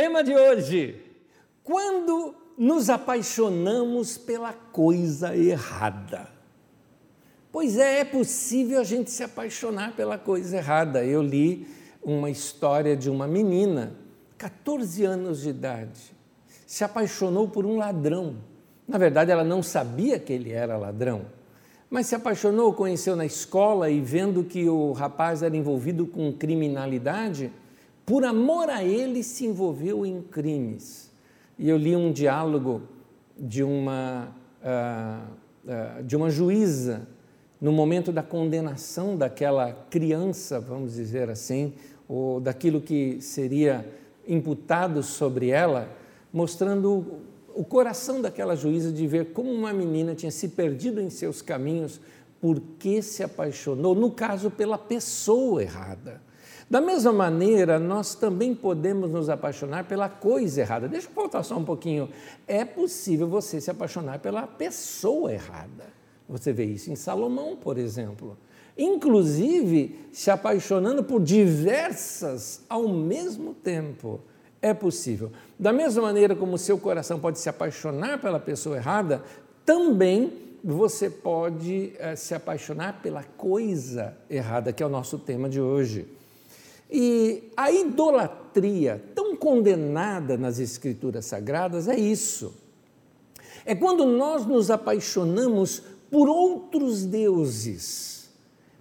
Tema 0.00 0.24
de 0.24 0.34
hoje: 0.34 0.98
quando 1.62 2.34
nos 2.56 2.88
apaixonamos 2.88 4.16
pela 4.16 4.50
coisa 4.50 5.36
errada. 5.36 6.26
Pois 7.52 7.76
é, 7.76 8.00
é 8.00 8.04
possível 8.06 8.80
a 8.80 8.84
gente 8.84 9.10
se 9.10 9.22
apaixonar 9.22 9.94
pela 9.94 10.16
coisa 10.16 10.56
errada. 10.56 11.04
Eu 11.04 11.20
li 11.20 11.68
uma 12.02 12.30
história 12.30 12.96
de 12.96 13.10
uma 13.10 13.28
menina, 13.28 13.92
14 14.38 15.04
anos 15.04 15.42
de 15.42 15.50
idade, 15.50 16.16
se 16.66 16.82
apaixonou 16.82 17.46
por 17.46 17.66
um 17.66 17.76
ladrão. 17.76 18.36
Na 18.88 18.96
verdade, 18.96 19.30
ela 19.30 19.44
não 19.44 19.62
sabia 19.62 20.18
que 20.18 20.32
ele 20.32 20.50
era 20.50 20.78
ladrão, 20.78 21.26
mas 21.90 22.06
se 22.06 22.14
apaixonou, 22.14 22.72
conheceu 22.72 23.14
na 23.14 23.26
escola 23.26 23.90
e 23.90 24.00
vendo 24.00 24.44
que 24.44 24.66
o 24.66 24.92
rapaz 24.92 25.42
era 25.42 25.54
envolvido 25.54 26.06
com 26.06 26.32
criminalidade, 26.32 27.52
por 28.10 28.24
amor 28.24 28.68
a 28.68 28.82
ele, 28.82 29.22
se 29.22 29.46
envolveu 29.46 30.04
em 30.04 30.20
crimes. 30.20 31.12
E 31.56 31.68
eu 31.68 31.76
li 31.76 31.94
um 31.94 32.10
diálogo 32.10 32.82
de 33.38 33.62
uma, 33.62 34.34
uh, 34.60 35.30
uh, 35.64 36.02
de 36.02 36.16
uma 36.16 36.28
juíza 36.28 37.06
no 37.60 37.70
momento 37.70 38.10
da 38.10 38.20
condenação 38.20 39.16
daquela 39.16 39.72
criança, 39.88 40.58
vamos 40.58 40.94
dizer 40.94 41.30
assim, 41.30 41.72
ou 42.08 42.40
daquilo 42.40 42.80
que 42.80 43.20
seria 43.20 43.88
imputado 44.26 45.04
sobre 45.04 45.50
ela, 45.50 45.88
mostrando 46.32 47.20
o 47.54 47.62
coração 47.62 48.20
daquela 48.20 48.56
juíza 48.56 48.90
de 48.90 49.06
ver 49.06 49.26
como 49.26 49.52
uma 49.52 49.72
menina 49.72 50.16
tinha 50.16 50.32
se 50.32 50.48
perdido 50.48 51.00
em 51.00 51.10
seus 51.10 51.40
caminhos 51.40 52.00
porque 52.40 53.02
se 53.02 53.22
apaixonou, 53.22 53.94
no 53.94 54.10
caso, 54.10 54.50
pela 54.50 54.76
pessoa 54.76 55.62
errada. 55.62 56.28
Da 56.70 56.80
mesma 56.80 57.12
maneira, 57.12 57.80
nós 57.80 58.14
também 58.14 58.54
podemos 58.54 59.10
nos 59.10 59.28
apaixonar 59.28 59.86
pela 59.86 60.08
coisa 60.08 60.60
errada. 60.60 60.86
Deixa 60.86 61.08
eu 61.08 61.12
voltar 61.12 61.42
só 61.42 61.56
um 61.56 61.64
pouquinho. 61.64 62.08
É 62.46 62.64
possível 62.64 63.26
você 63.26 63.60
se 63.60 63.72
apaixonar 63.72 64.20
pela 64.20 64.46
pessoa 64.46 65.32
errada. 65.32 65.86
Você 66.28 66.52
vê 66.52 66.64
isso 66.66 66.92
em 66.92 66.94
Salomão, 66.94 67.56
por 67.56 67.76
exemplo. 67.76 68.38
Inclusive, 68.78 69.98
se 70.12 70.30
apaixonando 70.30 71.02
por 71.02 71.20
diversas 71.20 72.62
ao 72.68 72.86
mesmo 72.86 73.52
tempo. 73.52 74.20
É 74.62 74.72
possível. 74.72 75.32
Da 75.58 75.72
mesma 75.72 76.02
maneira 76.02 76.36
como 76.36 76.54
o 76.54 76.58
seu 76.58 76.78
coração 76.78 77.18
pode 77.18 77.40
se 77.40 77.48
apaixonar 77.48 78.20
pela 78.20 78.38
pessoa 78.38 78.76
errada, 78.76 79.24
também 79.66 80.32
você 80.62 81.10
pode 81.10 81.94
é, 81.98 82.14
se 82.14 82.32
apaixonar 82.32 83.02
pela 83.02 83.24
coisa 83.24 84.16
errada, 84.28 84.72
que 84.72 84.84
é 84.84 84.86
o 84.86 84.90
nosso 84.90 85.18
tema 85.18 85.48
de 85.48 85.60
hoje. 85.60 86.19
E 86.90 87.50
a 87.56 87.70
idolatria, 87.70 89.02
tão 89.14 89.36
condenada 89.36 90.36
nas 90.36 90.58
Escrituras 90.58 91.26
Sagradas, 91.26 91.88
é 91.88 91.98
isso. 91.98 92.52
É 93.64 93.74
quando 93.74 94.04
nós 94.04 94.46
nos 94.46 94.70
apaixonamos 94.70 95.82
por 96.10 96.28
outros 96.28 97.04
deuses. 97.04 98.28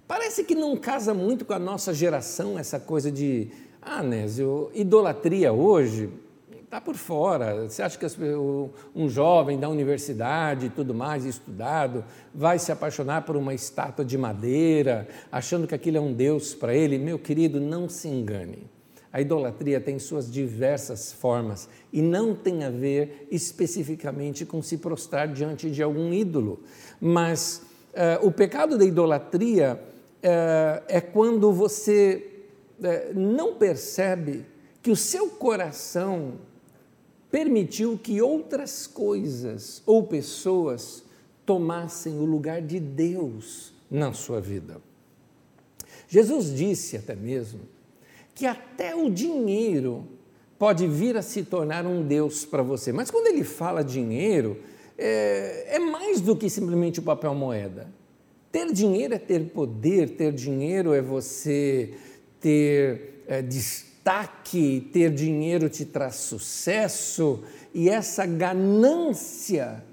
Parece 0.07 0.43
que 0.43 0.55
não 0.55 0.75
casa 0.75 1.13
muito 1.13 1.45
com 1.45 1.53
a 1.53 1.59
nossa 1.59 1.93
geração 1.93 2.57
essa 2.57 2.79
coisa 2.79 3.11
de, 3.11 3.49
ah, 3.81 4.01
Nésio, 4.01 4.71
idolatria 4.73 5.53
hoje 5.53 6.09
está 6.69 6.79
por 6.79 6.95
fora. 6.95 7.67
Você 7.67 7.81
acha 7.81 7.97
que 7.97 8.05
um 8.95 9.09
jovem 9.09 9.59
da 9.59 9.67
universidade 9.67 10.67
e 10.67 10.69
tudo 10.69 10.93
mais, 10.93 11.25
estudado, 11.25 12.05
vai 12.31 12.59
se 12.59 12.71
apaixonar 12.71 13.23
por 13.23 13.35
uma 13.35 13.55
estátua 13.55 14.05
de 14.05 14.15
madeira, 14.15 15.07
achando 15.31 15.65
que 15.65 15.73
aquilo 15.73 15.97
é 15.97 15.99
um 15.99 16.13
Deus 16.13 16.53
para 16.53 16.75
ele? 16.75 16.99
Meu 16.99 17.17
querido, 17.17 17.59
não 17.59 17.89
se 17.89 18.07
engane. 18.07 18.69
A 19.11 19.19
idolatria 19.19 19.81
tem 19.81 19.97
suas 19.97 20.31
diversas 20.31 21.11
formas 21.11 21.67
e 21.91 22.03
não 22.03 22.35
tem 22.35 22.63
a 22.63 22.69
ver 22.69 23.27
especificamente 23.31 24.45
com 24.45 24.61
se 24.61 24.77
prostrar 24.77 25.27
diante 25.27 25.71
de 25.71 25.81
algum 25.81 26.13
ídolo. 26.13 26.61
Mas 27.01 27.63
uh, 27.95 28.27
o 28.27 28.31
pecado 28.31 28.77
da 28.77 28.85
idolatria 28.85 29.81
uh, 30.17 30.83
é 30.87 31.01
quando 31.01 31.51
você 31.51 32.43
uh, 32.79 33.19
não 33.19 33.55
percebe 33.55 34.45
que 34.83 34.91
o 34.91 34.95
seu 34.95 35.29
coração 35.29 36.33
permitiu 37.31 37.97
que 38.01 38.21
outras 38.21 38.87
coisas 38.87 39.81
ou 39.85 40.03
pessoas 40.03 41.03
tomassem 41.45 42.19
o 42.19 42.25
lugar 42.25 42.61
de 42.61 42.79
Deus 42.79 43.73
na 43.89 44.13
sua 44.13 44.39
vida. 44.39 44.81
Jesus 46.07 46.53
disse 46.53 46.97
até 46.97 47.15
mesmo 47.15 47.61
que 48.33 48.45
até 48.45 48.95
o 48.95 49.09
dinheiro 49.09 50.07
pode 50.57 50.87
vir 50.87 51.15
a 51.15 51.21
se 51.21 51.43
tornar 51.43 51.85
um 51.85 52.05
Deus 52.05 52.45
para 52.45 52.63
você. 52.63 52.91
Mas 52.91 53.11
quando 53.11 53.27
ele 53.27 53.43
fala 53.43 53.83
dinheiro, 53.83 54.57
é, 54.97 55.75
é 55.75 55.79
mais 55.79 56.19
do 56.19 56.35
que 56.35 56.49
simplesmente 56.49 56.99
o 56.99 57.03
papel 57.03 57.33
moeda. 57.33 57.87
Ter 58.51 58.71
dinheiro 58.73 59.13
é 59.13 59.19
ter 59.19 59.45
poder, 59.51 60.09
ter 60.09 60.33
dinheiro 60.33 60.93
é 60.93 61.01
você 61.01 61.93
ter 62.41 63.23
é, 63.27 63.41
ter 64.91 65.11
dinheiro 65.11 65.69
te 65.69 65.85
traz 65.85 66.15
sucesso 66.15 67.43
e 67.73 67.89
essa 67.89 68.25
ganância 68.25 69.83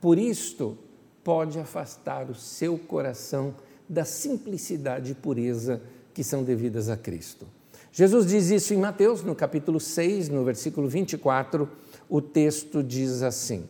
por 0.00 0.18
isto 0.18 0.76
pode 1.22 1.58
afastar 1.58 2.30
o 2.30 2.34
seu 2.34 2.76
coração 2.78 3.54
da 3.88 4.04
simplicidade 4.04 5.12
e 5.12 5.14
pureza 5.14 5.80
que 6.12 6.22
são 6.22 6.44
devidas 6.44 6.88
a 6.88 6.96
Cristo. 6.96 7.46
Jesus 7.90 8.26
diz 8.26 8.50
isso 8.50 8.74
em 8.74 8.76
Mateus, 8.76 9.22
no 9.22 9.34
capítulo 9.34 9.80
6, 9.80 10.28
no 10.28 10.44
versículo 10.44 10.88
24, 10.88 11.68
o 12.08 12.20
texto 12.20 12.82
diz 12.82 13.22
assim: 13.22 13.68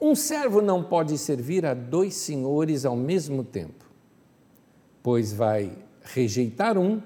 Um 0.00 0.14
servo 0.14 0.62
não 0.62 0.82
pode 0.82 1.18
servir 1.18 1.66
a 1.66 1.74
dois 1.74 2.14
senhores 2.14 2.84
ao 2.84 2.96
mesmo 2.96 3.44
tempo, 3.44 3.84
pois 5.02 5.32
vai 5.32 5.72
rejeitar 6.02 6.78
um 6.78 7.02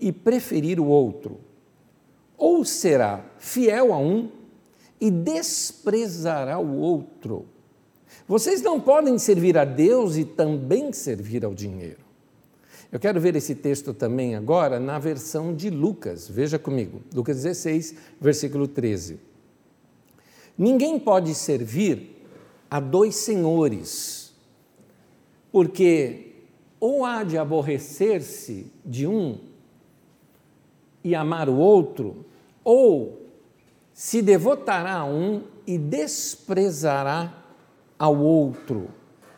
e 0.00 0.12
preferir 0.12 0.78
o 0.78 0.86
outro, 0.86 1.40
ou 2.36 2.64
será 2.64 3.24
fiel 3.38 3.92
a 3.92 3.98
um 3.98 4.30
e 5.00 5.10
desprezará 5.10 6.58
o 6.58 6.78
outro. 6.78 7.46
Vocês 8.28 8.62
não 8.62 8.80
podem 8.80 9.18
servir 9.18 9.56
a 9.56 9.64
Deus 9.64 10.16
e 10.16 10.24
também 10.24 10.92
servir 10.92 11.44
ao 11.44 11.54
dinheiro. 11.54 12.04
Eu 12.90 13.00
quero 13.00 13.20
ver 13.20 13.34
esse 13.36 13.54
texto 13.54 13.92
também 13.92 14.34
agora 14.36 14.78
na 14.78 14.98
versão 14.98 15.54
de 15.54 15.70
Lucas. 15.70 16.28
Veja 16.28 16.58
comigo, 16.58 17.02
Lucas 17.12 17.42
16, 17.42 17.94
versículo 18.20 18.68
13. 18.68 19.18
Ninguém 20.56 20.98
pode 20.98 21.34
servir 21.34 22.24
a 22.70 22.80
dois 22.80 23.16
senhores, 23.16 24.32
porque 25.52 26.32
ou 26.78 27.04
há 27.04 27.24
de 27.24 27.36
aborrecer-se 27.36 28.66
de 28.84 29.06
um 29.06 29.38
e 31.06 31.14
amar 31.14 31.48
o 31.48 31.56
outro, 31.56 32.26
ou 32.64 33.28
se 33.94 34.20
devotará 34.20 34.94
a 34.94 35.04
um 35.04 35.44
e 35.64 35.78
desprezará 35.78 37.32
ao 37.96 38.18
outro. 38.18 38.88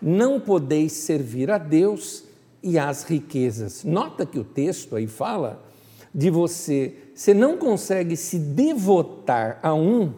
Não 0.00 0.40
podeis 0.40 0.92
servir 0.92 1.50
a 1.50 1.58
Deus 1.58 2.24
e 2.62 2.78
às 2.78 3.02
riquezas. 3.04 3.84
Nota 3.84 4.24
que 4.24 4.38
o 4.38 4.44
texto 4.44 4.96
aí 4.96 5.06
fala 5.06 5.62
de 6.14 6.30
você, 6.30 6.94
você 7.14 7.34
não 7.34 7.58
consegue 7.58 8.16
se 8.16 8.38
devotar 8.38 9.60
a 9.62 9.74
um 9.74 10.14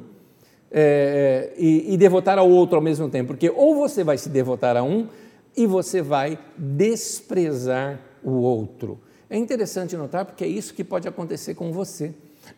é, 0.71 1.53
e, 1.59 1.95
e 1.95 1.97
devotar 1.97 2.39
ao 2.39 2.49
outro 2.49 2.77
ao 2.77 2.83
mesmo 2.83 3.09
tempo, 3.09 3.27
porque 3.27 3.51
ou 3.51 3.75
você 3.75 4.05
vai 4.05 4.17
se 4.17 4.29
devotar 4.29 4.77
a 4.77 4.85
um 4.85 5.09
e 5.57 5.67
você 5.67 6.01
vai 6.01 6.39
desprezar 6.57 7.99
o 8.23 8.35
outro. 8.35 9.01
É 9.31 9.39
interessante 9.39 9.97
notar 9.97 10.25
porque 10.25 10.43
é 10.43 10.49
isso 10.49 10.75
que 10.75 10.83
pode 10.83 11.07
acontecer 11.07 11.55
com 11.55 11.73
você, 11.73 12.13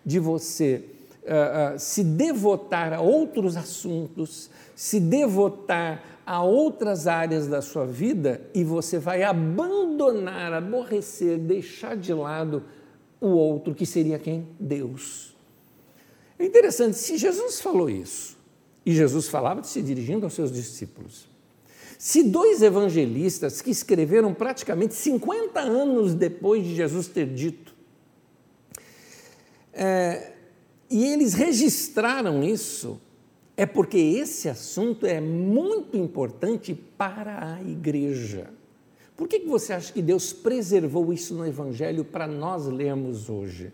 de 0.05 0.19
você 0.19 0.83
uh, 1.23 1.75
uh, 1.75 1.79
se 1.79 2.03
devotar 2.03 2.95
a 2.95 3.01
outros 3.03 3.57
assuntos, 3.57 4.49
se 4.75 4.99
devotar 4.99 6.03
a 6.25 6.43
outras 6.43 7.07
áreas 7.07 7.47
da 7.47 7.61
sua 7.61 7.85
vida 7.85 8.41
e 8.55 8.65
você 8.65 8.99
vai 8.99 9.23
abandonar, 9.23 10.55
aborrecer, 10.55 11.39
deixar 11.39 11.95
de 11.95 12.15
lado 12.15 12.65
o 13.21 13.29
outro, 13.29 13.75
que 13.75 13.85
seria 13.85 14.19
quem? 14.19 14.49
Deus. 14.59 15.37
É 16.39 16.45
interessante, 16.47 16.97
se 16.97 17.19
Jesus 17.19 17.61
falou 17.61 17.91
isso, 17.91 18.39
e 18.85 18.95
Jesus 18.95 19.29
falava 19.29 19.63
se 19.63 19.81
dirigindo 19.83 20.25
aos 20.25 20.33
seus 20.33 20.51
discípulos, 20.51 21.29
se 22.03 22.25
dois 22.25 22.63
evangelistas 22.63 23.63
que 23.63 23.71
escreveram 23.71 24.35
praticamente 24.35 24.93
50 24.93 25.61
anos 25.61 26.17
depois 26.17 26.65
de 26.65 26.75
Jesus 26.75 27.07
ter 27.07 27.33
dito, 27.33 27.73
é, 29.73 30.33
e 30.91 31.07
eles 31.07 31.33
registraram 31.33 32.43
isso, 32.43 33.01
é 33.57 33.65
porque 33.65 33.99
esse 33.99 34.49
assunto 34.49 35.07
é 35.07 35.21
muito 35.21 35.97
importante 35.97 36.75
para 36.75 37.55
a 37.55 37.63
igreja. 37.63 38.51
Por 39.17 39.29
que 39.29 39.39
você 39.39 39.73
acha 39.73 39.93
que 39.93 40.03
Deus 40.03 40.33
preservou 40.33 41.13
isso 41.13 41.33
no 41.35 41.47
Evangelho 41.47 42.05
para 42.05 42.27
nós 42.27 42.67
lermos 42.67 43.31
hoje? 43.31 43.73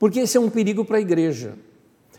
Porque 0.00 0.18
esse 0.18 0.36
é 0.36 0.40
um 0.40 0.50
perigo 0.50 0.84
para 0.84 0.96
a 0.96 1.00
igreja, 1.00 1.56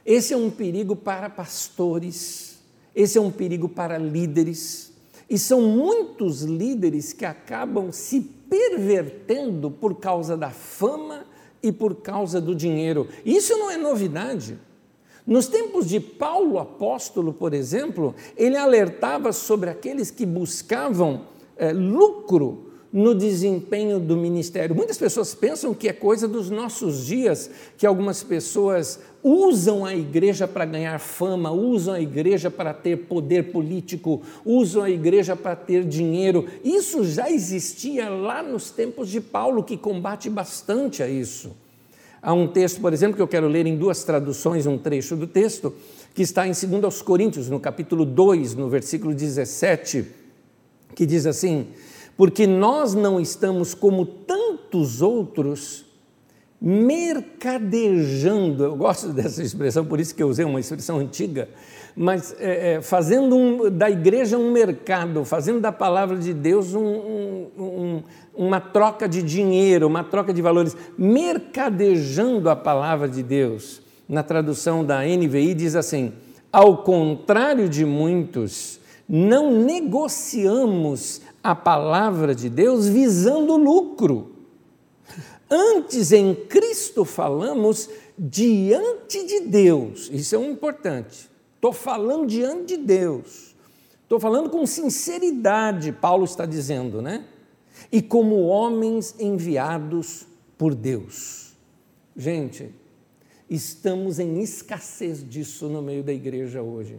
esse 0.06 0.33
é 0.33 0.38
um 0.38 0.50
perigo 0.50 0.95
para 0.95 1.30
pastores, 1.30 2.52
esse 2.95 3.18
é 3.18 3.22
um 3.22 3.31
perigo 3.31 3.68
para 3.68 3.98
líderes, 3.98 4.92
e 5.30 5.38
são 5.38 5.62
muitos 5.62 6.42
líderes 6.42 7.13
que 7.13 7.25
acabam 7.25 7.92
se 7.92 8.22
pervertendo 8.22 9.72
por 9.72 9.95
causa 9.95 10.38
da 10.38 10.51
fama 10.51 11.25
e 11.62 11.72
por 11.72 11.95
causa 11.95 12.40
do 12.40 12.54
dinheiro. 12.54 13.07
Isso 13.25 13.57
não 13.57 13.72
é 13.72 13.78
novidade. 13.78 14.60
Nos 15.25 15.48
tempos 15.48 15.88
de 15.88 16.00
Paulo 16.00 16.60
apóstolo, 16.60 17.34
por 17.34 17.54
exemplo, 17.54 18.13
ele 18.36 18.57
alertava 18.57 19.31
sobre 19.31 19.69
aqueles 19.69 20.12
que 20.12 20.25
buscavam 20.25 21.22
é, 21.56 21.72
lucro 21.72 22.73
no 22.94 23.16
desempenho 23.16 24.00
do 24.00 24.16
ministério. 24.16 24.75
Muitas 24.75 25.00
pessoas 25.00 25.34
pensam 25.34 25.74
que 25.74 25.90
é 25.90 25.94
coisa 25.94 26.28
dos 26.28 26.51
nossos 26.51 27.07
dias, 27.07 27.50
que 27.75 27.88
algumas 27.88 28.22
pessoas 28.22 29.00
usam 29.24 29.84
a 29.84 29.95
igreja 29.95 30.48
para 30.48 30.63
ganhar 30.63 31.00
fama, 31.00 31.50
usam 31.50 31.95
a 31.95 32.00
igreja 32.00 32.51
para 32.51 32.72
ter 32.72 32.98
poder 33.07 33.51
político, 33.51 34.22
usam 34.45 34.84
a 34.84 34.92
igreja 34.92 35.36
para 35.36 35.56
ter 35.56 35.84
dinheiro. 35.84 36.45
Isso 36.63 37.04
já 37.04 37.31
existia 37.31 38.10
lá 38.10 38.44
nos 38.44 38.69
tempos 38.69 39.10
de 39.10 39.19
Paulo, 39.19 39.63
que 39.63 39.75
combate 39.75 40.30
bastante 40.30 41.01
a 41.01 41.10
isso. 41.10 41.51
Há 42.22 42.31
um 42.31 42.48
texto, 42.48 42.80
por 42.80 42.94
exemplo, 42.94 43.16
que 43.16 43.22
eu 43.22 43.28
quero 43.28 43.48
ler 43.48 43.66
em 43.66 43.75
duas 43.75 44.04
traduções, 44.04 44.68
um 44.68 44.78
trecho 44.78 45.16
do 45.16 45.25
texto, 45.25 45.74
que 46.13 46.22
está 46.22 46.48
em 46.48 46.51
2 46.51 47.01
Coríntios, 47.01 47.50
no 47.50 47.60
capítulo 47.60 48.06
2, 48.06 48.54
no 48.54 48.69
versículo 48.69 49.16
17, 49.16 50.06
que 50.96 51.07
diz 51.07 51.25
assim: 51.25 51.68
porque 52.15 52.48
nós 52.48 52.94
não 52.94 53.19
estamos 53.19 53.74
como 53.74 54.06
tantos 54.06 55.01
outros 55.01 55.83
mercadejando, 56.62 58.63
eu 58.63 58.77
gosto 58.77 59.10
dessa 59.12 59.44
expressão, 59.44 59.86
por 59.86 60.00
isso 60.00 60.15
que 60.15 60.24
eu 60.24 60.30
usei 60.30 60.45
uma 60.45 60.62
expressão 60.62 60.98
antiga, 60.98 61.50
mas 61.95 62.33
é, 62.39 62.75
é, 62.75 62.81
fazendo 62.81 63.36
um, 63.36 63.69
da 63.69 63.89
igreja 63.89 64.38
um 64.38 64.50
mercado, 64.50 65.25
fazendo 65.25 65.60
da 65.60 65.74
palavra 65.74 66.18
de 66.18 66.33
Deus 66.33 66.74
um, 66.74 67.48
um, 67.57 68.04
uma 68.33 68.62
troca 68.62 69.10
de 69.10 69.21
dinheiro, 69.21 69.88
uma 69.88 70.06
troca 70.06 70.33
de 70.33 70.42
valores, 70.42 70.77
mercadejando 70.98 72.50
a 72.50 72.56
palavra 72.56 73.10
de 73.10 73.21
Deus. 73.21 73.81
Na 74.07 74.24
tradução 74.24 74.86
da 74.86 75.04
NVI 75.04 75.54
diz 75.54 75.75
assim: 75.75 76.13
ao 76.51 76.77
contrário 76.77 77.68
de 77.68 77.86
muitos, 77.86 78.80
não 79.07 79.51
negociamos 79.51 81.21
a 81.44 81.54
palavra 81.54 82.34
de 82.34 82.50
Deus 82.50 82.88
visando 82.88 83.57
lucro. 83.57 84.31
Antes 85.50 86.12
em 86.13 86.34
Cristo 86.34 87.04
falamos 87.04 87.90
diante 88.18 89.25
de 89.25 89.42
Deus, 89.42 90.10
isso 90.12 90.36
é 90.36 90.38
um 90.40 90.51
importante. 90.51 91.30
Estou 91.56 91.74
falando 91.74 92.28
diante 92.28 92.78
de 92.78 92.84
Deus, 92.84 93.54
estou 94.04 94.19
falando 94.19 94.50
com 94.50 94.66
sinceridade, 94.66 95.92
Paulo 95.92 96.24
está 96.24 96.45
dizendo, 96.45 97.01
né? 97.01 97.25
E 97.92 98.01
como 98.01 98.48
homens 98.48 99.16
enviados 99.19 100.25
por 100.57 100.74
Deus. 100.74 101.54
Gente, 102.16 102.74
estamos 103.50 104.19
em 104.19 104.42
escassez 104.42 105.28
disso 105.28 105.68
no 105.68 105.81
meio 105.81 106.04
da 106.04 106.13
igreja 106.13 106.62
hoje. 106.62 106.98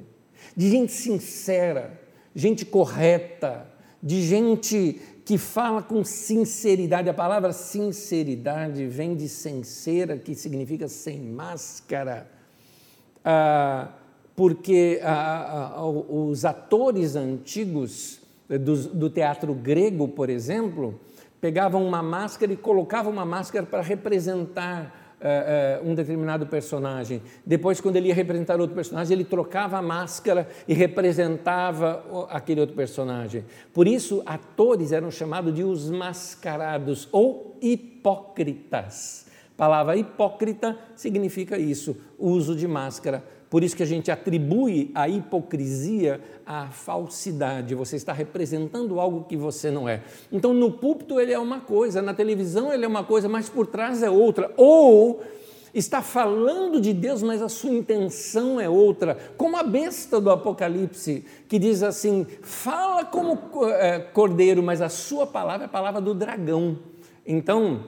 De 0.57 0.71
gente 0.71 0.93
sincera, 0.93 2.01
gente 2.35 2.65
correta, 2.65 3.74
de 4.05 4.21
gente 4.21 5.01
que 5.25 5.39
fala 5.39 5.83
com 5.83 6.05
sinceridade. 6.05 7.09
A 7.09 7.15
palavra 7.15 7.55
sinceridade 7.55 8.87
vem 8.87 9.17
de 9.17 9.31
sincera, 9.31 10.19
que 10.19 10.35
significa 10.35 10.87
sem 10.87 11.19
máscara. 11.19 12.29
Ah, 13.25 13.89
porque 14.37 15.01
ah, 15.03 15.73
ah, 15.77 15.87
os 15.87 16.45
atores 16.45 17.17
antigos 17.17 18.21
do, 18.47 18.77
do 18.89 19.09
teatro 19.09 19.55
grego, 19.55 20.07
por 20.07 20.29
exemplo, 20.29 21.01
pegavam 21.41 21.87
uma 21.87 22.03
máscara 22.03 22.53
e 22.53 22.57
colocavam 22.57 23.11
uma 23.11 23.25
máscara 23.25 23.65
para 23.65 23.81
representar 23.81 25.04
uh, 25.25 25.89
um 25.89 25.95
determinado 25.95 26.47
personagem. 26.47 27.23
Depois, 27.45 27.81
quando 27.81 27.97
ele 27.97 28.09
ia 28.09 28.15
representar 28.15 28.61
outro 28.61 28.77
personagem, 28.77 29.15
ele 29.15 29.25
trocava 29.25 29.79
a 29.79 29.83
máscara 29.83 30.47
e 30.69 30.75
representava 30.75 32.05
aquele 32.31 32.61
outro 32.61 32.77
personagem. 32.77 33.45
Por 33.73 33.89
isso, 33.89 34.23
atores 34.27 34.93
eram 34.93 35.11
chamados 35.11 35.55
de 35.55 35.65
os 35.65 35.91
mascarados 35.91 37.09
ou 37.11 37.57
hipócritas. 37.61 39.27
A 39.55 39.57
palavra 39.57 39.97
hipócrita 39.97 40.77
significa 40.97 41.57
isso, 41.57 41.97
uso 42.19 42.57
de 42.57 42.67
máscara 42.67 43.23
por 43.55 43.63
isso 43.63 43.77
que 43.77 43.85
a 43.85 43.87
gente 43.87 44.11
atribui 44.11 44.91
a 44.97 45.09
hipocrisia 45.09 46.21
à 46.45 46.73
falsidade. 46.73 47.73
Você 47.77 47.95
está 47.95 48.13
representando 48.13 48.99
algo 48.99 49.27
que 49.29 49.37
você 49.37 49.71
não 49.71 49.89
é. 49.89 50.03
Então, 50.33 50.53
no 50.53 50.73
púlpito 50.73 51.21
ele 51.21 51.33
é 51.33 51.39
uma 51.39 51.61
coisa, 51.61 52.03
na 52.03 52.13
televisão 52.13 52.73
ele 52.73 52.85
é 52.85 52.89
uma 52.89 53.05
coisa, 53.05 53.29
mas 53.29 53.49
por 53.49 53.69
trás 53.69 54.03
é 54.03 54.11
outra. 54.11 54.53
Ou 54.57 55.23
está 55.73 56.03
falando 56.03 56.81
de 56.81 56.93
Deus, 56.93 57.23
mas 57.23 57.41
a 57.41 57.49
sua 57.49 57.71
intenção 57.71 58.59
é 58.59 58.69
outra, 58.69 59.17
como 59.37 59.57
a 59.57 59.63
besta 59.63 60.21
do 60.21 60.33
Apocalipse, 60.33 61.25
que 61.49 61.57
diz 61.57 61.85
assim: 61.85 62.27
fala 62.43 63.05
como 63.05 63.39
é, 63.69 64.01
cordeiro, 64.01 64.65
mas 64.65 64.83
a 64.83 64.89
sua 64.89 65.29
palavra 65.29 65.67
é 65.67 65.67
a 65.67 65.69
palavra 65.69 66.01
do 66.01 66.13
dragão. 66.13 66.77
Então, 67.25 67.85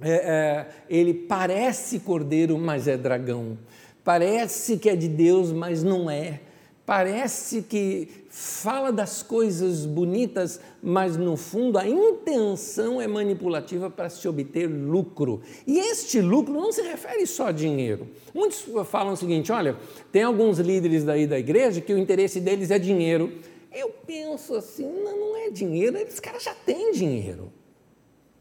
é, 0.00 0.12
é, 0.12 0.68
ele 0.88 1.12
parece 1.12 1.98
cordeiro, 1.98 2.56
mas 2.56 2.86
é 2.86 2.96
dragão. 2.96 3.58
Parece 4.04 4.78
que 4.78 4.88
é 4.88 4.96
de 4.96 5.08
Deus, 5.08 5.52
mas 5.52 5.82
não 5.82 6.10
é. 6.10 6.40
Parece 6.84 7.62
que 7.62 8.08
fala 8.28 8.90
das 8.90 9.22
coisas 9.22 9.86
bonitas, 9.86 10.60
mas 10.82 11.16
no 11.16 11.36
fundo 11.36 11.78
a 11.78 11.86
intenção 11.86 13.00
é 13.00 13.06
manipulativa 13.06 13.88
para 13.88 14.10
se 14.10 14.26
obter 14.26 14.66
lucro. 14.66 15.40
E 15.64 15.78
este 15.78 16.20
lucro 16.20 16.52
não 16.52 16.72
se 16.72 16.82
refere 16.82 17.24
só 17.24 17.46
a 17.46 17.52
dinheiro. 17.52 18.08
Muitos 18.34 18.64
falam 18.86 19.12
o 19.12 19.16
seguinte: 19.16 19.52
olha, 19.52 19.76
tem 20.10 20.24
alguns 20.24 20.58
líderes 20.58 21.04
daí 21.04 21.24
da 21.24 21.38
igreja 21.38 21.80
que 21.80 21.94
o 21.94 21.98
interesse 21.98 22.40
deles 22.40 22.72
é 22.72 22.80
dinheiro. 22.80 23.32
Eu 23.72 23.90
penso 24.04 24.56
assim: 24.56 24.84
não, 24.84 25.16
não 25.16 25.36
é 25.36 25.50
dinheiro, 25.50 25.96
esses 25.96 26.18
caras 26.18 26.42
já 26.42 26.54
têm 26.54 26.90
dinheiro. 26.90 27.52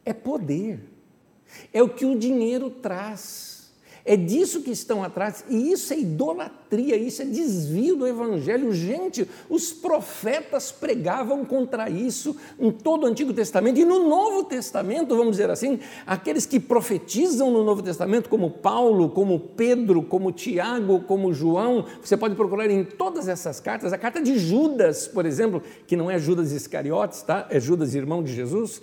É 0.03 0.13
poder. 0.13 0.80
É 1.72 1.84
o 1.84 1.89
que 1.89 2.06
o 2.06 2.18
dinheiro 2.18 2.72
traz. 2.72 3.50
É 4.03 4.17
disso 4.17 4.62
que 4.62 4.72
estão 4.72 5.03
atrás, 5.03 5.46
e 5.48 5.72
isso 5.72 5.93
é 5.93 6.00
idolatria, 6.00 6.96
isso 6.96 7.22
é 7.22 7.25
desvio 7.25 7.96
do 7.96 8.08
Evangelho. 8.08 8.72
Gente, 8.72 9.27
os 9.50 9.72
profetas 9.72 10.72
pregavam 10.72 11.46
contra 11.46 11.89
isso 11.89 12.36
em 12.60 12.72
todo 12.72 13.03
o 13.03 13.05
Antigo 13.05 13.31
Testamento, 13.34 13.79
e 13.79 13.86
no 13.86 14.10
Novo 14.10 14.43
Testamento, 14.46 15.15
vamos 15.15 15.34
dizer 15.34 15.50
assim, 15.51 15.79
aqueles 16.05 16.46
que 16.46 16.60
profetizam 16.60 17.51
no 17.51 17.63
Novo 17.63 17.84
Testamento, 17.84 18.27
como 18.27 18.50
Paulo, 18.50 19.10
como 19.10 19.39
Pedro, 19.39 20.01
como 20.01 20.31
Tiago, 20.31 21.01
como 21.01 21.34
João, 21.34 21.86
você 22.01 22.17
pode 22.17 22.36
procurar 22.36 22.70
em 22.70 22.84
todas 22.84 23.27
essas 23.27 23.60
cartas, 23.60 23.93
a 23.93 23.98
carta 23.98 24.22
de 24.22 24.39
Judas, 24.39 25.08
por 25.08 25.25
exemplo, 25.25 25.62
que 25.86 25.96
não 25.96 26.10
é 26.10 26.17
Judas 26.17 26.51
Iscariotes, 26.51 27.22
tá? 27.22 27.48
é 27.50 27.60
Judas, 27.60 27.93
irmão 27.93 28.24
de 28.24 28.34
Jesus. 28.34 28.81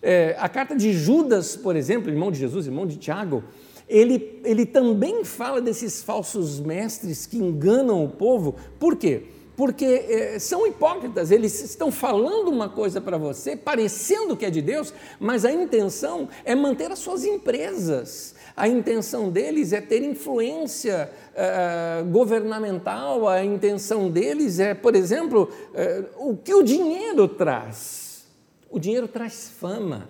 É, 0.00 0.36
a 0.38 0.48
carta 0.48 0.76
de 0.76 0.92
Judas, 0.92 1.56
por 1.56 1.76
exemplo, 1.76 2.10
irmão 2.10 2.30
de 2.30 2.38
Jesus, 2.38 2.66
irmão 2.66 2.86
de 2.86 2.96
Tiago, 2.96 3.42
ele, 3.88 4.40
ele 4.44 4.66
também 4.66 5.24
fala 5.24 5.60
desses 5.60 6.02
falsos 6.02 6.60
mestres 6.60 7.26
que 7.26 7.38
enganam 7.38 8.04
o 8.04 8.08
povo. 8.08 8.56
Por 8.78 8.96
quê? 8.96 9.24
Porque 9.56 9.84
é, 9.84 10.38
são 10.38 10.66
hipócritas, 10.66 11.32
eles 11.32 11.60
estão 11.60 11.90
falando 11.90 12.48
uma 12.48 12.68
coisa 12.68 13.00
para 13.00 13.18
você, 13.18 13.56
parecendo 13.56 14.36
que 14.36 14.46
é 14.46 14.50
de 14.50 14.62
Deus, 14.62 14.94
mas 15.18 15.44
a 15.44 15.50
intenção 15.50 16.28
é 16.44 16.54
manter 16.54 16.92
as 16.92 17.00
suas 17.00 17.24
empresas. 17.24 18.36
A 18.54 18.68
intenção 18.68 19.30
deles 19.30 19.72
é 19.72 19.80
ter 19.80 20.02
influência 20.02 21.10
uh, 21.32 22.04
governamental, 22.08 23.26
a 23.26 23.44
intenção 23.44 24.10
deles 24.10 24.60
é, 24.60 24.74
por 24.74 24.94
exemplo, 24.94 25.50
uh, 25.70 26.30
o 26.30 26.36
que 26.36 26.54
o 26.54 26.62
dinheiro 26.62 27.26
traz. 27.26 28.26
O 28.70 28.78
dinheiro 28.78 29.08
traz 29.08 29.48
fama. 29.48 30.08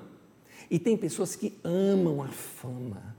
E 0.71 0.79
tem 0.79 0.95
pessoas 0.95 1.35
que 1.35 1.59
amam 1.65 2.23
a 2.23 2.29
fama 2.29 3.18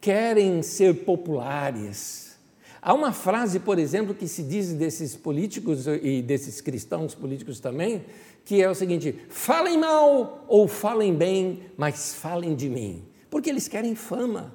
querem 0.00 0.62
ser 0.62 1.04
populares. 1.04 2.38
Há 2.82 2.94
uma 2.94 3.12
frase, 3.12 3.60
por 3.60 3.78
exemplo, 3.78 4.14
que 4.14 4.26
se 4.26 4.42
diz 4.42 4.72
desses 4.72 5.14
políticos 5.14 5.86
e 5.86 6.22
desses 6.22 6.60
cristãos 6.60 7.14
políticos 7.14 7.60
também, 7.60 8.02
que 8.44 8.62
é 8.62 8.70
o 8.70 8.74
seguinte: 8.74 9.14
falem 9.28 9.78
mal 9.78 10.44
ou 10.48 10.66
falem 10.66 11.14
bem, 11.14 11.60
mas 11.76 12.14
falem 12.14 12.54
de 12.54 12.70
mim, 12.70 13.02
porque 13.28 13.50
eles 13.50 13.68
querem 13.68 13.94
fama. 13.94 14.54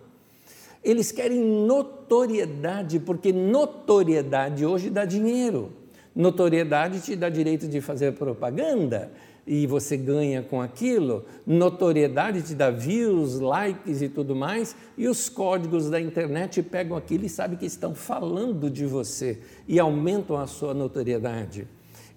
Eles 0.84 1.12
querem 1.12 1.40
notoriedade, 1.40 3.00
porque 3.00 3.34
notoriedade 3.34 4.66
hoje 4.66 4.90
dá 4.92 5.04
dinheiro. 5.04 5.72
Notoriedade 6.16 7.02
te 7.02 7.16
dá 7.16 7.28
direito 7.28 7.68
de 7.68 7.82
fazer 7.82 8.14
propaganda 8.14 9.12
e 9.48 9.68
você 9.68 9.96
ganha 9.96 10.42
com 10.42 10.62
aquilo. 10.62 11.24
Notoriedade 11.46 12.42
te 12.42 12.56
dá 12.56 12.72
views, 12.72 13.40
likes 13.40 14.02
e 14.02 14.10
tudo 14.10 14.36
mais. 14.36 14.76
E 14.98 15.08
os 15.08 15.30
códigos 15.30 15.90
da 15.90 16.02
internet 16.02 16.64
pegam 16.64 16.98
aquilo 16.98 17.26
e 17.26 17.30
sabem 17.30 17.58
que 17.58 17.66
estão 17.66 17.94
falando 17.94 18.70
de 18.70 18.86
você 18.86 19.40
e 19.68 19.80
aumentam 19.80 20.38
a 20.38 20.48
sua 20.48 20.74
notoriedade. 20.74 21.68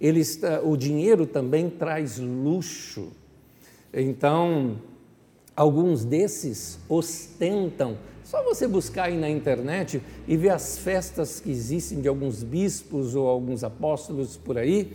Eles, 0.01 0.41
o 0.63 0.77
dinheiro 0.77 1.27
também 1.27 1.69
traz 1.69 2.19
luxo. 2.19 3.09
Então, 3.93 4.79
alguns 5.55 6.05
desses 6.05 6.79
ostentam. 6.89 7.99
Só 8.23 8.43
você 8.45 8.69
buscar 8.69 9.05
aí 9.05 9.17
na 9.17 9.29
internet 9.29 10.03
e 10.27 10.37
ver 10.37 10.51
as 10.51 10.79
festas 10.79 11.41
que 11.41 11.51
existem 11.51 12.01
de 12.01 12.09
alguns 12.09 12.43
bispos 12.43 13.15
ou 13.15 13.27
alguns 13.27 13.65
apóstolos 13.65 14.37
por 14.37 14.59
aí, 14.59 14.93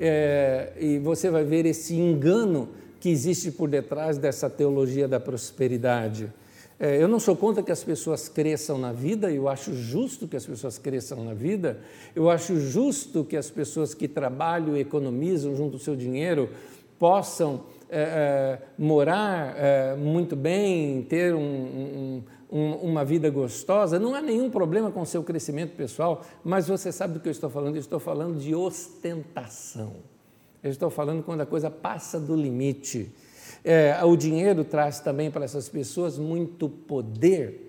é, 0.00 0.72
e 0.80 0.98
você 0.98 1.30
vai 1.30 1.44
ver 1.44 1.66
esse 1.66 1.94
engano 1.94 2.70
que 2.98 3.10
existe 3.10 3.50
por 3.50 3.68
detrás 3.68 4.16
dessa 4.16 4.48
teologia 4.48 5.06
da 5.06 5.20
prosperidade. 5.20 6.32
É, 6.78 6.96
eu 7.00 7.06
não 7.06 7.20
sou 7.20 7.36
contra 7.36 7.62
que 7.62 7.70
as 7.70 7.84
pessoas 7.84 8.26
cresçam 8.26 8.78
na 8.78 8.90
vida, 8.90 9.30
eu 9.30 9.46
acho 9.46 9.74
justo 9.74 10.26
que 10.26 10.36
as 10.36 10.46
pessoas 10.46 10.78
cresçam 10.78 11.22
na 11.22 11.34
vida, 11.34 11.78
eu 12.16 12.30
acho 12.30 12.58
justo 12.58 13.22
que 13.22 13.36
as 13.36 13.50
pessoas 13.50 13.92
que 13.92 14.08
trabalham 14.08 14.74
e 14.74 14.80
economizam 14.80 15.54
junto 15.54 15.74
ao 15.74 15.80
seu 15.80 15.94
dinheiro 15.94 16.48
possam 16.98 17.64
é, 17.90 18.00
é, 18.00 18.58
morar 18.78 19.54
é, 19.58 19.96
muito 19.96 20.34
bem, 20.34 21.02
ter 21.02 21.34
um, 21.34 21.40
um, 21.40 22.22
um, 22.50 22.72
uma 22.74 23.04
vida 23.04 23.30
gostosa, 23.30 23.98
não 23.98 24.14
há 24.14 24.20
nenhum 24.20 24.50
problema 24.50 24.90
com 24.90 25.00
o 25.02 25.06
seu 25.06 25.22
crescimento 25.22 25.76
pessoal, 25.76 26.24
mas 26.44 26.68
você 26.68 26.90
sabe 26.90 27.14
do 27.14 27.20
que 27.20 27.28
eu 27.28 27.32
estou 27.32 27.48
falando? 27.48 27.76
Eu 27.76 27.80
estou 27.80 28.00
falando 28.00 28.38
de 28.38 28.54
ostentação. 28.54 29.96
Eu 30.62 30.70
estou 30.70 30.90
falando 30.90 31.22
quando 31.22 31.40
a 31.40 31.46
coisa 31.46 31.70
passa 31.70 32.18
do 32.18 32.34
limite. 32.34 33.10
É, 33.64 33.98
o 34.04 34.16
dinheiro 34.16 34.64
traz 34.64 35.00
também 35.00 35.30
para 35.30 35.44
essas 35.44 35.68
pessoas 35.68 36.18
muito 36.18 36.68
poder. 36.68 37.68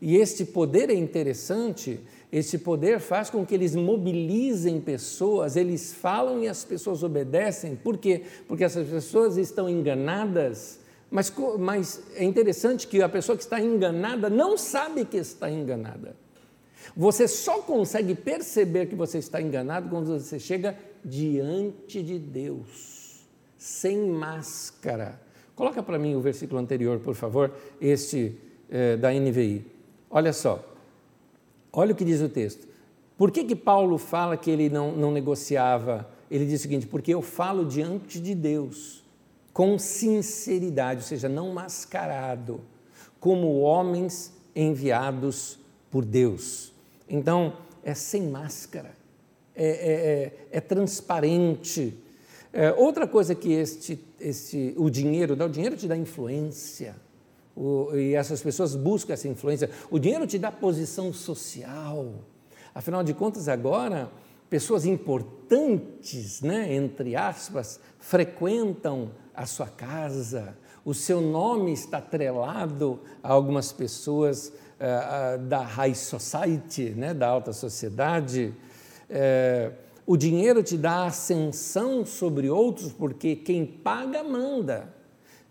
E 0.00 0.16
este 0.16 0.44
poder 0.44 0.90
é 0.90 0.94
interessante 0.94 2.00
esse 2.30 2.58
poder 2.58 3.00
faz 3.00 3.30
com 3.30 3.44
que 3.44 3.54
eles 3.54 3.74
mobilizem 3.74 4.80
pessoas, 4.80 5.56
eles 5.56 5.94
falam 5.94 6.42
e 6.42 6.48
as 6.48 6.62
pessoas 6.62 7.02
obedecem. 7.02 7.74
Por 7.74 7.96
quê? 7.96 8.22
Porque 8.46 8.64
essas 8.64 8.86
pessoas 8.86 9.38
estão 9.38 9.68
enganadas, 9.68 10.78
mas, 11.10 11.32
mas 11.58 12.02
é 12.14 12.24
interessante 12.24 12.86
que 12.86 13.02
a 13.02 13.08
pessoa 13.08 13.36
que 13.36 13.42
está 13.42 13.60
enganada 13.60 14.28
não 14.28 14.58
sabe 14.58 15.04
que 15.04 15.16
está 15.16 15.50
enganada. 15.50 16.14
Você 16.96 17.26
só 17.26 17.60
consegue 17.62 18.14
perceber 18.14 18.86
que 18.86 18.94
você 18.94 19.18
está 19.18 19.40
enganado 19.40 19.88
quando 19.88 20.18
você 20.18 20.38
chega 20.38 20.76
diante 21.04 22.02
de 22.02 22.18
Deus, 22.18 23.26
sem 23.56 24.08
máscara. 24.10 25.20
Coloca 25.54 25.82
para 25.82 25.98
mim 25.98 26.14
o 26.14 26.20
versículo 26.20 26.60
anterior, 26.60 26.98
por 27.00 27.14
favor, 27.14 27.52
este 27.80 28.36
é, 28.70 28.96
da 28.96 29.12
NVI. 29.12 29.64
Olha 30.10 30.32
só. 30.32 30.64
Olha 31.72 31.92
o 31.92 31.96
que 31.96 32.04
diz 32.04 32.20
o 32.20 32.28
texto. 32.28 32.66
Por 33.16 33.30
que, 33.30 33.44
que 33.44 33.56
Paulo 33.56 33.98
fala 33.98 34.36
que 34.36 34.50
ele 34.50 34.70
não, 34.70 34.92
não 34.92 35.10
negociava? 35.10 36.08
Ele 36.30 36.46
diz 36.46 36.60
o 36.60 36.62
seguinte: 36.62 36.86
porque 36.86 37.12
eu 37.12 37.20
falo 37.20 37.64
diante 37.64 38.20
de 38.20 38.34
Deus, 38.34 39.02
com 39.52 39.78
sinceridade, 39.78 41.00
ou 41.00 41.06
seja, 41.06 41.28
não 41.28 41.52
mascarado, 41.52 42.60
como 43.18 43.60
homens 43.60 44.32
enviados 44.54 45.58
por 45.90 46.04
Deus. 46.04 46.72
Então, 47.08 47.56
é 47.82 47.94
sem 47.94 48.28
máscara, 48.28 48.94
é, 49.54 49.66
é, 49.66 49.92
é, 49.92 50.58
é 50.58 50.60
transparente. 50.60 51.96
É, 52.52 52.72
outra 52.72 53.06
coisa 53.06 53.34
que 53.34 53.52
este, 53.52 53.98
este, 54.20 54.74
o 54.76 54.88
dinheiro 54.88 55.34
dá, 55.34 55.46
o 55.46 55.50
dinheiro 55.50 55.76
te 55.76 55.86
dá 55.86 55.96
influência 55.96 56.94
o, 57.58 57.96
e 57.96 58.14
essas 58.14 58.40
pessoas 58.40 58.76
buscam 58.76 59.12
essa 59.12 59.26
influência. 59.26 59.68
O 59.90 59.98
dinheiro 59.98 60.26
te 60.26 60.38
dá 60.38 60.52
posição 60.52 61.12
social. 61.12 62.14
Afinal 62.72 63.02
de 63.02 63.12
contas, 63.12 63.48
agora, 63.48 64.08
pessoas 64.48 64.86
importantes, 64.86 66.40
né, 66.40 66.72
entre 66.72 67.16
aspas, 67.16 67.80
frequentam 67.98 69.10
a 69.38 69.46
sua 69.46 69.68
casa. 69.68 70.56
O 70.84 70.92
seu 70.92 71.20
nome 71.20 71.72
está 71.72 71.98
atrelado 71.98 73.00
a 73.22 73.32
algumas 73.32 73.70
pessoas 73.72 74.48
uh, 74.48 74.52
uh, 75.36 75.38
da 75.46 75.60
high 75.60 75.94
society, 75.94 76.90
né, 76.90 77.14
da 77.14 77.28
alta 77.28 77.52
sociedade. 77.52 78.52
Uh, 79.08 79.72
o 80.04 80.16
dinheiro 80.16 80.62
te 80.62 80.76
dá 80.76 81.06
ascensão 81.06 82.04
sobre 82.04 82.50
outros, 82.50 82.92
porque 82.92 83.36
quem 83.36 83.64
paga 83.64 84.24
manda. 84.24 84.92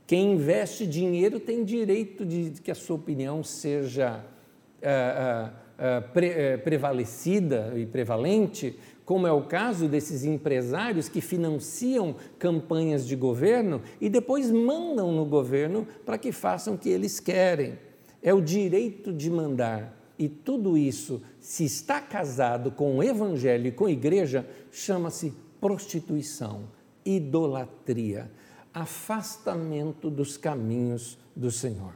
Quem 0.06 0.34
investe 0.34 0.86
dinheiro 0.86 1.39
tem 1.39 1.63
direito 1.63 2.25
de 2.25 2.51
que 2.62 2.72
a 2.72 2.75
sua 2.75 2.96
opinião 2.96 3.44
seja 3.44 4.24
ah, 5.77 6.01
pre, 6.12 6.27
eh, 6.27 6.58
prevalecida 6.58 7.72
e 7.75 7.86
prevalente, 7.86 8.75
como 9.08 9.26
é 9.26 9.32
o 9.32 9.44
caso 9.44 9.88
desses 9.88 10.26
empresários 10.26 11.08
que 11.08 11.22
financiam 11.22 12.14
campanhas 12.38 13.08
de 13.08 13.16
governo 13.16 13.82
e 14.02 14.10
depois 14.10 14.52
mandam 14.52 15.14
no 15.14 15.24
governo 15.24 15.88
para 16.06 16.18
que 16.18 16.34
façam 16.34 16.74
o 16.74 16.78
que 16.78 16.90
eles 16.90 17.18
querem. 17.18 17.80
É 18.22 18.34
o 18.34 18.42
direito 18.42 19.14
de 19.14 19.32
mandar. 19.32 19.98
E 20.20 20.28
tudo 20.28 20.78
isso, 20.78 21.22
se 21.40 21.64
está 21.64 22.02
casado 22.02 22.70
com 22.70 22.98
o 22.98 23.02
evangelho 23.02 23.68
e 23.68 23.72
com 23.72 23.86
a 23.86 23.92
igreja, 23.92 24.46
chama-se 24.74 25.34
prostituição, 25.62 26.64
idolatria 27.06 28.30
afastamento 28.74 30.10
dos 30.10 30.36
caminhos 30.36 31.18
do 31.34 31.50
Senhor. 31.50 31.94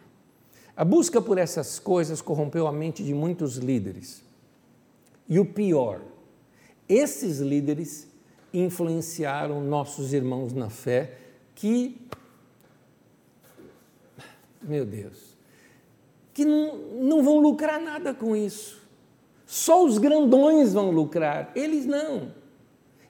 A 0.77 0.86
busca 0.86 1.22
por 1.22 1.38
essas 1.38 1.77
coisas 1.77 2.22
corrompeu 2.22 2.68
a 2.68 2.72
mente 2.72 3.03
de 3.03 3.13
muitos 3.13 3.58
líderes. 3.58 4.24
E 5.27 5.38
o 5.38 5.46
pior, 5.46 6.01
esses 6.93 7.39
líderes 7.39 8.07
influenciaram 8.53 9.62
nossos 9.62 10.13
irmãos 10.13 10.51
na 10.51 10.69
fé 10.69 11.17
que, 11.55 12.05
meu 14.62 14.86
Deus, 14.86 15.38
que 16.33 16.43
não, 16.43 16.75
não 17.01 17.24
vão 17.24 17.39
lucrar 17.39 17.79
nada 17.79 18.13
com 18.13 18.36
isso. 18.36 18.81
Só 19.45 19.86
os 19.86 19.98
grandões 19.98 20.74
vão 20.74 20.91
lucrar, 20.91 21.51
eles 21.55 21.86
não. 21.86 22.33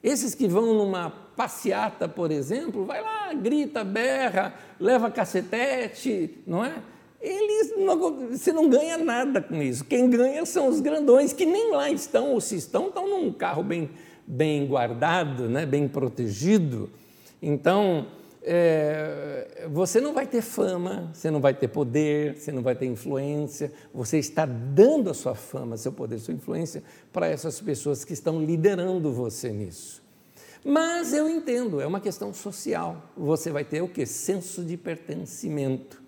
Esses 0.02 0.34
que 0.34 0.46
vão 0.46 0.74
numa 0.74 1.10
passeata, 1.10 2.08
por 2.08 2.30
exemplo, 2.30 2.84
vai 2.84 3.00
lá, 3.00 3.32
grita, 3.34 3.82
berra, 3.82 4.54
leva 4.78 5.10
cacetete, 5.10 6.42
não 6.46 6.64
é? 6.64 6.82
Eles 7.22 7.72
não, 7.76 8.30
você 8.30 8.52
não 8.52 8.68
ganha 8.68 8.98
nada 8.98 9.40
com 9.40 9.62
isso. 9.62 9.84
Quem 9.84 10.10
ganha 10.10 10.44
são 10.44 10.66
os 10.66 10.80
grandões, 10.80 11.32
que 11.32 11.46
nem 11.46 11.70
lá 11.70 11.88
estão, 11.88 12.32
ou 12.32 12.40
se 12.40 12.56
estão, 12.56 12.88
estão 12.88 13.08
num 13.08 13.32
carro 13.32 13.62
bem, 13.62 13.88
bem 14.26 14.66
guardado, 14.66 15.48
né, 15.48 15.64
bem 15.64 15.86
protegido. 15.86 16.90
Então, 17.40 18.08
é, 18.42 19.68
você 19.70 20.00
não 20.00 20.12
vai 20.12 20.26
ter 20.26 20.42
fama, 20.42 21.12
você 21.14 21.30
não 21.30 21.40
vai 21.40 21.54
ter 21.54 21.68
poder, 21.68 22.36
você 22.36 22.50
não 22.50 22.60
vai 22.60 22.74
ter 22.74 22.86
influência, 22.86 23.72
você 23.94 24.18
está 24.18 24.44
dando 24.44 25.08
a 25.08 25.14
sua 25.14 25.36
fama, 25.36 25.76
seu 25.76 25.92
poder, 25.92 26.18
sua 26.18 26.34
influência 26.34 26.82
para 27.12 27.28
essas 27.28 27.60
pessoas 27.60 28.04
que 28.04 28.12
estão 28.12 28.42
liderando 28.42 29.12
você 29.12 29.50
nisso. 29.50 30.02
Mas 30.64 31.12
eu 31.12 31.28
entendo, 31.28 31.80
é 31.80 31.86
uma 31.86 32.00
questão 32.00 32.34
social. 32.34 33.10
Você 33.16 33.50
vai 33.50 33.64
ter 33.64 33.80
o 33.80 33.88
que? 33.88 34.04
Senso 34.06 34.64
de 34.64 34.76
pertencimento. 34.76 36.01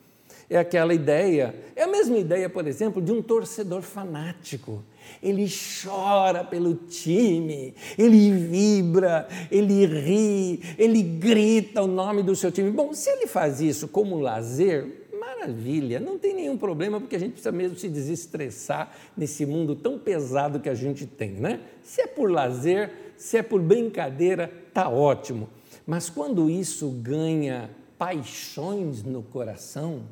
É 0.48 0.58
aquela 0.58 0.92
ideia, 0.92 1.54
é 1.74 1.82
a 1.82 1.88
mesma 1.88 2.18
ideia, 2.18 2.48
por 2.50 2.66
exemplo, 2.66 3.00
de 3.00 3.10
um 3.10 3.22
torcedor 3.22 3.82
fanático. 3.82 4.82
Ele 5.22 5.46
chora 5.82 6.44
pelo 6.44 6.74
time, 6.74 7.74
ele 7.96 8.30
vibra, 8.30 9.28
ele 9.50 9.86
ri, 9.86 10.60
ele 10.78 11.02
grita 11.02 11.82
o 11.82 11.86
nome 11.86 12.22
do 12.22 12.36
seu 12.36 12.50
time. 12.52 12.70
Bom, 12.70 12.92
se 12.92 13.08
ele 13.10 13.26
faz 13.26 13.60
isso 13.60 13.88
como 13.88 14.18
lazer, 14.18 15.04
maravilha, 15.18 16.00
não 16.00 16.18
tem 16.18 16.34
nenhum 16.34 16.56
problema, 16.56 17.00
porque 17.00 17.16
a 17.16 17.18
gente 17.18 17.32
precisa 17.32 17.52
mesmo 17.52 17.76
se 17.76 17.88
desestressar 17.88 18.92
nesse 19.16 19.44
mundo 19.44 19.74
tão 19.74 19.98
pesado 19.98 20.60
que 20.60 20.68
a 20.68 20.74
gente 20.74 21.06
tem, 21.06 21.32
né? 21.32 21.60
Se 21.82 22.02
é 22.02 22.06
por 22.06 22.30
lazer, 22.30 22.90
se 23.16 23.36
é 23.38 23.42
por 23.42 23.60
brincadeira, 23.60 24.50
tá 24.72 24.88
ótimo. 24.88 25.48
Mas 25.86 26.08
quando 26.08 26.48
isso 26.48 26.88
ganha 26.90 27.70
paixões 27.98 29.02
no 29.02 29.22
coração, 29.22 30.02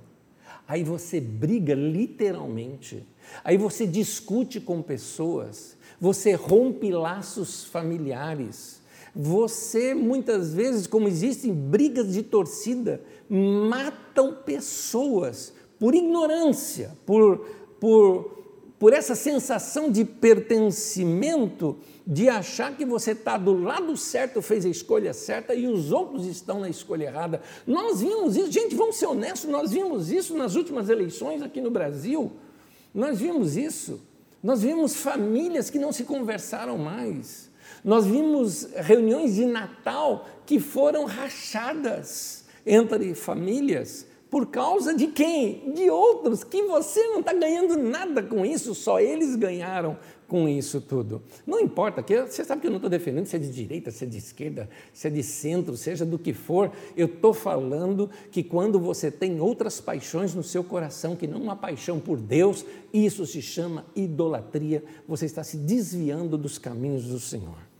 aí 0.72 0.82
você 0.82 1.20
briga 1.20 1.74
literalmente, 1.74 3.06
aí 3.44 3.58
você 3.58 3.86
discute 3.86 4.58
com 4.58 4.80
pessoas, 4.80 5.76
você 6.00 6.32
rompe 6.32 6.90
laços 6.90 7.66
familiares, 7.66 8.80
você 9.14 9.92
muitas 9.92 10.54
vezes, 10.54 10.86
como 10.86 11.08
existem 11.08 11.52
brigas 11.52 12.14
de 12.14 12.22
torcida, 12.22 13.02
matam 13.28 14.38
pessoas 14.46 15.52
por 15.78 15.94
ignorância, 15.94 16.96
por, 17.04 17.46
por 17.78 18.41
por 18.82 18.92
essa 18.92 19.14
sensação 19.14 19.88
de 19.92 20.04
pertencimento, 20.04 21.78
de 22.04 22.28
achar 22.28 22.76
que 22.76 22.84
você 22.84 23.12
está 23.12 23.38
do 23.38 23.52
lado 23.52 23.96
certo, 23.96 24.42
fez 24.42 24.66
a 24.66 24.68
escolha 24.68 25.14
certa 25.14 25.54
e 25.54 25.68
os 25.68 25.92
outros 25.92 26.26
estão 26.26 26.58
na 26.58 26.68
escolha 26.68 27.04
errada. 27.04 27.40
Nós 27.64 28.00
vimos 28.00 28.36
isso, 28.36 28.50
gente, 28.50 28.74
vamos 28.74 28.96
ser 28.96 29.06
honestos, 29.06 29.48
nós 29.48 29.70
vimos 29.70 30.10
isso 30.10 30.36
nas 30.36 30.56
últimas 30.56 30.88
eleições 30.88 31.42
aqui 31.42 31.60
no 31.60 31.70
Brasil. 31.70 32.32
Nós 32.92 33.20
vimos 33.20 33.56
isso. 33.56 34.00
Nós 34.42 34.62
vimos 34.62 34.96
famílias 34.96 35.70
que 35.70 35.78
não 35.78 35.92
se 35.92 36.02
conversaram 36.02 36.76
mais. 36.76 37.50
Nós 37.84 38.04
vimos 38.04 38.68
reuniões 38.74 39.36
de 39.36 39.44
Natal 39.44 40.26
que 40.44 40.58
foram 40.58 41.04
rachadas 41.04 42.46
entre 42.66 43.14
famílias 43.14 44.06
por 44.32 44.46
causa 44.46 44.94
de 44.94 45.08
quem? 45.08 45.74
De 45.74 45.90
outros, 45.90 46.42
que 46.42 46.62
você 46.62 47.06
não 47.08 47.20
está 47.20 47.34
ganhando 47.34 47.76
nada 47.76 48.22
com 48.22 48.46
isso, 48.46 48.74
só 48.74 48.98
eles 48.98 49.36
ganharam 49.36 49.98
com 50.26 50.48
isso 50.48 50.80
tudo. 50.80 51.20
Não 51.46 51.60
importa, 51.60 52.02
que 52.02 52.18
você 52.22 52.42
sabe 52.42 52.62
que 52.62 52.66
eu 52.66 52.70
não 52.70 52.78
estou 52.78 52.88
defendendo 52.88 53.26
se 53.26 53.36
é 53.36 53.38
de 53.38 53.52
direita, 53.52 53.90
se 53.90 54.04
é 54.04 54.06
de 54.06 54.16
esquerda, 54.16 54.70
se 54.90 55.06
é 55.06 55.10
de 55.10 55.22
centro, 55.22 55.76
seja 55.76 56.06
do 56.06 56.18
que 56.18 56.32
for. 56.32 56.72
Eu 56.96 57.08
estou 57.08 57.34
falando 57.34 58.08
que 58.30 58.42
quando 58.42 58.80
você 58.80 59.10
tem 59.10 59.38
outras 59.38 59.82
paixões 59.82 60.34
no 60.34 60.42
seu 60.42 60.64
coração, 60.64 61.14
que 61.14 61.26
não 61.26 61.42
uma 61.42 61.54
paixão 61.54 62.00
por 62.00 62.18
Deus, 62.18 62.64
isso 62.90 63.26
se 63.26 63.42
chama 63.42 63.84
idolatria, 63.94 64.82
você 65.06 65.26
está 65.26 65.44
se 65.44 65.58
desviando 65.58 66.38
dos 66.38 66.56
caminhos 66.56 67.04
do 67.04 67.20
Senhor. 67.20 67.71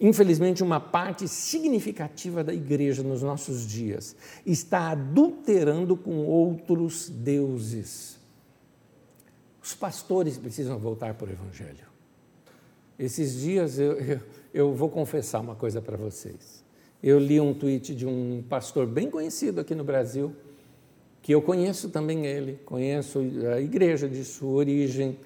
Infelizmente, 0.00 0.62
uma 0.62 0.80
parte 0.80 1.28
significativa 1.28 2.42
da 2.42 2.52
igreja 2.52 3.02
nos 3.02 3.22
nossos 3.22 3.66
dias 3.66 4.16
está 4.44 4.90
adulterando 4.90 5.96
com 5.96 6.26
outros 6.26 7.08
deuses. 7.08 8.18
Os 9.62 9.74
pastores 9.74 10.36
precisam 10.36 10.78
voltar 10.78 11.14
para 11.14 11.28
o 11.28 11.32
Evangelho. 11.32 11.86
Esses 12.98 13.40
dias 13.40 13.78
eu, 13.78 13.92
eu, 13.92 14.20
eu 14.52 14.74
vou 14.74 14.88
confessar 14.88 15.40
uma 15.40 15.54
coisa 15.54 15.80
para 15.80 15.96
vocês. 15.96 16.64
Eu 17.02 17.18
li 17.18 17.40
um 17.40 17.54
tweet 17.54 17.94
de 17.94 18.06
um 18.06 18.42
pastor 18.48 18.86
bem 18.86 19.08
conhecido 19.08 19.60
aqui 19.60 19.74
no 19.74 19.84
Brasil, 19.84 20.34
que 21.22 21.32
eu 21.32 21.40
conheço 21.40 21.88
também 21.88 22.26
ele, 22.26 22.58
conheço 22.64 23.20
a 23.54 23.60
igreja 23.60 24.08
de 24.08 24.24
sua 24.24 24.50
origem. 24.50 25.18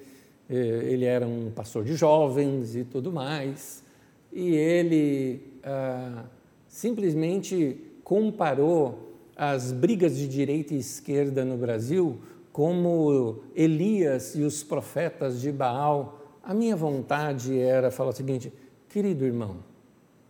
Eh, 0.49 0.55
ele 0.83 1.05
era 1.05 1.27
um 1.27 1.51
pastor 1.51 1.83
de 1.83 1.95
jovens 1.95 2.75
e 2.75 2.83
tudo 2.83 3.11
mais 3.11 3.88
e 4.31 4.55
ele 4.55 5.59
ah, 5.63 6.25
simplesmente 6.67 7.81
comparou 8.03 9.13
as 9.35 9.71
brigas 9.71 10.17
de 10.17 10.27
direita 10.27 10.73
e 10.73 10.79
esquerda 10.79 11.45
no 11.45 11.57
Brasil 11.57 12.19
como 12.51 13.43
Elias 13.55 14.35
e 14.35 14.41
os 14.41 14.63
profetas 14.63 15.39
de 15.39 15.51
Baal. 15.51 16.19
A 16.43 16.53
minha 16.53 16.75
vontade 16.75 17.57
era 17.57 17.91
falar 17.91 18.09
o 18.09 18.13
seguinte: 18.13 18.51
querido 18.87 19.25
irmão, 19.25 19.63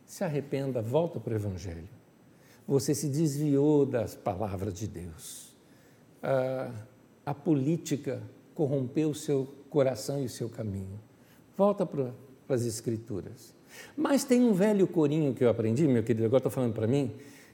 se 0.06 0.24
arrependa, 0.24 0.82
volta 0.82 1.20
para 1.20 1.34
o 1.34 1.36
Evangelho. 1.36 1.90
Você 2.68 2.94
se 2.94 3.08
desviou 3.08 3.86
das 3.86 4.16
palavras 4.16 4.74
de 4.74 4.88
Deus. 4.88 5.56
Ah, 6.22 6.72
a 7.26 7.34
política 7.34 8.22
corrompeu 8.54 9.10
o 9.10 9.16
seu 9.16 9.48
coração 9.70 10.22
e 10.22 10.26
o 10.26 10.30
seu 10.30 10.50
caminho. 10.50 11.00
Volta 11.58 11.86
para 11.86 12.14
as 12.48 12.66
Escrituras. 12.66 13.59
Mas 13.96 14.24
tem 14.24 14.42
um 14.42 14.54
velho 14.54 14.88
corinho 14.88 15.34
que 15.34 15.44
eu 15.44 15.50
aprendi, 15.50 15.88
meu 15.88 16.04
querido, 16.04 16.26
agora 16.26 16.40
estou 16.40 16.52
falando 16.52 16.74
para 16.74 16.88
mim. 16.88 17.12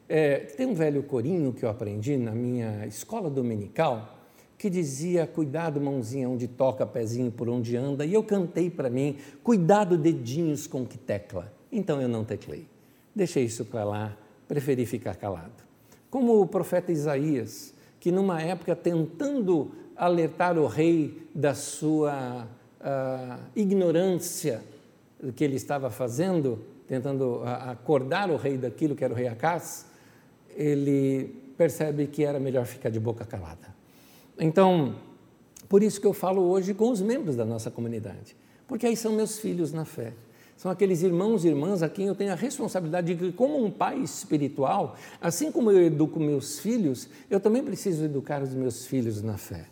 É, 0.07 0.37
tem 0.37 0.67
um 0.67 0.73
velho 0.73 1.03
corinho 1.03 1.51
que 1.53 1.63
eu 1.63 1.69
aprendi 1.69 2.15
na 2.17 2.31
minha 2.31 2.85
escola 2.85 3.29
dominical 3.29 4.15
que 4.57 4.69
dizia: 4.69 5.27
Cuidado, 5.27 5.79
mãozinha, 5.81 6.29
onde 6.29 6.47
toca, 6.47 6.85
pezinho 6.85 7.31
por 7.31 7.49
onde 7.49 7.75
anda. 7.75 8.05
E 8.05 8.13
eu 8.13 8.23
cantei 8.23 8.69
para 8.69 8.89
mim: 8.89 9.17
Cuidado, 9.43 9.97
dedinhos 9.97 10.67
com 10.67 10.85
que 10.85 10.97
tecla. 10.97 11.51
Então 11.71 12.01
eu 12.01 12.07
não 12.07 12.23
teclei. 12.23 12.67
Deixei 13.13 13.45
isso 13.45 13.65
para 13.65 13.83
lá, 13.83 14.17
preferi 14.47 14.85
ficar 14.85 15.15
calado. 15.15 15.63
Como 16.09 16.39
o 16.41 16.47
profeta 16.47 16.91
Isaías, 16.91 17.73
que 17.99 18.11
numa 18.11 18.41
época 18.41 18.75
tentando 18.75 19.71
alertar 19.95 20.57
o 20.57 20.67
rei 20.67 21.27
da 21.33 21.53
sua 21.53 22.47
uh, 22.81 23.39
ignorância 23.55 24.61
que 25.33 25.43
ele 25.43 25.55
estava 25.55 25.89
fazendo, 25.89 26.59
tentando 26.87 27.41
acordar 27.43 28.29
o 28.29 28.35
rei 28.35 28.57
daquilo 28.57 28.95
que 28.95 29.03
era 29.03 29.13
o 29.13 29.15
rei 29.15 29.27
Acás, 29.27 29.85
ele 30.55 31.53
percebe 31.57 32.07
que 32.07 32.23
era 32.23 32.39
melhor 32.39 32.65
ficar 32.65 32.89
de 32.89 32.99
boca 32.99 33.25
calada. 33.25 33.73
Então, 34.39 34.95
por 35.67 35.81
isso 35.81 35.99
que 35.99 36.07
eu 36.07 36.13
falo 36.13 36.41
hoje 36.41 36.73
com 36.73 36.91
os 36.91 37.01
membros 37.01 37.35
da 37.35 37.45
nossa 37.45 37.71
comunidade, 37.71 38.35
porque 38.67 38.85
aí 38.85 38.95
são 38.95 39.13
meus 39.13 39.39
filhos 39.39 39.71
na 39.71 39.85
fé. 39.85 40.13
São 40.57 40.71
aqueles 40.71 41.03
irmãos 41.03 41.43
e 41.43 41.49
irmãs 41.49 41.83
a 41.83 41.89
quem 41.89 42.07
eu 42.07 42.15
tenho 42.15 42.31
a 42.31 42.35
responsabilidade 42.35 43.13
de 43.13 43.15
que, 43.15 43.31
como 43.33 43.61
um 43.63 43.69
pai 43.69 43.99
espiritual, 43.99 44.95
assim 45.19 45.51
como 45.51 45.69
eu 45.69 45.83
educo 45.83 46.17
meus 46.17 46.59
filhos, 46.59 47.09
eu 47.29 47.41
também 47.41 47.61
preciso 47.61 48.05
educar 48.05 48.41
os 48.41 48.53
meus 48.53 48.85
filhos 48.85 49.21
na 49.21 49.37
fé. 49.37 49.65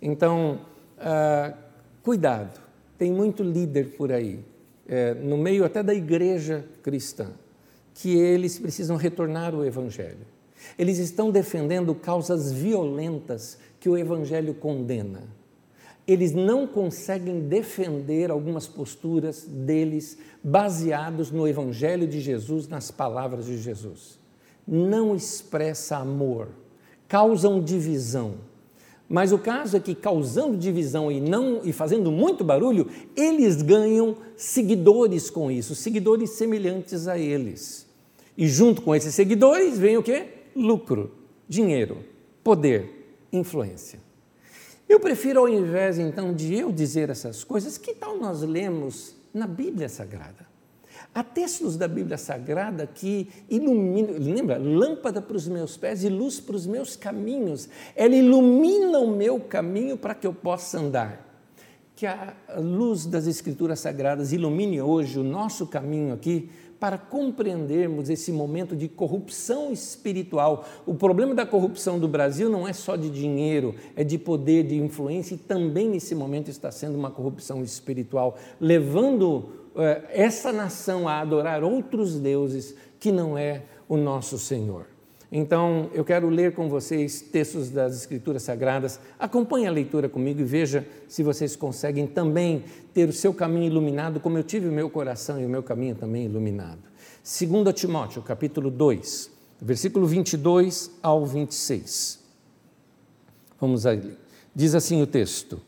Então, 0.00 0.60
uh, 0.96 1.54
cuidado, 2.02 2.58
tem 2.96 3.12
muito 3.12 3.42
líder 3.42 3.94
por 3.96 4.10
aí 4.10 4.42
é, 4.88 5.14
no 5.14 5.36
meio 5.36 5.64
até 5.64 5.82
da 5.82 5.94
igreja 5.94 6.64
cristã, 6.82 7.30
que 7.94 8.16
eles 8.16 8.58
precisam 8.58 8.96
retornar 8.96 9.54
ao 9.54 9.64
Evangelho. 9.64 10.26
Eles 10.78 10.98
estão 10.98 11.30
defendendo 11.30 11.94
causas 11.94 12.52
violentas 12.52 13.58
que 13.80 13.88
o 13.88 13.96
Evangelho 13.96 14.54
condena. 14.54 15.22
Eles 16.06 16.32
não 16.32 16.66
conseguem 16.66 17.40
defender 17.40 18.30
algumas 18.30 18.66
posturas 18.66 19.44
deles 19.44 20.18
baseados 20.42 21.30
no 21.30 21.46
Evangelho 21.46 22.06
de 22.06 22.20
Jesus, 22.20 22.66
nas 22.66 22.90
palavras 22.90 23.46
de 23.46 23.58
Jesus. 23.58 24.18
Não 24.66 25.14
expressa 25.14 25.96
amor, 25.96 26.48
causam 27.08 27.62
divisão 27.62 28.51
mas 29.12 29.30
o 29.30 29.36
caso 29.36 29.76
é 29.76 29.80
que 29.80 29.94
causando 29.94 30.56
divisão 30.56 31.12
e 31.12 31.20
não 31.20 31.60
e 31.62 31.70
fazendo 31.70 32.10
muito 32.10 32.42
barulho, 32.42 32.88
eles 33.14 33.60
ganham 33.60 34.16
seguidores 34.34 35.28
com 35.28 35.50
isso, 35.50 35.74
seguidores 35.74 36.30
semelhantes 36.30 37.06
a 37.06 37.18
eles. 37.18 37.86
E 38.38 38.48
junto 38.48 38.80
com 38.80 38.94
esses 38.94 39.14
seguidores 39.14 39.78
vem 39.78 39.98
o 39.98 40.02
quê? 40.02 40.28
Lucro, 40.56 41.12
dinheiro, 41.46 41.98
poder, 42.42 43.18
influência. 43.30 44.00
Eu 44.88 44.98
prefiro, 44.98 45.40
ao 45.40 45.48
invés 45.48 45.98
então 45.98 46.32
de 46.32 46.54
eu 46.54 46.72
dizer 46.72 47.10
essas 47.10 47.44
coisas, 47.44 47.76
que 47.76 47.92
tal 47.92 48.16
nós 48.16 48.40
lemos 48.40 49.14
na 49.34 49.46
Bíblia 49.46 49.90
Sagrada? 49.90 50.51
Há 51.14 51.22
textos 51.22 51.76
da 51.76 51.86
Bíblia 51.86 52.16
Sagrada 52.16 52.86
que 52.86 53.28
iluminam, 53.50 54.14
lembra? 54.18 54.56
Lâmpada 54.56 55.20
para 55.20 55.36
os 55.36 55.46
meus 55.46 55.76
pés 55.76 56.02
e 56.02 56.08
luz 56.08 56.40
para 56.40 56.56
os 56.56 56.66
meus 56.66 56.96
caminhos. 56.96 57.68
Ela 57.94 58.14
ilumina 58.14 58.98
o 58.98 59.14
meu 59.14 59.38
caminho 59.38 59.98
para 59.98 60.14
que 60.14 60.26
eu 60.26 60.32
possa 60.32 60.80
andar. 60.80 61.28
Que 61.94 62.06
a 62.06 62.34
luz 62.56 63.04
das 63.04 63.26
Escrituras 63.26 63.80
Sagradas 63.80 64.32
ilumine 64.32 64.80
hoje 64.80 65.18
o 65.18 65.22
nosso 65.22 65.66
caminho 65.66 66.14
aqui 66.14 66.48
para 66.80 66.96
compreendermos 66.98 68.10
esse 68.10 68.32
momento 68.32 68.74
de 68.74 68.88
corrupção 68.88 69.70
espiritual. 69.70 70.66
O 70.86 70.94
problema 70.94 71.34
da 71.34 71.46
corrupção 71.46 71.96
do 71.96 72.08
Brasil 72.08 72.48
não 72.48 72.66
é 72.66 72.72
só 72.72 72.96
de 72.96 73.08
dinheiro, 73.08 73.74
é 73.94 74.02
de 74.02 74.18
poder, 74.18 74.64
de 74.64 74.76
influência 74.78 75.34
e 75.34 75.38
também 75.38 75.90
nesse 75.90 76.14
momento 76.14 76.48
está 76.50 76.72
sendo 76.72 76.98
uma 76.98 77.10
corrupção 77.10 77.62
espiritual, 77.62 78.36
levando 78.58 79.61
essa 80.10 80.52
nação 80.52 81.08
a 81.08 81.20
adorar 81.20 81.62
outros 81.64 82.18
deuses 82.18 82.74
que 83.00 83.10
não 83.10 83.36
é 83.36 83.62
o 83.88 83.96
nosso 83.96 84.38
Senhor. 84.38 84.86
Então, 85.34 85.88
eu 85.94 86.04
quero 86.04 86.28
ler 86.28 86.54
com 86.54 86.68
vocês 86.68 87.22
textos 87.22 87.70
das 87.70 87.96
Escrituras 87.96 88.42
Sagradas. 88.42 89.00
Acompanhe 89.18 89.66
a 89.66 89.70
leitura 89.70 90.06
comigo 90.06 90.42
e 90.42 90.44
veja 90.44 90.86
se 91.08 91.22
vocês 91.22 91.56
conseguem 91.56 92.06
também 92.06 92.64
ter 92.92 93.08
o 93.08 93.12
seu 93.14 93.32
caminho 93.32 93.64
iluminado, 93.64 94.20
como 94.20 94.36
eu 94.36 94.44
tive 94.44 94.68
o 94.68 94.72
meu 94.72 94.90
coração 94.90 95.40
e 95.40 95.46
o 95.46 95.48
meu 95.48 95.62
caminho 95.62 95.94
também 95.94 96.26
iluminado. 96.26 96.82
2 97.24 97.74
Timóteo, 97.74 98.20
capítulo 98.20 98.70
2, 98.70 99.30
versículo 99.58 100.06
22 100.06 100.90
ao 101.02 101.24
26. 101.24 102.18
Vamos 103.58 103.86
ali. 103.86 104.18
Diz 104.54 104.74
assim 104.74 105.00
o 105.00 105.06
texto: 105.06 105.62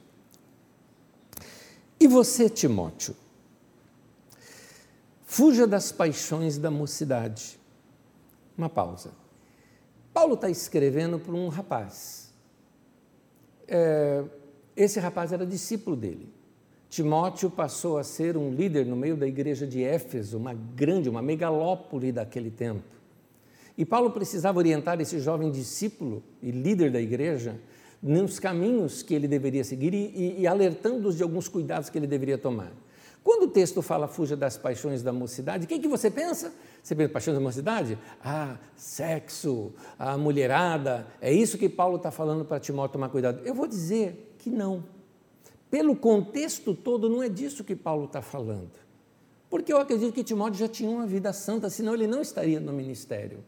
E 1.99 2.07
você, 2.07 2.51
Timóteo, 2.51 3.15
Fuja 5.35 5.67
das 5.67 5.91
paixões 5.91 6.59
da 6.59 6.71
mocidade. 6.71 7.59
Uma 8.57 8.69
pausa. 8.69 9.11
Paulo 10.13 10.35
está 10.35 10.49
escrevendo 10.49 11.19
para 11.19 11.35
um 11.35 11.49
rapaz. 11.49 12.33
É, 13.67 14.23
esse 14.77 15.01
rapaz 15.01 15.33
era 15.33 15.45
discípulo 15.45 15.97
dele. 15.97 16.33
Timóteo 16.89 17.51
passou 17.51 17.99
a 17.99 18.05
ser 18.05 18.37
um 18.37 18.55
líder 18.55 18.87
no 18.87 18.95
meio 18.95 19.17
da 19.17 19.27
igreja 19.27 19.67
de 19.67 19.83
Éfeso, 19.83 20.39
uma 20.39 20.55
grande, 20.55 21.11
uma 21.11 21.21
megalópole 21.21 22.13
daquele 22.13 22.53
tempo. 22.53 22.85
E 23.77 23.85
Paulo 23.85 24.13
precisava 24.13 24.59
orientar 24.59 25.01
esse 25.01 25.19
jovem 25.19 25.51
discípulo 25.51 26.23
e 26.41 26.53
líder 26.53 26.93
da 26.93 27.01
igreja 27.01 27.61
nos 28.01 28.39
caminhos 28.39 29.03
que 29.03 29.13
ele 29.13 29.27
deveria 29.27 29.65
seguir 29.65 29.95
e, 29.95 30.13
e, 30.15 30.41
e 30.43 30.47
alertando-os 30.47 31.17
de 31.17 31.25
alguns 31.25 31.49
cuidados 31.49 31.91
que 31.91 31.99
ele 31.99 32.07
deveria 32.07 32.39
tomar. 32.39 32.71
Quando 33.25 33.45
o 33.45 33.49
texto 33.49 33.81
fala 33.81 34.07
fuja 34.07 34.37
das 34.37 34.59
paixões 34.59 35.03
da 35.03 35.11
mocidade, 35.11 35.65
o 35.65 35.67
que, 35.67 35.79
que 35.79 35.89
você 35.89 36.11
pensa? 36.11 36.53
Você 36.83 36.95
pensa 36.95 37.09
paixões 37.09 37.35
da 37.35 37.43
mocidade? 37.43 37.99
Ah, 38.23 38.59
sexo, 38.77 39.73
a 39.99 40.19
mulherada, 40.19 41.07
é 41.23 41.33
isso 41.33 41.57
que 41.57 41.71
Paulo 41.71 41.97
está 41.97 42.11
falando 42.11 42.45
para 42.45 42.61
Timóteo 42.61 42.93
tomar 42.93 43.09
cuidado. 43.09 43.41
Eu 43.43 43.55
vou 43.55 43.67
dizer 43.67 44.37
que 44.39 44.51
não. 44.51 44.85
Pelo 45.71 45.97
contexto 45.97 46.75
todo, 46.75 47.09
não 47.09 47.23
é 47.23 47.29
disso 47.31 47.65
que 47.65 47.75
Paulo 47.75 48.05
está 48.05 48.21
falando. 48.21 48.73
Porque 49.49 49.73
eu 49.73 49.79
acredito 49.79 50.13
que 50.13 50.23
Timóteo 50.23 50.59
já 50.59 50.69
tinha 50.69 50.91
uma 50.91 51.07
vida 51.07 51.33
santa, 51.33 51.71
senão 51.71 51.95
ele 51.95 52.07
não 52.07 52.21
estaria 52.21 52.61
no 52.61 52.75
ministério. 52.75 53.43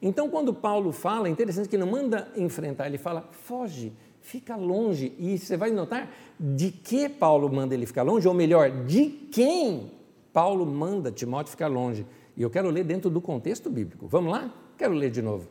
Então, 0.00 0.30
quando 0.30 0.54
Paulo 0.54 0.90
fala, 0.90 1.28
é 1.28 1.30
interessante 1.30 1.68
que 1.68 1.76
não 1.76 1.86
manda 1.86 2.32
enfrentar, 2.34 2.86
ele 2.86 2.96
fala, 2.96 3.28
foge, 3.30 3.92
fica 4.28 4.56
longe. 4.56 5.14
E 5.18 5.38
você 5.38 5.56
vai 5.56 5.70
notar 5.70 6.10
de 6.38 6.70
que 6.70 7.08
Paulo 7.08 7.50
manda 7.50 7.74
ele 7.74 7.86
ficar 7.86 8.02
longe, 8.02 8.28
ou 8.28 8.34
melhor, 8.34 8.84
de 8.84 9.06
quem 9.32 9.90
Paulo 10.32 10.66
manda 10.66 11.10
Timóteo 11.10 11.50
ficar 11.50 11.68
longe. 11.68 12.06
E 12.36 12.42
eu 12.42 12.50
quero 12.50 12.68
ler 12.68 12.84
dentro 12.84 13.08
do 13.10 13.20
contexto 13.20 13.70
bíblico. 13.70 14.06
Vamos 14.06 14.30
lá? 14.30 14.54
Quero 14.76 14.92
ler 14.92 15.10
de 15.10 15.22
novo. 15.22 15.48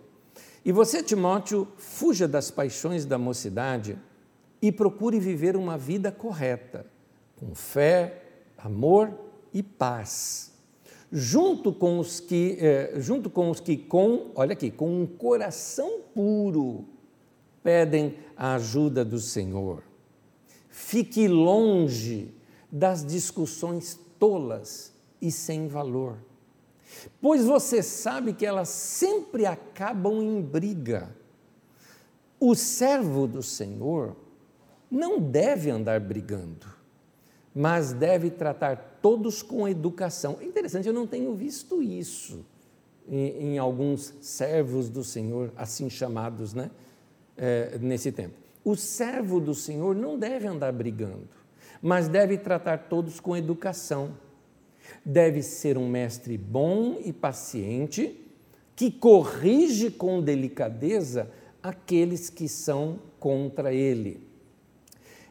E 0.64 0.72
você, 0.72 1.02
Timóteo, 1.02 1.68
fuja 1.76 2.28
das 2.28 2.52
paixões 2.52 3.04
da 3.04 3.18
mocidade 3.18 3.98
e 4.62 4.72
procure 4.72 5.20
viver 5.20 5.56
uma 5.56 5.78
vida 5.78 6.12
correta, 6.12 6.86
com 7.36 7.56
fé, 7.56 8.22
amor 8.58 9.12
e 9.54 9.64
paz 9.64 10.56
junto 11.10 11.72
com 11.72 12.00
os 12.00 12.20
que, 12.20 12.58
eh, 12.60 12.96
junto 12.98 13.30
com 13.30 13.50
os 13.50 13.62
que 13.62 13.78
com, 13.78 14.32
olha 14.36 14.52
aqui, 14.52 14.70
com 14.70 15.04
um 15.04 15.06
coração 15.06 16.02
puro 16.14 16.86
pedem 17.68 18.16
a 18.38 18.54
ajuda 18.54 19.04
do 19.04 19.20
Senhor. 19.20 19.84
Fique 20.70 21.28
longe 21.28 22.34
das 22.72 23.06
discussões 23.06 24.00
tolas 24.18 24.94
e 25.22 25.30
sem 25.30 25.68
valor, 25.68 26.18
pois 27.22 27.44
você 27.44 27.84
sabe 27.84 28.32
que 28.32 28.46
elas 28.46 28.70
sempre 28.70 29.46
acabam 29.46 30.24
em 30.24 30.42
briga. 30.42 31.14
O 32.40 32.56
servo 32.56 33.28
do 33.28 33.44
Senhor 33.44 34.16
não 34.90 35.20
deve 35.20 35.70
andar 35.70 36.00
brigando, 36.00 36.68
mas 37.54 37.92
deve 37.92 38.30
tratar 38.30 39.00
todos 39.02 39.42
com 39.42 39.68
educação. 39.68 40.38
É 40.40 40.46
interessante, 40.46 40.88
eu 40.88 40.94
não 40.94 41.06
tenho 41.06 41.36
visto 41.36 41.84
isso 41.84 42.46
em, 43.10 43.56
em 43.56 43.58
alguns 43.58 44.14
servos 44.22 44.88
do 44.88 45.04
Senhor, 45.04 45.52
assim 45.58 45.90
chamados, 45.90 46.54
né? 46.54 46.72
É, 47.38 47.78
nesse 47.80 48.12
tempo. 48.12 48.34
O 48.66 48.76
servo 48.76 49.40
do 49.40 49.54
Senhor 49.54 49.96
não 49.96 50.18
deve 50.18 50.48
andar 50.48 50.74
brigando, 50.74 51.30
mas 51.82 52.08
deve 52.08 52.38
tratar 52.38 52.90
todos 52.90 53.20
com 53.20 53.38
educação. 53.38 54.18
Deve 55.06 55.44
ser 55.44 55.78
um 55.78 55.88
mestre 55.88 56.38
bom 56.38 57.00
e 57.04 57.14
paciente, 57.14 58.20
que 58.76 58.92
corrige 58.92 59.92
com 59.92 60.22
delicadeza 60.22 61.30
aqueles 61.62 62.30
que 62.30 62.50
são 62.50 63.00
contra 63.20 63.74
ele. 63.74 64.26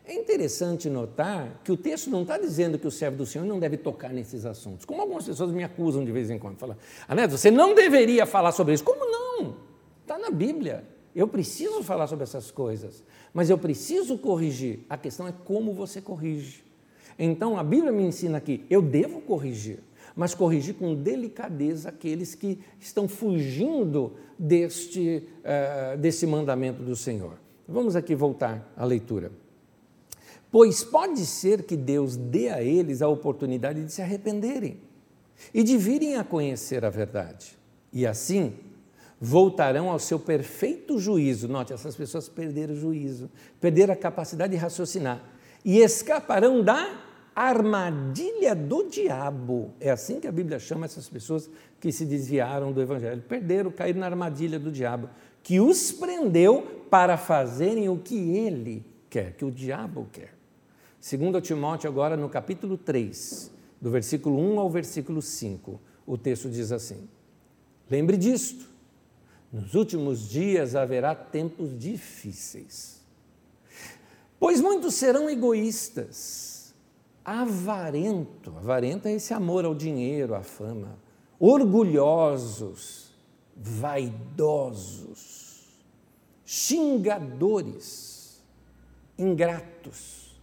É 0.05 0.15
interessante 0.15 0.89
notar 0.89 1.61
que 1.65 1.73
o 1.73 1.77
texto 1.77 2.09
não 2.09 2.23
está 2.23 2.39
dizendo 2.39 2.79
que 2.79 2.87
o 2.87 2.91
servo 2.91 3.17
do 3.17 3.27
Senhor 3.27 3.45
não 3.45 3.59
deve 3.59 3.77
tocar 3.77 4.13
nesses 4.13 4.47
assuntos, 4.47 4.85
como 4.85 5.03
algumas 5.03 5.25
pessoas 5.25 5.51
me 5.51 5.65
acusam 5.65 6.05
de 6.05 6.13
vez 6.13 6.31
em 6.31 6.39
quando. 6.39 6.57
Falam, 6.57 6.77
Aneto, 7.09 7.37
você 7.37 7.51
não 7.51 7.75
deveria 7.75 8.25
falar 8.25 8.53
sobre 8.53 8.75
isso. 8.75 8.85
Como 8.85 9.05
não? 9.05 9.57
Está 10.03 10.17
na 10.17 10.31
Bíblia. 10.31 10.96
Eu 11.17 11.27
preciso 11.27 11.83
falar 11.83 12.07
sobre 12.09 12.25
essas 12.25 12.51
coisas, 12.51 13.03
mas 13.33 13.49
eu 13.49 13.57
preciso 13.57 14.19
corrigir. 14.19 14.81
A 14.87 14.99
questão 14.99 15.27
é 15.27 15.33
como 15.33 15.73
você 15.73 15.99
corrige. 15.99 16.63
Então 17.19 17.59
a 17.59 17.65
Bíblia 17.65 17.91
me 17.91 18.03
ensina 18.03 18.39
que 18.39 18.67
eu 18.69 18.83
devo 18.83 19.23
corrigir, 19.23 19.79
mas 20.15 20.35
corrigir 20.35 20.75
com 20.75 20.95
delicadeza 20.95 21.89
aqueles 21.89 22.35
que 22.35 22.61
estão 22.79 23.09
fugindo 23.09 24.13
deste, 24.39 25.27
uh, 25.41 25.97
desse 25.97 26.27
mandamento 26.27 26.83
do 26.83 26.95
Senhor. 26.95 27.39
Vamos 27.67 27.97
aqui 27.97 28.15
voltar 28.15 28.71
à 28.77 28.85
leitura. 28.85 29.33
Pois 30.51 30.85
pode 30.85 31.25
ser 31.25 31.63
que 31.63 31.79
Deus 31.79 32.15
dê 32.15 32.51
a 32.51 32.63
eles 32.63 33.01
a 33.01 33.09
oportunidade 33.09 33.83
de 33.83 33.91
se 33.91 34.03
arrependerem 34.03 34.81
e 35.55 35.63
de 35.63 35.79
virem 35.79 36.17
a 36.17 36.25
conhecer 36.25 36.85
a 36.85 36.91
verdade. 36.91 37.57
E 37.91 38.07
assim 38.07 38.53
voltarão 39.21 39.91
ao 39.91 39.99
seu 39.99 40.19
perfeito 40.19 40.99
juízo. 40.99 41.49
Note, 41.49 41.73
essas 41.73 41.97
pessoas 41.97 42.29
perderam 42.29 42.75
o 42.75 42.77
juízo, 42.77 43.31
perderam 43.61 43.95
a 43.95 43.97
capacidade 43.97 44.53
de 44.53 44.59
raciocinar 44.59 45.23
e 45.65 45.79
escaparão 45.79 46.63
da 46.63 47.03
armadilha 47.35 48.55
do 48.55 48.89
diabo. 48.89 49.75
É 49.81 49.91
assim 49.91 50.21
que 50.21 50.27
a 50.27 50.33
Bíblia 50.33 50.59
chama 50.59 50.87
essas 50.87 51.09
pessoas 51.09 51.51
que 51.81 51.93
se 51.93 52.07
desviaram 52.07 52.73
do 52.73 52.81
Evangelho. 52.81 53.23
Perderam, 53.23 53.71
caíram 53.71 54.01
na 54.01 54.07
armadilha 54.07 54.59
do 54.59 54.71
diabo, 54.71 55.11
que 55.43 55.61
os 55.61 55.93
prendeu 55.93 56.85
para 56.91 57.17
fazerem 57.17 57.89
o 57.89 57.99
que 57.99 58.37
ele 58.37 58.85
quer, 59.11 59.33
que 59.35 59.45
o 59.45 59.51
diabo 59.51 60.09
quer. 60.13 60.35
Segundo 61.01 61.41
Timóteo, 61.41 61.91
agora 61.91 62.17
no 62.17 62.29
capítulo 62.29 62.77
3, 62.79 63.51
do 63.81 63.91
versículo 63.91 64.39
1 64.39 64.59
ao 64.59 64.71
versículo 64.71 65.21
5, 65.21 65.81
o 66.07 66.17
texto 66.17 66.49
diz 66.49 66.73
assim: 66.73 67.09
Lembre 67.91 68.17
disto, 68.17 68.67
nos 69.57 69.75
últimos 69.75 70.29
dias 70.29 70.75
haverá 70.75 71.15
tempos 71.15 71.79
difíceis, 71.79 73.01
pois 74.39 74.61
muitos 74.61 74.93
serão 74.97 75.31
egoístas, 75.31 76.75
avarento, 77.25 78.55
avarento 78.59 79.09
é 79.09 79.15
esse 79.15 79.33
amor 79.33 79.65
ao 79.65 79.75
dinheiro, 79.75 80.35
à 80.35 80.43
fama, 80.43 80.99
orgulhosos, 81.41 83.15
vaidosos, 83.57 84.85
xingadores, 86.45 88.43
ingratos, 89.19 90.39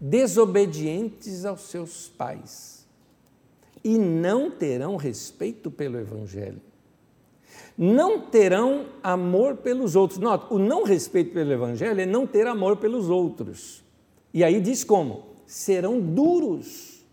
desobedientes 0.00 1.44
aos 1.44 1.60
seus 1.68 2.08
pais 2.08 2.84
e 3.84 3.96
não 3.96 4.50
terão 4.50 4.96
respeito 4.96 5.70
pelo 5.70 6.00
Evangelho. 6.00 6.69
Não 7.82 8.20
terão 8.20 8.84
amor 9.02 9.56
pelos 9.56 9.96
outros. 9.96 10.18
Nota, 10.18 10.52
o 10.52 10.58
não 10.58 10.84
respeito 10.84 11.32
pelo 11.32 11.50
Evangelho 11.50 12.00
é 12.00 12.04
não 12.04 12.26
ter 12.26 12.46
amor 12.46 12.76
pelos 12.76 13.08
outros. 13.08 13.82
E 14.34 14.44
aí 14.44 14.60
diz 14.60 14.84
como? 14.84 15.24
Serão 15.46 15.98
duros, 15.98 17.04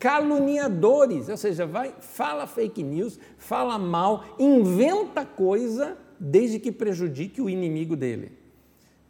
caluniadores, 0.00 1.28
ou 1.28 1.36
seja, 1.36 1.64
vai, 1.64 1.94
fala 2.00 2.48
fake 2.48 2.82
news, 2.82 3.16
fala 3.38 3.78
mal, 3.78 4.24
inventa 4.38 5.24
coisa 5.24 5.96
desde 6.18 6.58
que 6.58 6.72
prejudique 6.72 7.40
o 7.40 7.48
inimigo 7.48 7.94
dele 7.94 8.42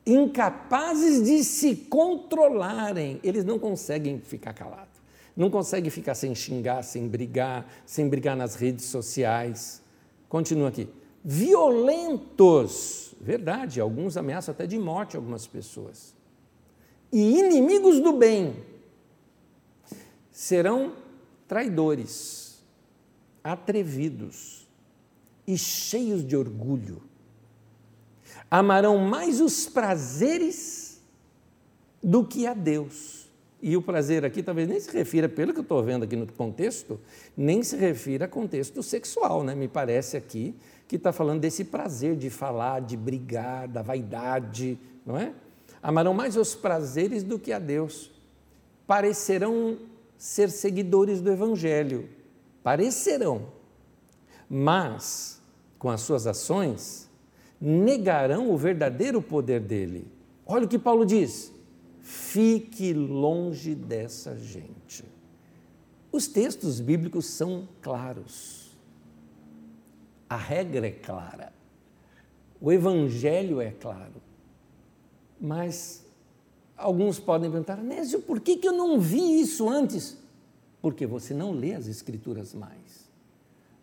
incapazes 0.06 1.22
de 1.24 1.44
se 1.44 1.76
controlarem, 1.76 3.20
eles 3.22 3.44
não 3.44 3.58
conseguem 3.58 4.18
ficar 4.18 4.52
calados, 4.52 5.00
não 5.36 5.48
conseguem 5.48 5.90
ficar 5.90 6.14
sem 6.14 6.34
xingar, 6.34 6.82
sem 6.82 7.08
brigar, 7.08 7.66
sem 7.86 8.08
brigar 8.08 8.36
nas 8.36 8.54
redes 8.54 8.86
sociais. 8.86 9.81
Continua 10.32 10.68
aqui. 10.70 10.88
Violentos, 11.22 13.14
verdade, 13.20 13.78
alguns 13.82 14.16
ameaçam 14.16 14.54
até 14.54 14.66
de 14.66 14.78
morte 14.78 15.14
algumas 15.14 15.46
pessoas. 15.46 16.14
E 17.12 17.38
inimigos 17.38 18.00
do 18.00 18.14
bem 18.14 18.56
serão 20.30 20.94
traidores, 21.46 22.64
atrevidos 23.44 24.66
e 25.46 25.58
cheios 25.58 26.26
de 26.26 26.34
orgulho 26.34 27.02
amarão 28.50 28.96
mais 28.96 29.38
os 29.38 29.66
prazeres 29.66 30.98
do 32.02 32.24
que 32.24 32.46
a 32.46 32.54
Deus. 32.54 33.21
E 33.62 33.76
o 33.76 33.80
prazer 33.80 34.24
aqui 34.24 34.42
talvez 34.42 34.68
nem 34.68 34.80
se 34.80 34.90
refira, 34.90 35.28
pelo 35.28 35.52
que 35.52 35.60
eu 35.60 35.62
estou 35.62 35.80
vendo 35.84 36.02
aqui 36.02 36.16
no 36.16 36.26
contexto, 36.26 36.98
nem 37.36 37.62
se 37.62 37.76
refira 37.76 38.24
a 38.24 38.28
contexto 38.28 38.82
sexual, 38.82 39.44
né? 39.44 39.54
Me 39.54 39.68
parece 39.68 40.16
aqui 40.16 40.52
que 40.88 40.96
está 40.96 41.12
falando 41.12 41.40
desse 41.40 41.64
prazer 41.64 42.16
de 42.16 42.28
falar, 42.28 42.80
de 42.80 42.96
brigar, 42.96 43.68
da 43.68 43.80
vaidade, 43.80 44.76
não 45.06 45.16
é? 45.16 45.32
Amarão 45.80 46.12
mais 46.12 46.36
os 46.36 46.56
prazeres 46.56 47.22
do 47.22 47.38
que 47.38 47.52
a 47.52 47.60
Deus. 47.60 48.10
Parecerão 48.84 49.78
ser 50.18 50.50
seguidores 50.50 51.20
do 51.20 51.30
Evangelho. 51.30 52.08
Parecerão. 52.64 53.46
Mas, 54.50 55.40
com 55.78 55.88
as 55.88 56.00
suas 56.00 56.26
ações, 56.26 57.08
negarão 57.60 58.50
o 58.50 58.56
verdadeiro 58.56 59.22
poder 59.22 59.60
dele. 59.60 60.06
Olha 60.44 60.64
o 60.64 60.68
que 60.68 60.80
Paulo 60.80 61.06
diz: 61.06 61.51
fique 62.02 62.92
longe 62.92 63.74
dessa 63.74 64.36
gente. 64.36 65.04
Os 66.10 66.26
textos 66.26 66.80
bíblicos 66.80 67.26
são 67.26 67.68
claros. 67.80 68.76
A 70.28 70.36
regra 70.36 70.86
é 70.88 70.90
clara. 70.90 71.52
O 72.60 72.70
evangelho 72.70 73.60
é 73.60 73.70
claro. 73.70 74.20
Mas 75.40 76.04
alguns 76.76 77.18
podem 77.18 77.50
perguntar, 77.50 77.76
Nésio, 77.76 78.20
por 78.20 78.40
que, 78.40 78.56
que 78.56 78.68
eu 78.68 78.72
não 78.72 79.00
vi 79.00 79.40
isso 79.40 79.68
antes? 79.68 80.18
Porque 80.80 81.06
você 81.06 81.32
não 81.32 81.52
lê 81.52 81.74
as 81.74 81.86
escrituras 81.86 82.52
mais. 82.52 83.10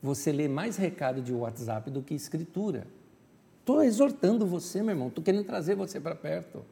Você 0.01 0.31
lê 0.31 0.47
mais 0.47 0.77
recado 0.77 1.21
de 1.21 1.33
WhatsApp 1.33 1.89
do 1.89 2.01
que 2.01 2.13
escritura. 2.13 2.85
Estou 3.59 3.83
exortando 3.83 4.45
você, 4.45 4.81
meu 4.81 4.91
irmão, 4.91 5.07
estou 5.07 5.23
querendo 5.23 5.45
trazer 5.45 5.75
você 5.75 5.99
para 5.99 6.15
perto. 6.15 6.63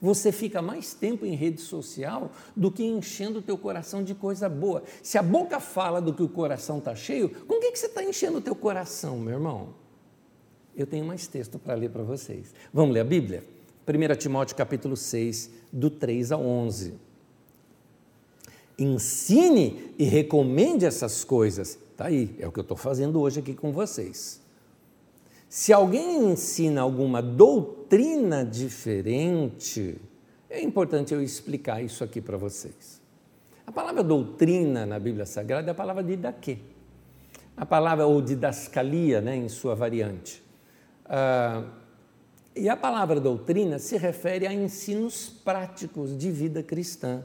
Você 0.00 0.30
fica 0.30 0.62
mais 0.62 0.94
tempo 0.94 1.26
em 1.26 1.34
rede 1.34 1.60
social 1.60 2.30
do 2.54 2.70
que 2.70 2.84
enchendo 2.84 3.40
o 3.40 3.42
teu 3.42 3.58
coração 3.58 4.02
de 4.02 4.14
coisa 4.14 4.48
boa. 4.48 4.84
Se 5.02 5.18
a 5.18 5.22
boca 5.22 5.58
fala 5.58 6.00
do 6.00 6.14
que 6.14 6.22
o 6.22 6.28
coração 6.28 6.78
está 6.78 6.94
cheio, 6.94 7.28
com 7.28 7.56
o 7.56 7.60
que, 7.60 7.72
que 7.72 7.78
você 7.78 7.86
está 7.86 8.02
enchendo 8.02 8.38
o 8.38 8.40
teu 8.40 8.54
coração, 8.54 9.18
meu 9.18 9.34
irmão? 9.34 9.70
Eu 10.76 10.86
tenho 10.86 11.04
mais 11.04 11.26
texto 11.26 11.58
para 11.58 11.74
ler 11.74 11.90
para 11.90 12.04
vocês. 12.04 12.54
Vamos 12.72 12.94
ler 12.94 13.00
a 13.00 13.04
Bíblia? 13.04 13.44
1 13.86 14.16
Timóteo 14.16 14.54
capítulo 14.54 14.96
6, 14.96 15.50
do 15.72 15.90
3 15.90 16.30
ao 16.30 16.46
11. 16.46 16.94
Ensine 18.78 19.92
e 19.98 20.04
recomende 20.04 20.84
essas 20.84 21.24
coisas. 21.24 21.76
Está 21.90 22.06
aí, 22.06 22.36
é 22.38 22.46
o 22.46 22.52
que 22.52 22.60
eu 22.60 22.62
estou 22.62 22.76
fazendo 22.76 23.20
hoje 23.20 23.40
aqui 23.40 23.54
com 23.54 23.72
vocês. 23.72 24.40
Se 25.48 25.72
alguém 25.72 26.30
ensina 26.30 26.82
alguma 26.82 27.22
doutrina 27.22 28.44
diferente, 28.44 29.98
é 30.50 30.60
importante 30.60 31.14
eu 31.14 31.22
explicar 31.22 31.82
isso 31.82 32.04
aqui 32.04 32.20
para 32.20 32.36
vocês. 32.36 33.00
A 33.66 33.72
palavra 33.72 34.02
doutrina 34.02 34.84
na 34.84 34.98
Bíblia 34.98 35.24
Sagrada 35.24 35.70
é 35.70 35.72
a 35.72 35.74
palavra 35.74 36.02
didaquê. 36.02 36.58
A 37.56 37.64
palavra, 37.64 38.06
ou 38.06 38.20
didascalia, 38.20 39.20
né, 39.20 39.36
em 39.36 39.48
sua 39.48 39.74
variante. 39.74 40.42
Ah, 41.06 41.64
e 42.54 42.68
a 42.68 42.76
palavra 42.76 43.18
doutrina 43.20 43.78
se 43.78 43.96
refere 43.96 44.46
a 44.46 44.52
ensinos 44.52 45.28
práticos 45.28 46.16
de 46.16 46.30
vida 46.30 46.62
cristã. 46.62 47.24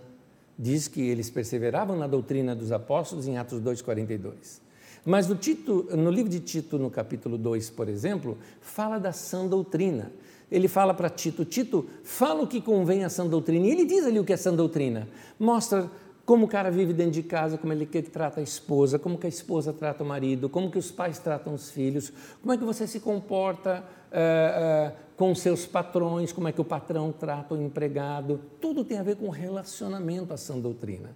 Diz 0.57 0.87
que 0.87 1.01
eles 1.01 1.29
perseveravam 1.29 1.97
na 1.97 2.07
doutrina 2.07 2.55
dos 2.55 2.71
apóstolos 2.71 3.27
em 3.27 3.37
Atos 3.37 3.59
2,42. 3.59 4.62
Mas 5.05 5.27
no, 5.27 5.35
Tito, 5.35 5.87
no 5.95 6.09
livro 6.09 6.29
de 6.29 6.39
Tito, 6.39 6.79
no 6.79 6.89
capítulo 6.89 7.37
2, 7.37 7.69
por 7.71 7.89
exemplo, 7.89 8.37
fala 8.61 8.97
da 8.97 9.11
sã 9.11 9.45
doutrina. 9.45 10.11
Ele 10.49 10.67
fala 10.67 10.93
para 10.93 11.09
Tito: 11.09 11.43
Tito, 11.43 11.85
fala 12.03 12.43
o 12.43 12.47
que 12.47 12.61
convém 12.61 13.03
à 13.03 13.09
sã 13.09 13.27
doutrina. 13.27 13.67
E 13.67 13.71
ele 13.71 13.85
diz 13.85 14.05
ali 14.05 14.19
o 14.19 14.23
que 14.23 14.31
é 14.31 14.37
sã 14.37 14.53
doutrina. 14.53 15.07
Mostra 15.37 15.89
como 16.25 16.45
o 16.45 16.47
cara 16.47 16.71
vive 16.71 16.93
dentro 16.93 17.13
de 17.13 17.23
casa, 17.23 17.57
como 17.57 17.73
ele 17.73 17.85
trata 17.85 18.39
a 18.39 18.43
esposa, 18.43 18.97
como 18.97 19.17
que 19.17 19.25
a 19.25 19.29
esposa 19.29 19.73
trata 19.73 20.03
o 20.03 20.07
marido, 20.07 20.47
como 20.47 20.71
que 20.71 20.77
os 20.77 20.89
pais 20.89 21.19
tratam 21.19 21.53
os 21.53 21.69
filhos, 21.69 22.13
como 22.41 22.53
é 22.53 22.57
que 22.57 22.63
você 22.63 22.87
se 22.87 23.01
comporta 23.01 23.83
uh, 24.09 24.93
uh, 24.93 24.97
com 25.17 25.35
seus 25.35 25.65
patrões, 25.65 26.31
como 26.31 26.47
é 26.47 26.53
que 26.53 26.61
o 26.61 26.65
patrão 26.65 27.11
trata 27.11 27.55
o 27.55 27.61
empregado. 27.61 28.39
Tudo 28.61 28.85
tem 28.85 28.99
a 28.99 29.03
ver 29.03 29.17
com 29.17 29.27
relacionamento 29.29 30.33
à 30.33 30.37
sã 30.37 30.57
doutrina. 30.57 31.09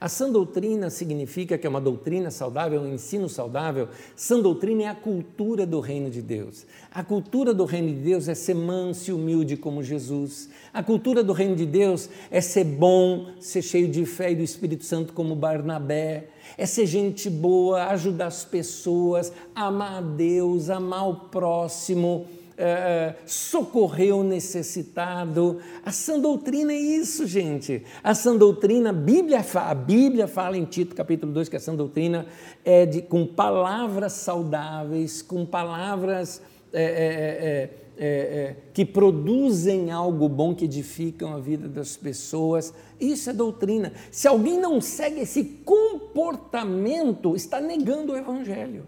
A 0.00 0.08
sã 0.08 0.30
doutrina 0.30 0.90
significa 0.90 1.56
que 1.56 1.66
é 1.66 1.70
uma 1.70 1.80
doutrina 1.80 2.30
saudável, 2.30 2.80
um 2.80 2.94
ensino 2.94 3.28
saudável. 3.28 3.88
Sã 4.16 4.40
doutrina 4.40 4.82
é 4.82 4.86
a 4.88 4.94
cultura 4.94 5.64
do 5.64 5.80
reino 5.80 6.10
de 6.10 6.20
Deus. 6.20 6.66
A 6.90 7.04
cultura 7.04 7.54
do 7.54 7.64
reino 7.64 7.88
de 7.88 8.00
Deus 8.00 8.28
é 8.28 8.34
ser 8.34 8.54
manso 8.54 9.10
e 9.10 9.12
humilde 9.12 9.56
como 9.56 9.82
Jesus. 9.82 10.50
A 10.72 10.82
cultura 10.82 11.22
do 11.22 11.32
reino 11.32 11.54
de 11.54 11.66
Deus 11.66 12.08
é 12.30 12.40
ser 12.40 12.64
bom, 12.64 13.28
ser 13.40 13.62
cheio 13.62 13.88
de 13.88 14.04
fé 14.04 14.32
e 14.32 14.36
do 14.36 14.42
Espírito 14.42 14.84
Santo 14.84 15.12
como 15.12 15.36
Barnabé. 15.36 16.28
É 16.58 16.66
ser 16.66 16.86
gente 16.86 17.30
boa, 17.30 17.84
ajudar 17.86 18.26
as 18.26 18.44
pessoas, 18.44 19.32
amar 19.54 19.98
a 19.98 20.00
Deus, 20.00 20.68
amar 20.68 21.08
o 21.08 21.14
próximo 21.14 22.26
é, 22.56 23.14
socorrer 23.26 24.14
o 24.14 24.22
necessitado. 24.22 25.60
A 25.84 25.92
sã 25.92 26.18
doutrina 26.18 26.72
é 26.72 26.76
isso, 26.76 27.26
gente. 27.26 27.82
A 28.02 28.14
sã 28.14 28.36
doutrina, 28.36 28.90
a 28.90 28.92
Bíblia, 28.92 29.44
a 29.54 29.74
Bíblia 29.74 30.26
fala 30.26 30.56
em 30.56 30.64
Tito, 30.64 30.94
capítulo 30.94 31.32
2, 31.32 31.48
que 31.48 31.56
a 31.56 31.60
sã 31.60 31.74
doutrina 31.74 32.26
é 32.64 32.86
de, 32.86 33.02
com 33.02 33.26
palavras 33.26 34.12
saudáveis, 34.12 35.22
com 35.22 35.44
palavras 35.44 36.42
é, 36.72 37.70
é, 37.98 38.04
é, 38.04 38.56
que 38.72 38.84
produzem 38.84 39.90
algo 39.90 40.28
bom, 40.28 40.54
que 40.54 40.64
edificam 40.64 41.34
a 41.34 41.38
vida 41.38 41.68
das 41.68 41.96
pessoas. 41.96 42.72
Isso 43.00 43.30
é 43.30 43.32
doutrina. 43.32 43.92
Se 44.10 44.26
alguém 44.26 44.58
não 44.58 44.80
segue 44.80 45.20
esse 45.20 45.44
comportamento, 45.44 47.36
está 47.36 47.60
negando 47.60 48.12
o 48.12 48.16
Evangelho. 48.16 48.86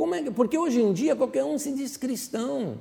Como 0.00 0.14
é 0.14 0.22
que, 0.22 0.30
porque 0.30 0.56
hoje 0.56 0.80
em 0.80 0.94
dia 0.94 1.14
qualquer 1.14 1.44
um 1.44 1.58
se 1.58 1.72
diz 1.72 1.94
cristão. 1.98 2.78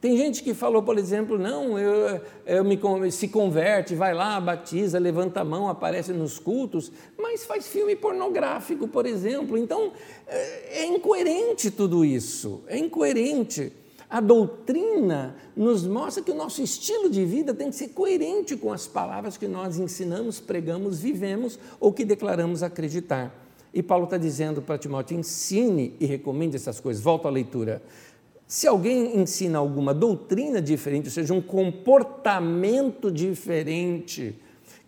Tem 0.00 0.16
gente 0.16 0.42
que 0.42 0.54
falou, 0.54 0.82
por 0.82 0.96
exemplo, 0.96 1.36
não, 1.36 1.78
eu, 1.78 2.18
eu 2.46 2.64
me, 2.64 2.80
se 3.12 3.28
converte, 3.28 3.94
vai 3.94 4.14
lá, 4.14 4.40
batiza, 4.40 4.98
levanta 4.98 5.42
a 5.42 5.44
mão, 5.44 5.68
aparece 5.68 6.14
nos 6.14 6.38
cultos, 6.38 6.90
mas 7.18 7.44
faz 7.44 7.66
filme 7.66 7.94
pornográfico, 7.94 8.88
por 8.88 9.04
exemplo. 9.04 9.58
Então, 9.58 9.92
é, 10.26 10.80
é 10.80 10.86
incoerente 10.86 11.70
tudo 11.70 12.02
isso, 12.06 12.62
é 12.68 12.78
incoerente. 12.78 13.70
A 14.08 14.22
doutrina 14.22 15.36
nos 15.54 15.86
mostra 15.86 16.24
que 16.24 16.30
o 16.30 16.34
nosso 16.34 16.62
estilo 16.62 17.10
de 17.10 17.22
vida 17.26 17.52
tem 17.52 17.68
que 17.68 17.76
ser 17.76 17.88
coerente 17.88 18.56
com 18.56 18.72
as 18.72 18.86
palavras 18.86 19.36
que 19.36 19.46
nós 19.46 19.78
ensinamos, 19.78 20.40
pregamos, 20.40 21.00
vivemos 21.00 21.58
ou 21.78 21.92
que 21.92 22.02
declaramos 22.02 22.62
acreditar. 22.62 23.45
E 23.72 23.82
Paulo 23.82 24.04
está 24.04 24.16
dizendo 24.16 24.62
para 24.62 24.78
Timóteo: 24.78 25.18
ensine 25.18 25.94
e 26.00 26.06
recomende 26.06 26.56
essas 26.56 26.80
coisas. 26.80 27.02
Volto 27.02 27.28
à 27.28 27.30
leitura. 27.30 27.82
Se 28.46 28.66
alguém 28.68 29.18
ensina 29.18 29.58
alguma 29.58 29.92
doutrina 29.92 30.62
diferente, 30.62 31.06
ou 31.06 31.10
seja, 31.10 31.34
um 31.34 31.40
comportamento 31.40 33.10
diferente, 33.10 34.38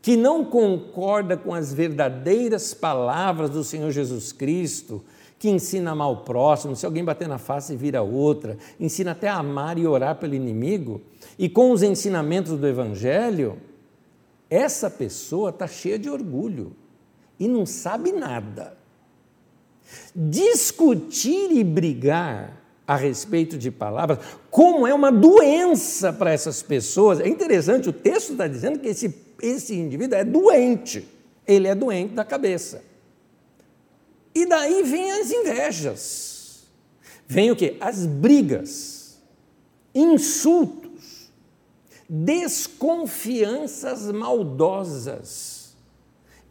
que 0.01 0.17
não 0.17 0.45
concorda 0.45 1.37
com 1.37 1.53
as 1.53 1.75
verdadeiras 1.75 2.73
palavras 2.73 3.51
do 3.51 3.65
Senhor 3.65 3.91
Jesus 3.91 4.33
Cristo, 4.33 5.03
que 5.39 5.51
ensina 5.51 5.91
a 5.91 5.93
amar 5.93 6.11
o 6.11 6.19
próximo, 6.19 6.77
se 6.77 6.87
alguém 6.87 7.05
bater 7.05 7.29
na 7.29 7.39
face 7.39 7.77
vira 7.77 8.01
outra, 8.01 8.57
ensina 8.79 9.11
até 9.11 9.29
a 9.29 9.39
amar 9.39 9.77
e 9.77 9.87
orar 9.87 10.17
pelo 10.17 10.35
inimigo, 10.35 11.01
e 11.39 11.49
com 11.49 11.73
os 11.73 11.83
ensinamentos 11.83 12.57
do 12.59 12.67
Evangelho, 12.67 13.59
essa 14.49 14.89
pessoa 14.89 15.51
está 15.51 15.67
cheia 15.67 15.99
de 15.99 16.09
orgulho 16.09 16.73
e 17.39 17.47
não 17.47 17.65
sabe 17.65 18.13
nada. 18.13 18.77
Discutir 20.15 21.51
e 21.53 21.65
brigar 21.65 22.57
a 22.87 22.97
respeito 22.97 23.59
de 23.59 23.71
palavras, 23.71 24.19
como 24.51 24.87
é 24.87 24.95
uma 24.95 25.13
doença 25.13 26.13
para 26.13 26.33
essas 26.33 26.63
pessoas. 26.63 27.21
É 27.21 27.29
interessante, 27.29 27.89
o 27.89 27.93
texto 27.93 28.33
está 28.33 28.49
dizendo 28.49 28.79
que 28.79 28.89
esse, 28.89 29.15
esse 29.43 29.75
indivíduo 29.75 30.19
é 30.19 30.25
doente, 30.25 31.07
ele 31.47 31.69
é 31.69 31.75
doente 31.75 32.15
da 32.15 32.25
cabeça. 32.25 32.83
E 34.35 34.47
daí 34.47 34.83
vem 34.83 35.13
as 35.13 35.31
invejas, 35.31 36.67
vem 37.27 37.51
o 37.51 37.57
que? 37.57 37.77
As 37.81 38.07
brigas, 38.07 39.19
insultos, 39.95 41.31
desconfianças 42.09 44.11
maldosas 44.11 45.58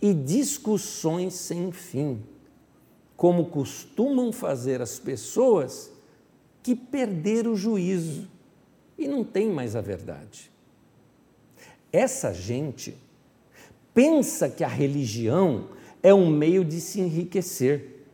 e 0.02 0.14
discussões 0.14 1.34
sem 1.34 1.72
fim 1.72 2.22
como 3.16 3.46
costumam 3.46 4.32
fazer 4.32 4.82
as 4.82 5.00
pessoas 5.00 5.92
que 6.62 6.76
perderam 6.76 7.54
o 7.54 7.56
juízo 7.56 8.28
e 8.98 9.08
não 9.08 9.24
têm 9.24 9.50
mais 9.50 9.76
a 9.76 9.82
verdade. 9.82 10.52
Essa 11.92 12.32
gente 12.34 12.96
pensa 13.94 14.50
que 14.50 14.64
a 14.64 14.68
religião 14.68 15.70
é 16.04 16.14
um 16.14 16.30
meio 16.30 16.64
de 16.64 16.80
se 16.80 17.02
enriquecer. 17.02 18.06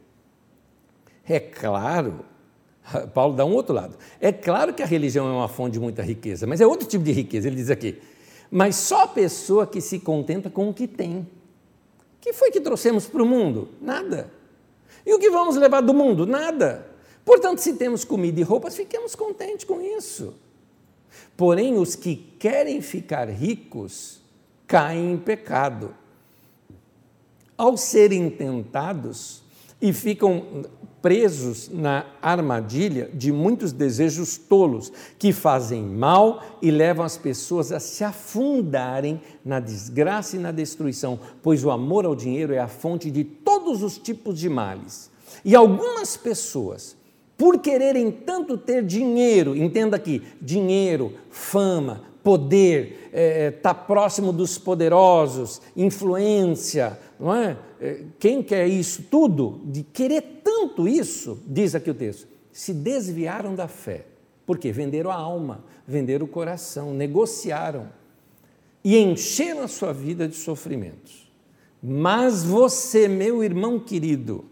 É 1.28 1.40
claro, 1.40 2.24
Paulo 3.14 3.36
dá 3.36 3.44
um 3.44 3.54
outro 3.54 3.74
lado. 3.74 3.98
É 4.22 4.32
claro 4.32 4.74
que 4.74 4.82
a 4.82 4.86
religião 4.86 5.28
é 5.28 5.32
uma 5.32 5.50
fonte 5.50 5.74
de 5.74 5.80
muita 5.80 6.02
riqueza, 6.02 6.48
mas 6.48 6.62
é 6.62 6.68
outro 6.68 6.88
tipo 6.88 7.04
de 7.04 7.12
riqueza, 7.12 7.48
ele 7.48 7.58
diz 7.58 7.70
aqui. 7.70 8.02
Mas 8.50 8.76
só 8.76 9.04
a 9.04 9.08
pessoa 9.08 9.68
que 9.68 9.82
se 9.82 10.00
contenta 10.00 10.50
com 10.50 10.70
o 10.70 10.74
que 10.74 10.88
tem. 10.88 11.28
Que 12.24 12.32
foi 12.32 12.52
que 12.52 12.62
trouxemos 12.62 13.06
para 13.06 13.22
o 13.22 13.26
mundo? 13.26 13.68
Nada. 13.82 14.32
E 15.06 15.14
o 15.14 15.20
que 15.20 15.30
vamos 15.30 15.58
levar 15.58 15.82
do 15.82 15.94
mundo? 15.94 16.26
Nada. 16.26 16.88
Portanto, 17.26 17.60
se 17.60 17.74
temos 17.74 18.06
comida 18.06 18.40
e 18.40 18.44
roupas, 18.44 18.78
fiquemos 18.78 19.14
contentes 19.14 19.66
com 19.66 19.82
isso. 19.82 20.34
Porém, 21.36 21.78
os 21.78 21.98
que 21.98 22.16
querem 22.40 22.82
ficar 22.82 23.28
ricos 23.28 24.22
caem 24.66 25.12
em 25.12 25.18
pecado. 25.18 25.94
Ao 27.58 27.76
serem 27.76 28.30
tentados 28.30 29.44
e 29.82 29.92
ficam 29.92 30.64
presos 31.04 31.70
na 31.70 32.06
armadilha 32.22 33.10
de 33.14 33.30
muitos 33.30 33.74
desejos 33.74 34.38
tolos 34.38 34.90
que 35.20 35.34
fazem 35.34 35.84
mal 35.84 36.42
e 36.62 36.72
levam 36.72 37.04
as 37.06 37.18
pessoas 37.18 37.74
a 37.74 37.80
se 37.82 38.06
afundarem 38.06 39.22
na 39.44 39.60
desgraça 39.60 40.38
e 40.38 40.40
na 40.40 40.50
destruição, 40.50 41.20
pois 41.42 41.66
o 41.66 41.72
amor 41.72 42.06
ao 42.06 42.16
dinheiro 42.16 42.54
é 42.54 42.60
a 42.60 42.70
fonte 42.70 43.12
de 43.12 43.26
todos 43.26 43.84
os 43.84 43.98
tipos 43.98 44.40
de 44.40 44.48
males. 44.48 45.12
E 45.44 45.54
algumas 45.54 46.16
pessoas, 46.16 46.96
por 47.38 47.60
quererem 47.60 48.10
tanto 48.10 48.58
ter 48.58 48.82
dinheiro, 48.82 49.58
entenda 49.58 49.98
aqui, 49.98 50.24
dinheiro, 50.42 51.12
fama, 51.30 52.02
poder, 52.24 53.10
estar 53.12 53.20
é, 53.20 53.52
tá 53.52 53.74
próximo 53.74 54.32
dos 54.32 54.58
poderosos, 54.58 55.62
influência, 55.76 56.98
não 57.20 57.36
é? 57.36 57.58
é? 57.82 58.04
Quem 58.18 58.42
quer 58.42 58.66
isso 58.68 59.04
tudo, 59.12 59.60
de 59.66 59.84
querer 59.84 60.22
tanto 60.64 60.88
isso, 60.88 61.42
diz 61.46 61.76
aqui 61.76 61.90
o 61.90 61.94
texto, 61.94 62.28
se 62.52 62.74
desviaram 62.74 63.54
da 63.54 63.68
fé. 63.68 64.06
Por 64.46 64.58
quê? 64.58 64.72
Venderam 64.72 65.12
a 65.12 65.16
alma, 65.16 65.64
venderam 65.86 66.26
o 66.26 66.30
coração, 66.30 66.94
negociaram 66.94 67.90
e 68.84 68.98
encheram 68.98 69.64
a 69.64 69.68
sua 69.68 69.94
vida 69.94 70.28
de 70.28 70.36
sofrimentos. 70.36 71.30
Mas 71.82 72.44
você, 72.44 73.10
meu 73.10 73.44
irmão 73.44 73.78
querido, 73.78 74.46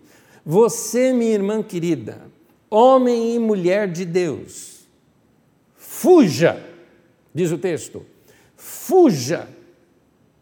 você, 0.45 1.13
minha 1.13 1.31
irmã 1.31 1.63
querida, 1.63 2.21
homem 2.69 3.35
e 3.35 3.39
mulher 3.39 3.89
de 3.89 4.03
Deus, 4.03 4.85
fuja, 5.75 6.61
diz 7.33 7.51
o 7.51 7.57
texto, 7.57 8.05
fuja, 8.57 9.47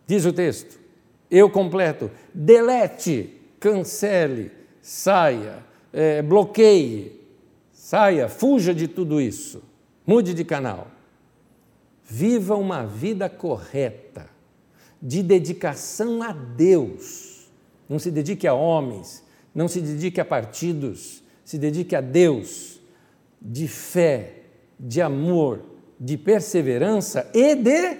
diz 0.08 0.26
o 0.26 0.34
texto, 0.34 0.80
eu 1.30 1.48
completo, 1.50 2.10
delete, 2.34 3.36
cancele, 3.60 4.59
saia, 4.82 5.64
é, 5.92 6.22
bloqueie, 6.22 7.20
saia, 7.72 8.28
fuja 8.30 8.74
de 8.74 8.88
tudo 8.88 9.20
isso, 9.20 9.64
mude 10.06 10.34
de 10.34 10.44
canal. 10.44 10.88
Viva 12.04 12.56
uma 12.56 12.86
vida 12.86 13.30
correta, 13.30 14.30
de 15.02 15.22
dedicação 15.22 16.24
a 16.24 16.32
Deus. 16.32 17.50
Não 17.88 18.00
se 18.00 18.10
dedique 18.10 18.48
a 18.48 18.54
homens, 18.54 19.24
não 19.54 19.68
se 19.68 19.82
dedique 19.82 20.20
a 20.20 20.26
partidos, 20.26 21.24
se 21.46 21.58
dedique 21.58 21.96
a 21.96 22.02
Deus, 22.02 22.80
de 23.42 23.68
fé, 23.68 24.44
de 24.80 25.02
amor, 25.02 25.62
de 26.00 26.18
perseverança 26.18 27.30
e 27.34 27.56
de 27.56 27.98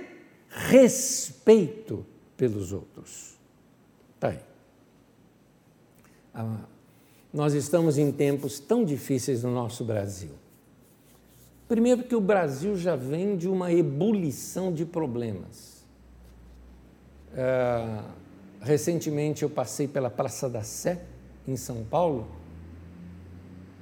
respeito 0.50 2.06
pelos 2.36 2.72
outros. 2.72 3.38
Está 4.16 4.30
aí. 4.30 4.49
Ah, 6.34 6.66
nós 7.34 7.54
estamos 7.54 7.98
em 7.98 8.12
tempos 8.12 8.60
tão 8.60 8.84
difíceis 8.84 9.44
no 9.44 9.52
nosso 9.52 9.84
Brasil. 9.84 10.32
Primeiro, 11.68 12.04
que 12.04 12.16
o 12.16 12.22
Brasil 12.22 12.76
já 12.76 12.96
vem 12.96 13.38
de 13.38 13.48
uma 13.48 13.72
ebulição 13.72 14.74
de 14.74 14.86
problemas. 14.86 15.86
Ah, 17.36 18.04
recentemente 18.62 19.44
eu 19.44 19.50
passei 19.50 19.88
pela 19.88 20.10
Praça 20.10 20.50
da 20.50 20.64
Sé, 20.64 21.04
em 21.48 21.56
São 21.56 21.84
Paulo, 21.84 22.28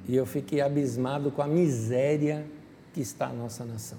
e 0.08 0.16
eu 0.16 0.26
fiquei 0.26 0.62
abismado 0.62 1.32
com 1.32 1.42
a 1.42 1.48
miséria 1.48 2.46
que 2.94 3.02
está 3.02 3.28
a 3.28 3.34
nossa 3.34 3.66
nação. 3.66 3.98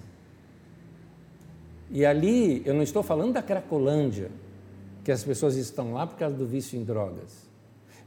E 1.91 2.05
ali, 2.05 2.63
eu 2.67 2.75
não 2.75 2.83
estou 2.83 3.03
falando 3.03 3.33
da 3.33 3.43
Cracolândia, 3.43 4.31
que 5.03 5.11
as 5.11 5.25
pessoas 5.25 5.57
estão 5.57 5.95
lá 5.95 6.07
por 6.07 6.19
causa 6.19 6.37
do 6.37 6.47
vício 6.47 6.79
em 6.79 6.85
drogas. 6.85 7.48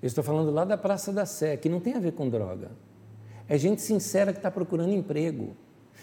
Eu 0.01 0.07
estou 0.07 0.23
falando 0.23 0.51
lá 0.51 0.65
da 0.65 0.77
Praça 0.77 1.11
da 1.11 1.25
Sé, 1.25 1.57
que 1.57 1.69
não 1.69 1.79
tem 1.79 1.93
a 1.93 1.99
ver 1.99 2.13
com 2.13 2.29
droga. 2.29 2.71
É 3.47 3.57
gente 3.57 3.81
sincera 3.81 4.31
que 4.31 4.39
está 4.39 4.49
procurando 4.49 4.93
emprego. 4.93 5.55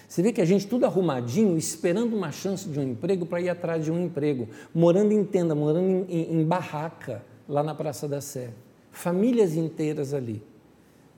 Você 0.06 0.22
vê 0.22 0.32
que 0.32 0.40
a 0.40 0.44
gente 0.44 0.66
tudo 0.66 0.86
arrumadinho, 0.86 1.56
esperando 1.56 2.16
uma 2.16 2.30
chance 2.30 2.68
de 2.68 2.78
um 2.78 2.82
emprego 2.82 3.26
para 3.26 3.40
ir 3.40 3.48
atrás 3.48 3.84
de 3.84 3.90
um 3.90 4.04
emprego, 4.04 4.48
morando 4.74 5.12
em 5.12 5.24
tenda, 5.24 5.54
morando 5.54 5.80
em, 5.80 6.06
em, 6.08 6.40
em 6.40 6.44
barraca, 6.44 7.22
lá 7.48 7.62
na 7.62 7.74
Praça 7.74 8.06
da 8.06 8.20
Sé 8.20 8.50
famílias 8.98 9.54
inteiras 9.54 10.12
ali. 10.12 10.42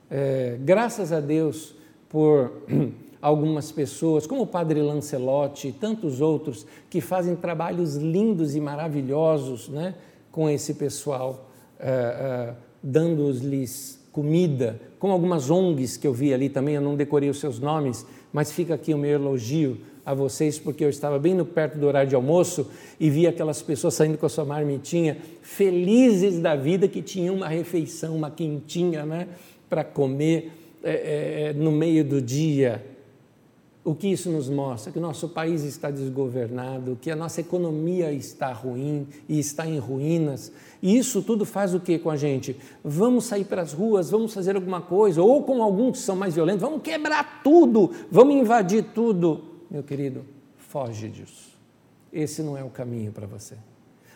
É, 0.09 0.57
graças 0.59 1.11
a 1.11 1.19
Deus 1.19 1.73
por 2.07 2.63
algumas 3.21 3.71
pessoas, 3.71 4.27
como 4.27 4.43
o 4.43 4.47
Padre 4.47 4.81
Lancelotti 4.81 5.69
e 5.69 5.71
tantos 5.71 6.21
outros, 6.21 6.65
que 6.89 7.01
fazem 7.01 7.35
trabalhos 7.35 7.95
lindos 7.95 8.55
e 8.55 8.61
maravilhosos 8.61 9.67
né, 9.67 9.95
com 10.31 10.47
esse 10.47 10.75
pessoal, 10.75 11.49
é, 11.79 11.89
é, 11.89 12.55
dando-lhes 12.81 13.99
comida, 14.11 14.79
como 14.99 15.13
algumas 15.13 15.49
ONGs 15.49 15.97
que 15.97 16.05
eu 16.05 16.13
vi 16.13 16.33
ali 16.33 16.49
também, 16.49 16.75
eu 16.75 16.81
não 16.81 16.95
decorei 16.95 17.29
os 17.29 17.39
seus 17.39 17.59
nomes, 17.59 18.05
mas 18.31 18.51
fica 18.51 18.73
aqui 18.73 18.93
o 18.93 18.97
meu 18.97 19.11
elogio 19.11 19.77
a 20.05 20.13
vocês, 20.13 20.57
porque 20.57 20.83
eu 20.83 20.89
estava 20.89 21.19
bem 21.19 21.33
no 21.33 21.45
perto 21.45 21.77
do 21.77 21.87
horário 21.87 22.09
de 22.09 22.15
almoço 22.15 22.69
e 22.99 23.09
vi 23.09 23.27
aquelas 23.27 23.61
pessoas 23.61 23.93
saindo 23.93 24.17
com 24.17 24.25
a 24.25 24.29
sua 24.29 24.45
marmitinha, 24.45 25.17
felizes 25.41 26.39
da 26.39 26.55
vida 26.55 26.87
que 26.87 27.01
tinham 27.01 27.35
uma 27.35 27.47
refeição, 27.47 28.15
uma 28.15 28.31
quentinha, 28.31 29.05
né, 29.05 29.27
para 29.69 29.83
comer 29.83 30.51
é, 30.83 31.49
é, 31.49 31.53
no 31.53 31.71
meio 31.71 32.03
do 32.03 32.21
dia. 32.21 32.83
O 33.83 33.95
que 33.95 34.07
isso 34.07 34.29
nos 34.29 34.47
mostra? 34.47 34.91
Que 34.91 34.99
o 34.99 35.01
nosso 35.01 35.29
país 35.29 35.63
está 35.63 35.89
desgovernado, 35.89 36.97
que 37.01 37.09
a 37.09 37.15
nossa 37.15 37.41
economia 37.41 38.11
está 38.11 38.51
ruim 38.53 39.07
e 39.27 39.39
está 39.39 39.65
em 39.65 39.79
ruínas. 39.79 40.51
E 40.81 40.97
isso 40.97 41.21
tudo 41.21 41.45
faz 41.45 41.73
o 41.73 41.79
que 41.79 41.99
com 41.99 42.09
a 42.09 42.17
gente? 42.17 42.57
Vamos 42.83 43.25
sair 43.25 43.45
para 43.45 43.61
as 43.61 43.71
ruas, 43.71 44.09
vamos 44.09 44.33
fazer 44.33 44.55
alguma 44.55 44.81
coisa, 44.81 45.21
ou 45.21 45.43
com 45.43 45.61
alguns 45.61 45.99
que 45.99 46.03
são 46.03 46.15
mais 46.15 46.33
violentos, 46.33 46.61
vamos 46.61 46.81
quebrar 46.81 47.41
tudo, 47.43 47.91
vamos 48.09 48.35
invadir 48.35 48.85
tudo 48.93 49.51
meu 49.71 49.83
querido, 49.83 50.25
foge 50.57 51.07
disso. 51.07 51.57
Esse 52.11 52.43
não 52.43 52.57
é 52.57 52.63
o 52.63 52.69
caminho 52.69 53.13
para 53.13 53.25
você. 53.25 53.55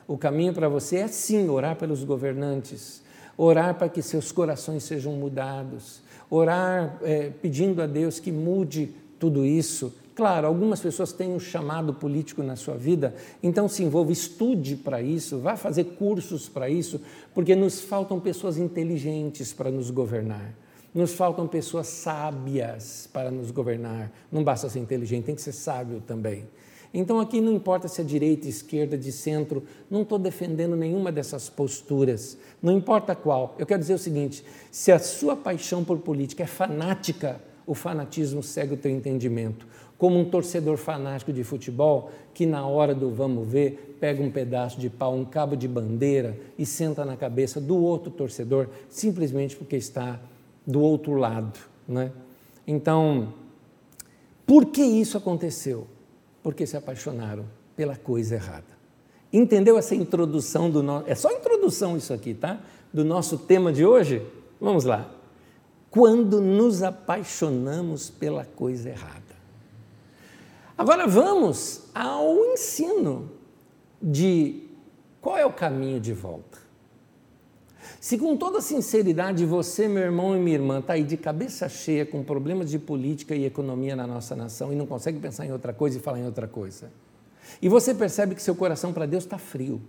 O 0.06 0.17
caminho 0.17 0.54
para 0.54 0.67
você 0.67 0.97
é 0.97 1.08
sim 1.08 1.47
orar 1.47 1.78
pelos 1.78 2.04
governantes, 2.04 3.01
orar 3.38 3.75
para 3.75 3.88
que 3.88 4.01
seus 4.01 4.34
corações 4.34 4.84
sejam 4.84 5.13
mudados, 5.13 6.01
orar 6.30 6.99
é, 7.01 7.30
pedindo 7.30 7.82
a 7.82 7.88
Deus 7.88 8.19
que 8.19 8.34
mude 8.34 8.93
tudo 9.17 9.45
isso. 9.45 9.93
Claro, 10.15 10.47
algumas 10.47 10.80
pessoas 10.80 11.12
têm 11.12 11.34
um 11.34 11.39
chamado 11.39 11.93
político 11.93 12.41
na 12.41 12.56
sua 12.56 12.75
vida, 12.75 13.13
então 13.43 13.67
se 13.67 13.84
envolva, 13.84 14.13
estude 14.13 14.78
para 14.78 15.01
isso, 15.01 15.39
vá 15.39 15.58
fazer 15.58 15.84
cursos 15.84 16.47
para 16.47 16.69
isso, 16.69 17.01
porque 17.34 17.54
nos 17.54 17.82
faltam 17.82 18.17
pessoas 18.17 18.58
inteligentes 18.58 19.51
para 19.51 19.69
nos 19.69 19.91
governar. 19.91 20.54
Nos 20.93 21.13
faltam 21.13 21.45
pessoas 21.45 21.88
sábias 21.88 23.10
para 23.12 23.30
nos 23.30 23.51
governar. 23.51 24.10
Não 24.32 24.41
basta 24.41 24.69
ser 24.69 24.80
inteligente, 24.80 25.25
tem 25.25 25.36
que 25.36 25.41
ser 25.41 25.51
sábio 25.51 26.01
também. 26.08 26.45
Então 26.93 27.19
aqui 27.19 27.41
não 27.41 27.51
importa 27.51 27.89
se 27.89 27.99
é 27.99 28.04
direita, 28.06 28.47
esquerda, 28.47 28.97
de 28.97 29.12
centro, 29.12 29.65
não 29.91 30.04
estou 30.04 30.17
defendendo 30.17 30.78
nenhuma 30.78 31.12
dessas 31.12 31.49
posturas, 31.49 32.38
não 32.63 32.71
importa 32.71 33.13
qual. 33.13 33.54
Eu 33.60 33.65
quero 33.65 33.82
dizer 33.82 33.95
o 33.95 33.99
seguinte: 33.99 34.45
se 34.71 34.93
a 34.93 34.99
sua 34.99 35.36
paixão 35.36 35.84
por 35.84 35.99
política 35.99 36.43
é 36.43 36.47
fanática, 36.47 37.41
o 37.67 37.73
fanatismo 37.73 38.41
segue 38.41 38.75
o 38.75 38.78
teu 38.78 38.91
entendimento. 38.91 39.67
Como 39.97 40.19
um 40.19 40.25
torcedor 40.25 40.77
fanático 40.77 41.31
de 41.31 41.43
futebol 41.43 42.12
que 42.34 42.45
na 42.45 42.67
hora 42.67 42.93
do 42.93 43.10
vamos 43.10 43.47
ver 43.47 43.97
pega 43.99 44.21
um 44.21 44.29
pedaço 44.29 44.79
de 44.79 44.89
pau, 44.89 45.15
um 45.15 45.23
cabo 45.23 45.55
de 45.55 45.67
bandeira 45.67 46.38
e 46.58 46.65
senta 46.65 47.05
na 47.05 47.15
cabeça 47.15 47.62
do 47.62 47.77
outro 47.77 48.12
torcedor 48.12 48.67
simplesmente 48.89 49.55
porque 49.55 49.77
está 49.77 50.19
do 50.65 50.81
outro 50.81 51.13
lado. 51.13 51.58
Né? 51.88 52.12
Então, 52.67 53.34
por 54.45 54.65
que 54.65 54.81
isso 54.81 55.17
aconteceu? 55.17 55.88
Porque 56.43 56.67
se 56.67 56.75
apaixonaram 56.75 57.45
pela 57.75 57.95
coisa 57.95 58.36
errada. 58.36 58.75
Entendeu 59.31 59.77
essa 59.77 59.95
introdução 59.95 60.69
do 60.69 60.81
nosso. 60.81 61.10
É 61.10 61.15
só 61.15 61.31
introdução 61.31 61.97
isso 61.97 62.13
aqui, 62.13 62.34
tá? 62.34 62.60
Do 62.93 63.03
nosso 63.03 63.38
tema 63.38 63.73
de 63.73 63.86
hoje? 63.86 64.25
Vamos 64.62 64.86
lá. 64.86 65.12
Quando 65.89 66.39
nos 66.39 66.84
apaixonamos 66.84 68.10
pela 68.10 68.45
coisa 68.45 68.89
errada. 68.89 69.25
Agora 70.78 71.08
vamos 71.08 71.84
ao 71.94 72.36
ensino 72.46 73.32
de 74.02 74.64
qual 75.22 75.38
é 75.38 75.46
o 75.46 75.54
caminho 75.54 76.00
de 76.00 76.12
volta. 76.12 76.60
Se 78.00 78.18
com 78.18 78.36
toda 78.36 78.62
sinceridade 78.62 79.46
você, 79.46 79.88
meu 79.88 80.04
irmão 80.04 80.36
e 80.36 80.40
minha 80.40 80.56
irmã, 80.56 80.80
está 80.80 80.94
aí 80.94 81.04
de 81.04 81.18
cabeça 81.18 81.68
cheia 81.70 82.06
com 82.06 82.24
problemas 82.24 82.70
de 82.70 82.78
política 82.78 83.34
e 83.36 83.46
economia 83.46 83.96
na 83.96 84.06
nossa 84.06 84.36
nação 84.36 84.72
e 84.72 84.76
não 84.76 84.86
consegue 84.86 85.20
pensar 85.20 85.46
em 85.46 85.52
outra 85.52 85.74
coisa 85.74 85.98
e 85.98 86.02
falar 86.02 86.20
em 86.20 86.26
outra 86.26 86.48
coisa, 86.48 86.92
e 87.62 87.70
você 87.70 87.94
percebe 87.94 88.36
que 88.36 88.42
seu 88.42 88.56
coração 88.56 88.92
para 88.92 89.06
Deus 89.06 89.24
está 89.24 89.38
frio, 89.38 89.82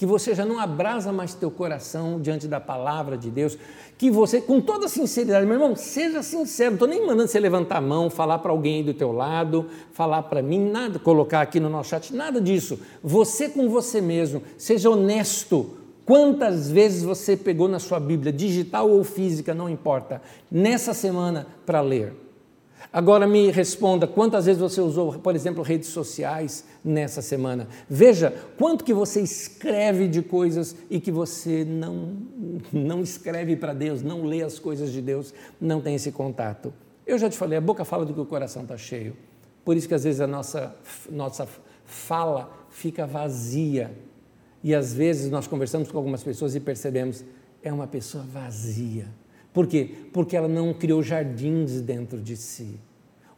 que 0.00 0.06
você 0.06 0.34
já 0.34 0.46
não 0.46 0.58
abrasa 0.58 1.12
mais 1.12 1.34
teu 1.34 1.50
coração 1.50 2.18
diante 2.18 2.48
da 2.48 2.58
palavra 2.58 3.18
de 3.18 3.30
Deus, 3.30 3.58
que 3.98 4.10
você, 4.10 4.40
com 4.40 4.58
toda 4.58 4.88
sinceridade, 4.88 5.44
meu 5.44 5.56
irmão, 5.56 5.76
seja 5.76 6.22
sincero, 6.22 6.70
não 6.70 6.76
estou 6.76 6.88
nem 6.88 7.06
mandando 7.06 7.28
você 7.28 7.38
levantar 7.38 7.76
a 7.76 7.80
mão, 7.82 8.08
falar 8.08 8.38
para 8.38 8.50
alguém 8.50 8.82
do 8.82 8.94
teu 8.94 9.12
lado, 9.12 9.66
falar 9.92 10.22
para 10.22 10.40
mim, 10.40 10.70
nada, 10.70 10.98
colocar 10.98 11.42
aqui 11.42 11.60
no 11.60 11.68
nosso 11.68 11.90
chat, 11.90 12.14
nada 12.16 12.40
disso. 12.40 12.80
Você 13.04 13.50
com 13.50 13.68
você 13.68 14.00
mesmo, 14.00 14.42
seja 14.56 14.88
honesto 14.88 15.76
Quantas 16.06 16.68
vezes 16.70 17.04
você 17.04 17.36
pegou 17.36 17.68
na 17.68 17.78
sua 17.78 18.00
Bíblia, 18.00 18.32
digital 18.32 18.90
ou 18.90 19.04
física, 19.04 19.54
não 19.54 19.68
importa, 19.68 20.20
nessa 20.50 20.92
semana 20.92 21.46
para 21.64 21.82
ler? 21.82 22.14
Agora 22.92 23.24
me 23.24 23.52
responda, 23.52 24.04
quantas 24.04 24.46
vezes 24.46 24.60
você 24.60 24.80
usou, 24.80 25.12
por 25.20 25.36
exemplo, 25.36 25.62
redes 25.62 25.90
sociais 25.90 26.64
nessa 26.84 27.22
semana? 27.22 27.68
Veja 27.88 28.34
quanto 28.58 28.82
que 28.82 28.92
você 28.92 29.20
escreve 29.20 30.08
de 30.08 30.22
coisas 30.22 30.74
e 30.90 30.98
que 30.98 31.12
você 31.12 31.64
não, 31.64 32.16
não 32.72 33.00
escreve 33.00 33.54
para 33.54 33.72
Deus, 33.72 34.02
não 34.02 34.24
lê 34.24 34.42
as 34.42 34.58
coisas 34.58 34.90
de 34.90 35.00
Deus, 35.00 35.32
não 35.60 35.80
tem 35.80 35.94
esse 35.94 36.10
contato. 36.10 36.72
Eu 37.06 37.16
já 37.16 37.30
te 37.30 37.38
falei, 37.38 37.58
a 37.58 37.60
boca 37.60 37.84
fala 37.84 38.04
do 38.04 38.12
que 38.12 38.20
o 38.20 38.26
coração 38.26 38.62
está 38.62 38.76
cheio. 38.76 39.16
Por 39.64 39.76
isso 39.76 39.86
que 39.86 39.94
às 39.94 40.02
vezes 40.02 40.20
a 40.20 40.26
nossa, 40.26 40.74
nossa 41.08 41.46
fala 41.84 42.52
fica 42.70 43.06
vazia. 43.06 43.92
E 44.64 44.74
às 44.74 44.92
vezes 44.92 45.30
nós 45.30 45.46
conversamos 45.46 45.92
com 45.92 45.96
algumas 45.96 46.24
pessoas 46.24 46.56
e 46.56 46.60
percebemos, 46.60 47.24
é 47.62 47.72
uma 47.72 47.86
pessoa 47.86 48.24
vazia. 48.24 49.06
Por 49.52 49.66
quê? 49.66 49.90
Porque 50.12 50.36
ela 50.36 50.48
não 50.48 50.72
criou 50.72 51.02
jardins 51.02 51.80
dentro 51.80 52.20
de 52.20 52.36
si. 52.36 52.78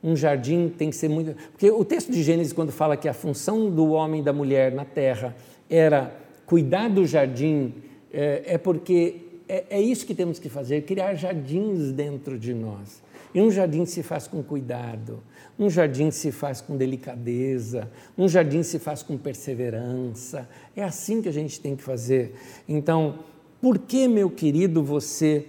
Um 0.03 0.17
jardim 0.17 0.69
tem 0.69 0.91
que 0.91 0.97
ser 0.97 1.09
muito. 1.09 1.35
Porque 1.53 1.71
o 1.71 1.85
texto 1.85 2.11
de 2.11 2.23
Gênesis, 2.23 2.53
quando 2.53 2.73
fala 2.73 2.97
que 2.97 3.09
a 3.09 3.15
função 3.15 3.71
do 3.71 3.91
homem 3.93 4.21
e 4.21 4.25
da 4.25 4.33
mulher 4.33 4.73
na 4.73 4.85
terra 4.85 5.35
era 5.71 6.15
cuidar 6.45 6.89
do 6.89 7.07
jardim, 7.07 7.73
é, 8.13 8.43
é 8.47 8.59
porque 8.59 9.17
é, 9.49 9.65
é 9.71 9.81
isso 9.81 10.05
que 10.05 10.15
temos 10.15 10.39
que 10.39 10.49
fazer, 10.49 10.83
criar 10.83 11.15
jardins 11.15 11.93
dentro 11.93 12.39
de 12.39 12.53
nós. 12.53 13.03
E 13.35 13.41
um 13.41 13.51
jardim 13.51 13.87
se 13.87 14.03
faz 14.03 14.27
com 14.27 14.43
cuidado, 14.43 15.23
um 15.59 15.71
jardim 15.71 16.11
se 16.11 16.31
faz 16.31 16.61
com 16.61 16.77
delicadeza, 16.77 17.91
um 18.19 18.29
jardim 18.29 18.63
se 18.63 18.79
faz 18.79 19.03
com 19.03 19.17
perseverança. 19.17 20.49
É 20.77 20.83
assim 20.83 21.23
que 21.23 21.29
a 21.29 21.33
gente 21.33 21.61
tem 21.61 21.75
que 21.75 21.83
fazer. 21.83 22.35
Então, 22.69 23.21
por 23.61 23.79
que, 23.79 24.09
meu 24.09 24.29
querido, 24.29 24.83
você 24.83 25.47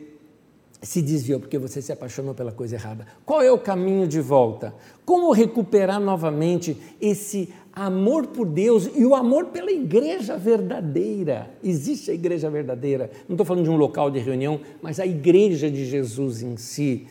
se 0.84 1.02
desviou? 1.02 1.40
Porque 1.40 1.58
você 1.58 1.82
se 1.82 1.92
apaixonou 1.92 2.36
pela 2.36 2.52
coisa 2.52 2.76
errada. 2.76 3.08
Qual 3.26 3.42
é 3.42 3.52
o 3.52 3.58
caminho 3.58 4.06
de 4.06 4.20
volta? 4.20 4.76
Como 5.06 5.32
recuperar 5.32 6.00
novamente 6.00 6.78
esse 7.00 7.54
amor 7.72 8.28
por 8.28 8.46
Deus 8.46 8.90
e 8.94 9.06
o 9.06 9.16
amor 9.16 9.46
pela 9.48 9.72
igreja 9.72 10.38
verdadeira? 10.38 11.50
Existe 11.64 12.12
a 12.12 12.14
igreja 12.14 12.50
verdadeira. 12.50 13.10
Não 13.28 13.36
estou 13.36 13.46
falando 13.46 13.64
de 13.64 13.70
um 13.70 13.78
local 13.78 14.12
de 14.12 14.20
reunião, 14.20 14.60
mas 14.82 15.00
a 15.00 15.06
igreja 15.06 15.72
de 15.72 15.86
Jesus 15.86 16.44
em 16.44 16.58
si. 16.58 17.08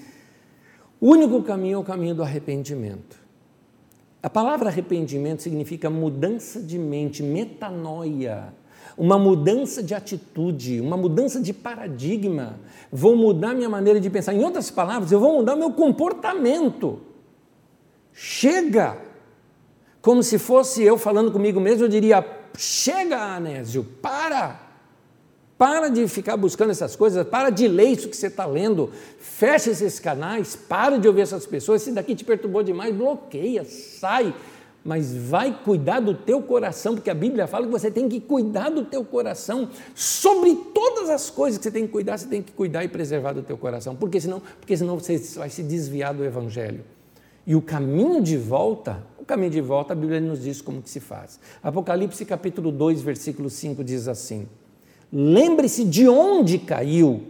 O 1.00 1.08
único 1.08 1.42
caminho 1.42 1.76
é 1.76 1.78
o 1.78 1.84
caminho 1.84 2.14
do 2.14 2.22
arrependimento. 2.22 3.20
A 4.22 4.30
palavra 4.30 4.68
arrependimento 4.68 5.42
significa 5.42 5.90
mudança 5.90 6.60
de 6.60 6.78
mente, 6.78 7.22
metanoia, 7.22 8.54
uma 8.97 9.18
mudança 9.18 9.82
de 9.82 9.95
atitude, 9.95 10.80
uma 10.80 10.97
mudança 10.97 11.40
de 11.40 11.53
paradigma. 11.53 12.59
Vou 12.90 13.16
mudar 13.16 13.55
minha 13.55 13.68
maneira 13.68 14.01
de 14.01 14.11
pensar. 14.11 14.34
Em 14.34 14.45
outras 14.45 14.70
palavras, 14.70 15.11
eu 15.12 15.20
vou 15.20 15.36
mudar 15.36 15.57
meu 15.57 15.72
comportamento. 15.72 17.01
Chega! 18.12 18.99
Como 20.01 20.22
se 20.22 20.38
fosse 20.38 20.82
eu 20.82 20.99
falando 20.99 21.30
comigo 21.30 21.61
mesmo, 21.61 21.84
eu 21.84 21.88
diria: 21.88 22.24
chega, 22.57 23.16
Anésio, 23.16 23.84
para! 24.03 24.72
Para 25.57 25.88
de 25.88 26.09
ficar 26.09 26.36
buscando 26.36 26.70
essas 26.70 26.97
coisas, 26.97 27.24
para 27.24 27.49
de 27.49 27.68
ler 27.68 27.90
isso 27.90 28.09
que 28.09 28.16
você 28.16 28.26
está 28.26 28.45
lendo, 28.45 28.90
fecha 29.20 29.70
esses 29.70 30.01
canais, 30.01 30.57
para 30.57 30.99
de 30.99 31.07
ouvir 31.07 31.20
essas 31.20 31.47
pessoas, 31.47 31.82
se 31.82 31.93
daqui 31.93 32.16
te 32.16 32.24
perturbou 32.24 32.64
demais, 32.64 32.93
bloqueia, 32.93 33.64
sai, 33.64 34.34
mas 34.84 35.14
vai 35.14 35.56
cuidar 35.64 36.00
do 36.00 36.14
teu 36.14 36.42
coração, 36.42 36.94
porque 36.94 37.10
a 37.10 37.14
Bíblia 37.14 37.46
fala 37.46 37.66
que 37.66 37.72
você 37.72 37.90
tem 37.90 38.08
que 38.08 38.20
cuidar 38.20 38.68
do 38.68 38.84
teu 38.84 39.04
coração, 39.04 39.68
sobre 39.94 40.54
todas 40.74 41.08
as 41.08 41.30
coisas 41.30 41.58
que 41.58 41.64
você 41.64 41.70
tem 41.70 41.86
que 41.86 41.92
cuidar, 41.92 42.18
você 42.18 42.26
tem 42.26 42.42
que 42.42 42.52
cuidar 42.52 42.84
e 42.84 42.88
preservar 42.88 43.32
do 43.32 43.42
teu 43.42 43.56
coração, 43.56 43.94
porque 43.94 44.20
senão, 44.20 44.42
porque 44.58 44.76
senão 44.76 44.98
você 44.98 45.18
vai 45.36 45.48
se 45.48 45.62
desviar 45.62 46.12
do 46.12 46.24
Evangelho. 46.24 46.84
E 47.46 47.54
o 47.54 47.62
caminho 47.62 48.22
de 48.22 48.36
volta, 48.36 49.04
o 49.18 49.24
caminho 49.24 49.50
de 49.50 49.60
volta, 49.60 49.92
a 49.92 49.96
Bíblia 49.96 50.20
nos 50.20 50.42
diz 50.42 50.60
como 50.60 50.80
que 50.80 50.90
se 50.90 51.00
faz. 51.00 51.40
Apocalipse 51.62 52.24
capítulo 52.24 52.70
2, 52.70 53.02
versículo 53.02 53.50
5 53.50 53.82
diz 53.82 54.06
assim: 54.08 54.46
Lembre-se 55.12 55.84
de 55.84 56.08
onde 56.08 56.58
caiu, 56.58 57.22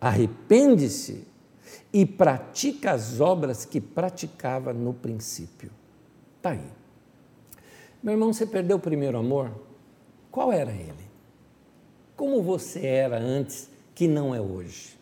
arrepende-se 0.00 1.24
e 1.92 2.06
pratica 2.06 2.92
as 2.92 3.20
obras 3.20 3.64
que 3.64 3.80
praticava 3.80 4.72
no 4.72 4.94
princípio. 4.94 5.70
Está 6.42 6.50
aí. 6.50 6.64
Meu 8.02 8.14
irmão, 8.14 8.32
você 8.32 8.44
perdeu 8.44 8.76
o 8.76 8.80
primeiro 8.80 9.16
amor? 9.16 9.52
Qual 10.28 10.52
era 10.52 10.72
ele? 10.72 11.08
Como 12.16 12.42
você 12.42 12.84
era 12.84 13.16
antes 13.16 13.70
que 13.94 14.08
não 14.08 14.34
é 14.34 14.40
hoje? 14.40 14.98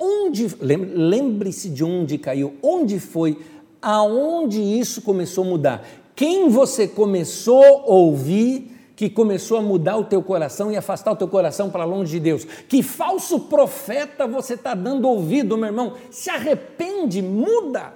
Onde, 0.00 0.46
lembre-se 0.62 1.68
de 1.68 1.84
onde 1.84 2.16
caiu, 2.16 2.54
onde 2.62 2.98
foi, 2.98 3.38
aonde 3.82 4.62
isso 4.62 5.02
começou 5.02 5.44
a 5.44 5.46
mudar. 5.46 5.86
Quem 6.16 6.48
você 6.48 6.88
começou 6.88 7.62
a 7.62 7.94
ouvir 7.94 8.70
que 8.96 9.10
começou 9.10 9.58
a 9.58 9.62
mudar 9.62 9.98
o 9.98 10.04
teu 10.04 10.22
coração 10.22 10.72
e 10.72 10.76
afastar 10.78 11.12
o 11.12 11.16
teu 11.16 11.28
coração 11.28 11.68
para 11.68 11.84
longe 11.84 12.12
de 12.12 12.20
Deus. 12.20 12.44
Que 12.66 12.82
falso 12.82 13.40
profeta 13.40 14.26
você 14.26 14.54
está 14.54 14.74
dando 14.74 15.06
ouvido, 15.06 15.58
meu 15.58 15.66
irmão? 15.66 15.94
Se 16.10 16.30
arrepende, 16.30 17.20
muda, 17.20 17.92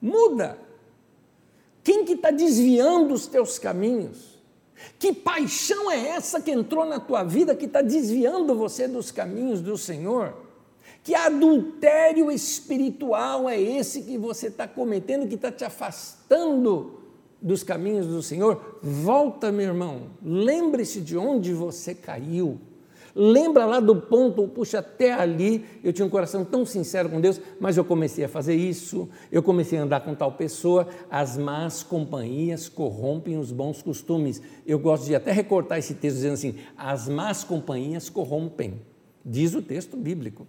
muda. 0.00 0.63
Quem 1.84 2.04
que 2.04 2.14
está 2.14 2.30
desviando 2.30 3.12
os 3.12 3.26
teus 3.26 3.58
caminhos? 3.58 4.42
Que 4.98 5.12
paixão 5.12 5.90
é 5.90 6.08
essa 6.08 6.40
que 6.40 6.50
entrou 6.50 6.86
na 6.86 6.98
tua 6.98 7.22
vida 7.22 7.54
que 7.54 7.66
está 7.66 7.82
desviando 7.82 8.54
você 8.54 8.88
dos 8.88 9.10
caminhos 9.10 9.60
do 9.60 9.76
Senhor? 9.76 10.34
Que 11.02 11.14
adultério 11.14 12.30
espiritual 12.30 13.48
é 13.48 13.60
esse 13.60 14.02
que 14.02 14.16
você 14.16 14.46
está 14.46 14.66
cometendo, 14.66 15.28
que 15.28 15.34
está 15.34 15.52
te 15.52 15.62
afastando 15.62 17.04
dos 17.42 17.62
caminhos 17.62 18.06
do 18.06 18.22
Senhor, 18.22 18.78
volta, 18.82 19.52
meu 19.52 19.66
irmão, 19.66 20.08
lembre-se 20.24 21.02
de 21.02 21.18
onde 21.18 21.52
você 21.52 21.94
caiu. 21.94 22.58
Lembra 23.16 23.64
lá 23.64 23.78
do 23.78 23.94
ponto, 23.94 24.48
puxa, 24.48 24.80
até 24.80 25.12
ali 25.12 25.64
eu 25.84 25.92
tinha 25.92 26.04
um 26.04 26.10
coração 26.10 26.44
tão 26.44 26.66
sincero 26.66 27.08
com 27.08 27.20
Deus, 27.20 27.40
mas 27.60 27.76
eu 27.76 27.84
comecei 27.84 28.24
a 28.24 28.28
fazer 28.28 28.56
isso, 28.56 29.08
eu 29.30 29.40
comecei 29.40 29.78
a 29.78 29.82
andar 29.82 30.00
com 30.00 30.16
tal 30.16 30.32
pessoa, 30.32 30.88
as 31.08 31.36
más 31.36 31.84
companhias 31.84 32.68
corrompem 32.68 33.38
os 33.38 33.52
bons 33.52 33.80
costumes. 33.80 34.42
Eu 34.66 34.80
gosto 34.80 35.06
de 35.06 35.14
até 35.14 35.30
recortar 35.30 35.78
esse 35.78 35.94
texto 35.94 36.16
dizendo 36.16 36.34
assim: 36.34 36.56
as 36.76 37.08
más 37.08 37.44
companhias 37.44 38.10
corrompem, 38.10 38.80
diz 39.24 39.54
o 39.54 39.62
texto 39.62 39.96
bíblico. 39.96 40.44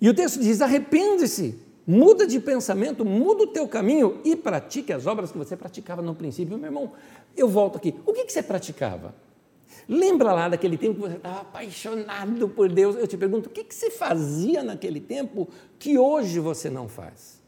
E 0.00 0.08
o 0.08 0.14
texto 0.14 0.40
diz: 0.40 0.60
arrepende-se, 0.60 1.68
Muda 1.90 2.26
de 2.26 2.38
pensamento, 2.38 3.02
muda 3.02 3.44
o 3.44 3.46
teu 3.46 3.66
caminho 3.66 4.20
e 4.22 4.36
pratique 4.36 4.92
as 4.92 5.06
obras 5.06 5.32
que 5.32 5.38
você 5.38 5.56
praticava 5.56 6.02
no 6.02 6.14
princípio. 6.14 6.58
Meu 6.58 6.66
irmão, 6.66 6.92
eu 7.34 7.48
volto 7.48 7.78
aqui. 7.78 7.94
O 8.04 8.12
que, 8.12 8.26
que 8.26 8.32
você 8.32 8.42
praticava? 8.42 9.14
Lembra 9.88 10.32
lá 10.32 10.48
daquele 10.48 10.76
tempo 10.76 10.94
que 10.94 11.08
você 11.08 11.16
estava 11.16 11.40
apaixonado 11.40 12.48
por 12.48 12.70
Deus? 12.70 12.96
Eu 12.96 13.06
te 13.06 13.16
pergunto, 13.16 13.48
o 13.48 13.52
que, 13.52 13.64
que 13.64 13.74
você 13.74 13.90
fazia 13.90 14.62
naquele 14.62 15.00
tempo 15.00 15.48
que 15.78 15.98
hoje 15.98 16.40
você 16.40 16.68
não 16.68 16.88
faz? 16.88 17.42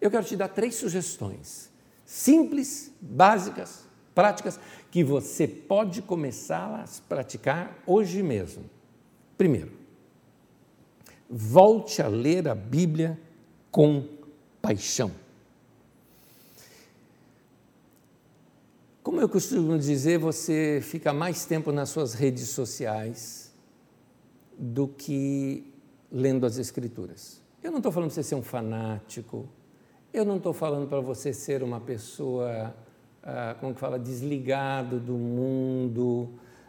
Eu 0.00 0.10
quero 0.10 0.24
te 0.24 0.36
dar 0.36 0.48
três 0.48 0.74
sugestões 0.74 1.70
simples, 2.04 2.92
básicas, 3.00 3.86
práticas, 4.14 4.60
que 4.90 5.02
você 5.02 5.48
pode 5.48 6.02
começar 6.02 6.84
a 6.84 6.84
praticar 7.08 7.78
hoje 7.86 8.22
mesmo. 8.22 8.64
Primeiro, 9.38 9.72
volte 11.28 12.02
a 12.02 12.08
ler 12.08 12.46
a 12.48 12.54
Bíblia 12.54 13.18
com 13.70 14.06
paixão. 14.60 15.10
Como 19.02 19.20
eu 19.20 19.28
costumo 19.28 19.76
dizer, 19.76 20.16
você 20.16 20.78
fica 20.80 21.12
mais 21.12 21.44
tempo 21.44 21.72
nas 21.72 21.88
suas 21.88 22.14
redes 22.14 22.50
sociais 22.50 23.52
do 24.56 24.86
que 24.86 25.74
lendo 26.10 26.46
as 26.46 26.56
Escrituras. 26.56 27.42
Eu 27.60 27.72
não 27.72 27.78
estou 27.78 27.90
falando 27.90 28.10
para 28.10 28.14
você 28.14 28.22
ser 28.22 28.36
um 28.36 28.42
fanático, 28.42 29.48
eu 30.14 30.24
não 30.24 30.36
estou 30.36 30.52
falando 30.52 30.88
para 30.88 31.00
você 31.00 31.32
ser 31.32 31.64
uma 31.64 31.80
pessoa, 31.80 32.72
ah, 33.24 33.56
como 33.58 33.74
que 33.74 33.80
fala, 33.80 33.98
desligado 33.98 35.00
do 35.00 35.14
mundo, 35.14 36.28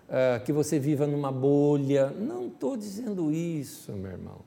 ah, 0.10 0.42
que 0.44 0.52
você 0.52 0.80
viva 0.80 1.06
numa 1.06 1.32
bolha. 1.32 2.10
Não 2.10 2.48
estou 2.48 2.76
dizendo 2.76 3.32
isso, 3.32 3.92
meu 3.92 4.10
irmão. 4.10 4.40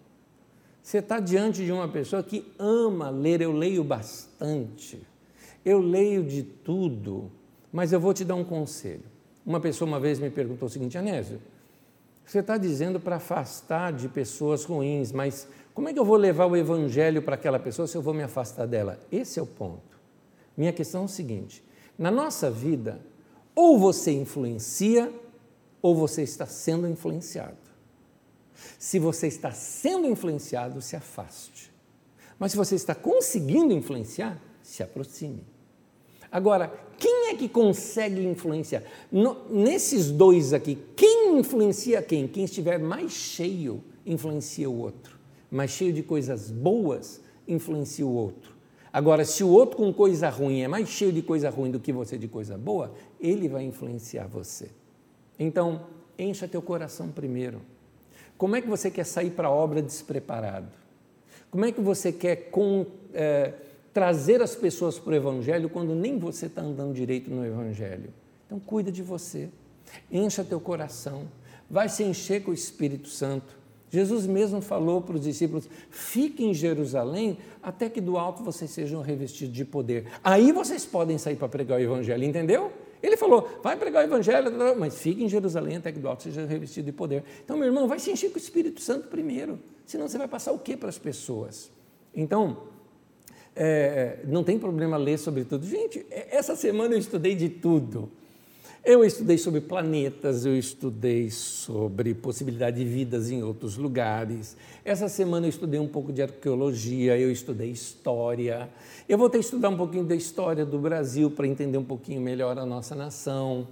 Você 0.82 0.98
está 0.98 1.20
diante 1.20 1.64
de 1.64 1.70
uma 1.70 1.86
pessoa 1.86 2.20
que 2.20 2.52
ama 2.58 3.10
ler, 3.10 3.40
eu 3.42 3.52
leio 3.52 3.84
bastante, 3.84 5.00
eu 5.64 5.78
leio 5.78 6.24
de 6.24 6.42
tudo, 6.42 7.30
mas 7.76 7.92
eu 7.92 8.00
vou 8.00 8.14
te 8.14 8.24
dar 8.24 8.36
um 8.36 8.42
conselho. 8.42 9.04
Uma 9.44 9.60
pessoa 9.60 9.86
uma 9.86 10.00
vez 10.00 10.18
me 10.18 10.30
perguntou 10.30 10.66
o 10.66 10.70
seguinte, 10.70 10.96
Anésio, 10.96 11.42
você 12.24 12.38
está 12.38 12.56
dizendo 12.56 12.98
para 12.98 13.16
afastar 13.16 13.92
de 13.92 14.08
pessoas 14.08 14.64
ruins, 14.64 15.12
mas 15.12 15.46
como 15.74 15.86
é 15.86 15.92
que 15.92 15.98
eu 15.98 16.04
vou 16.04 16.16
levar 16.16 16.46
o 16.46 16.56
evangelho 16.56 17.20
para 17.20 17.34
aquela 17.34 17.58
pessoa 17.58 17.86
se 17.86 17.94
eu 17.94 18.00
vou 18.00 18.14
me 18.14 18.22
afastar 18.22 18.66
dela? 18.66 18.98
Esse 19.12 19.38
é 19.38 19.42
o 19.42 19.46
ponto. 19.46 20.00
Minha 20.56 20.72
questão 20.72 21.02
é 21.02 21.04
o 21.04 21.08
seguinte: 21.08 21.62
na 21.98 22.10
nossa 22.10 22.50
vida, 22.50 22.98
ou 23.54 23.78
você 23.78 24.10
influencia, 24.10 25.12
ou 25.82 25.94
você 25.94 26.22
está 26.22 26.46
sendo 26.46 26.88
influenciado. 26.88 27.58
Se 28.78 28.98
você 28.98 29.26
está 29.26 29.52
sendo 29.52 30.06
influenciado, 30.06 30.80
se 30.80 30.96
afaste. 30.96 31.70
Mas 32.38 32.52
se 32.52 32.56
você 32.56 32.74
está 32.74 32.94
conseguindo 32.94 33.74
influenciar, 33.74 34.40
se 34.62 34.82
aproxime. 34.82 35.44
Agora, 36.32 36.85
quem 36.98 37.28
é 37.30 37.34
que 37.34 37.48
consegue 37.48 38.24
influenciar? 38.24 38.82
No, 39.10 39.36
nesses 39.50 40.10
dois 40.10 40.52
aqui, 40.52 40.78
quem 40.94 41.38
influencia 41.38 42.02
quem? 42.02 42.26
Quem 42.26 42.44
estiver 42.44 42.78
mais 42.78 43.12
cheio 43.12 43.82
influencia 44.04 44.68
o 44.68 44.78
outro. 44.78 45.18
Mais 45.50 45.70
cheio 45.70 45.92
de 45.92 46.02
coisas 46.02 46.50
boas 46.50 47.20
influencia 47.46 48.06
o 48.06 48.12
outro. 48.12 48.54
Agora, 48.92 49.24
se 49.24 49.44
o 49.44 49.48
outro 49.48 49.76
com 49.76 49.92
coisa 49.92 50.30
ruim 50.30 50.62
é 50.62 50.68
mais 50.68 50.88
cheio 50.88 51.12
de 51.12 51.20
coisa 51.20 51.50
ruim 51.50 51.70
do 51.70 51.78
que 51.78 51.92
você 51.92 52.16
de 52.16 52.28
coisa 52.28 52.56
boa, 52.56 52.94
ele 53.20 53.46
vai 53.48 53.64
influenciar 53.64 54.26
você. 54.26 54.70
Então, 55.38 55.82
encha 56.18 56.48
teu 56.48 56.62
coração 56.62 57.08
primeiro. 57.08 57.60
Como 58.38 58.56
é 58.56 58.60
que 58.60 58.68
você 58.68 58.90
quer 58.90 59.04
sair 59.04 59.30
para 59.30 59.48
a 59.48 59.50
obra 59.50 59.82
despreparado? 59.82 60.68
Como 61.50 61.64
é 61.64 61.72
que 61.72 61.80
você 61.80 62.10
quer 62.10 62.50
com, 62.50 62.86
é, 63.12 63.52
trazer 63.96 64.42
as 64.42 64.54
pessoas 64.54 64.98
para 64.98 65.12
o 65.12 65.14
Evangelho 65.14 65.70
quando 65.70 65.94
nem 65.94 66.18
você 66.18 66.44
está 66.44 66.60
andando 66.60 66.92
direito 66.92 67.30
no 67.30 67.42
Evangelho? 67.42 68.12
Então, 68.44 68.60
cuida 68.60 68.92
de 68.92 69.02
você, 69.02 69.48
encha 70.12 70.44
teu 70.44 70.60
coração, 70.60 71.22
vai 71.70 71.88
se 71.88 72.04
encher 72.04 72.42
com 72.42 72.50
o 72.50 72.54
Espírito 72.54 73.08
Santo. 73.08 73.56
Jesus 73.88 74.26
mesmo 74.26 74.60
falou 74.60 75.00
para 75.00 75.16
os 75.16 75.22
discípulos: 75.22 75.66
fiquem 75.88 76.50
em 76.50 76.54
Jerusalém 76.54 77.38
até 77.62 77.88
que 77.88 78.02
do 78.02 78.18
alto 78.18 78.42
vocês 78.42 78.70
sejam 78.70 79.00
revestidos 79.00 79.54
de 79.54 79.64
poder. 79.64 80.08
Aí 80.22 80.52
vocês 80.52 80.84
podem 80.84 81.16
sair 81.16 81.36
para 81.36 81.48
pregar 81.48 81.78
o 81.78 81.82
Evangelho, 81.82 82.22
entendeu? 82.22 82.70
Ele 83.02 83.16
falou: 83.16 83.48
vai 83.62 83.78
pregar 83.78 84.04
o 84.04 84.06
Evangelho, 84.06 84.52
mas 84.78 84.98
fique 84.98 85.24
em 85.24 85.28
Jerusalém 85.30 85.78
até 85.78 85.90
que 85.90 85.98
do 85.98 86.06
alto 86.06 86.24
seja 86.24 86.44
revestido 86.44 86.84
de 86.84 86.92
poder. 86.92 87.24
Então, 87.42 87.56
meu 87.56 87.64
irmão, 87.64 87.88
vai 87.88 87.98
se 87.98 88.10
encher 88.10 88.28
com 88.28 88.36
o 88.36 88.42
Espírito 88.42 88.82
Santo 88.82 89.08
primeiro, 89.08 89.58
senão 89.86 90.06
você 90.06 90.18
vai 90.18 90.28
passar 90.28 90.52
o 90.52 90.58
que 90.58 90.76
para 90.76 90.90
as 90.90 90.98
pessoas? 90.98 91.70
Então, 92.14 92.75
é, 93.56 94.18
não 94.24 94.44
tem 94.44 94.58
problema 94.58 94.96
ler 94.98 95.18
sobre 95.18 95.44
tudo. 95.44 95.66
Gente, 95.66 96.04
essa 96.10 96.54
semana 96.54 96.94
eu 96.94 96.98
estudei 96.98 97.34
de 97.34 97.48
tudo. 97.48 98.10
Eu 98.84 99.04
estudei 99.04 99.36
sobre 99.36 99.60
planetas, 99.60 100.46
eu 100.46 100.56
estudei 100.56 101.28
sobre 101.28 102.14
possibilidade 102.14 102.76
de 102.76 102.84
vidas 102.84 103.32
em 103.32 103.42
outros 103.42 103.76
lugares. 103.76 104.56
Essa 104.84 105.08
semana 105.08 105.46
eu 105.46 105.50
estudei 105.50 105.80
um 105.80 105.88
pouco 105.88 106.12
de 106.12 106.22
arqueologia, 106.22 107.18
eu 107.18 107.32
estudei 107.32 107.70
história. 107.70 108.68
Eu 109.08 109.18
vou 109.18 109.28
ter 109.28 109.38
que 109.38 109.44
estudar 109.44 109.70
um 109.70 109.76
pouquinho 109.76 110.04
da 110.04 110.14
história 110.14 110.64
do 110.64 110.78
Brasil 110.78 111.28
para 111.32 111.48
entender 111.48 111.78
um 111.78 111.84
pouquinho 111.84 112.20
melhor 112.20 112.58
a 112.58 112.64
nossa 112.64 112.94
nação. 112.94 113.66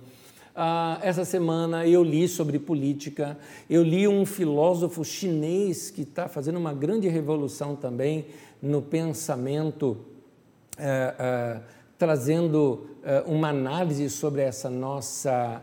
Ah, 0.57 0.99
essa 1.03 1.25
semana 1.25 1.87
eu 1.87 2.03
li 2.03 2.27
sobre 2.27 2.59
política, 2.59 3.37
eu 3.69 3.83
li 3.83 4.07
um 4.07 4.25
filósofo 4.25 5.05
chinês 5.05 5.91
que 5.91 6.03
está 6.03 6.29
fazendo 6.29 6.59
uma 6.59 6.73
grande 6.73 7.09
revolução 7.09 7.75
também 7.75 8.27
no 8.65 8.83
pensamento. 8.83 9.99
Eh, 10.79 11.15
eh, 11.19 11.61
trazendo 11.97 12.87
uh, 13.03 13.31
uma 13.31 13.49
análise 13.49 14.11
sobre 14.11 14.43
essa 14.43 14.69
nossa 14.69 15.63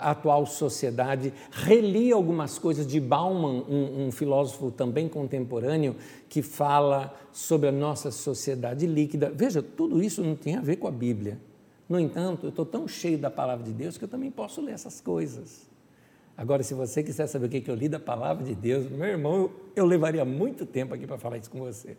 atual 0.00 0.46
sociedade. 0.46 1.34
Reli 1.50 2.10
algumas 2.12 2.58
coisas 2.58 2.86
de 2.86 2.98
Bauman, 2.98 3.62
um, 3.68 4.06
um, 4.06 4.12
filósofo 4.12 4.70
também 4.70 5.06
contemporâneo, 5.06 5.96
que 6.30 6.40
fala 6.40 7.14
sobre 7.30 7.68
a 7.68 7.72
nossa 7.72 8.10
sociedade 8.10 8.86
líquida. 8.86 9.30
Veja, 9.34 9.60
tudo 9.60 10.02
isso 10.02 10.22
não 10.22 10.34
tem 10.34 10.56
a 10.56 10.62
ver 10.62 10.76
com 10.76 10.88
a 10.88 10.90
Bíblia. 10.90 11.38
No 11.86 12.00
entanto, 12.00 12.46
eu 12.46 12.48
estou 12.50 12.64
tão 12.64 12.88
cheio 12.88 13.18
da 13.18 13.30
palavra 13.30 13.66
de 13.66 13.72
Deus 13.72 13.98
que 13.98 14.04
eu 14.04 14.08
também 14.08 14.30
posso 14.30 14.62
ler 14.62 14.72
essas 14.72 14.98
coisas. 14.98 15.68
Agora, 16.38 16.62
se 16.62 16.72
você 16.72 17.02
quiser 17.02 17.26
saber 17.26 17.46
o 17.46 17.48
que 17.50 17.70
eu 17.70 17.74
li 17.74 17.88
da 17.88 18.00
palavra 18.00 18.42
de 18.42 18.54
Deus, 18.54 18.88
meu 18.88 19.08
irmão, 19.08 19.50
eu 19.76 19.84
levaria 19.84 20.24
muito 20.24 20.64
tempo 20.64 20.94
aqui 20.94 21.06
para 21.06 21.18
falar 21.18 21.36
isso 21.36 21.50
com 21.50 21.58
você 21.58 21.98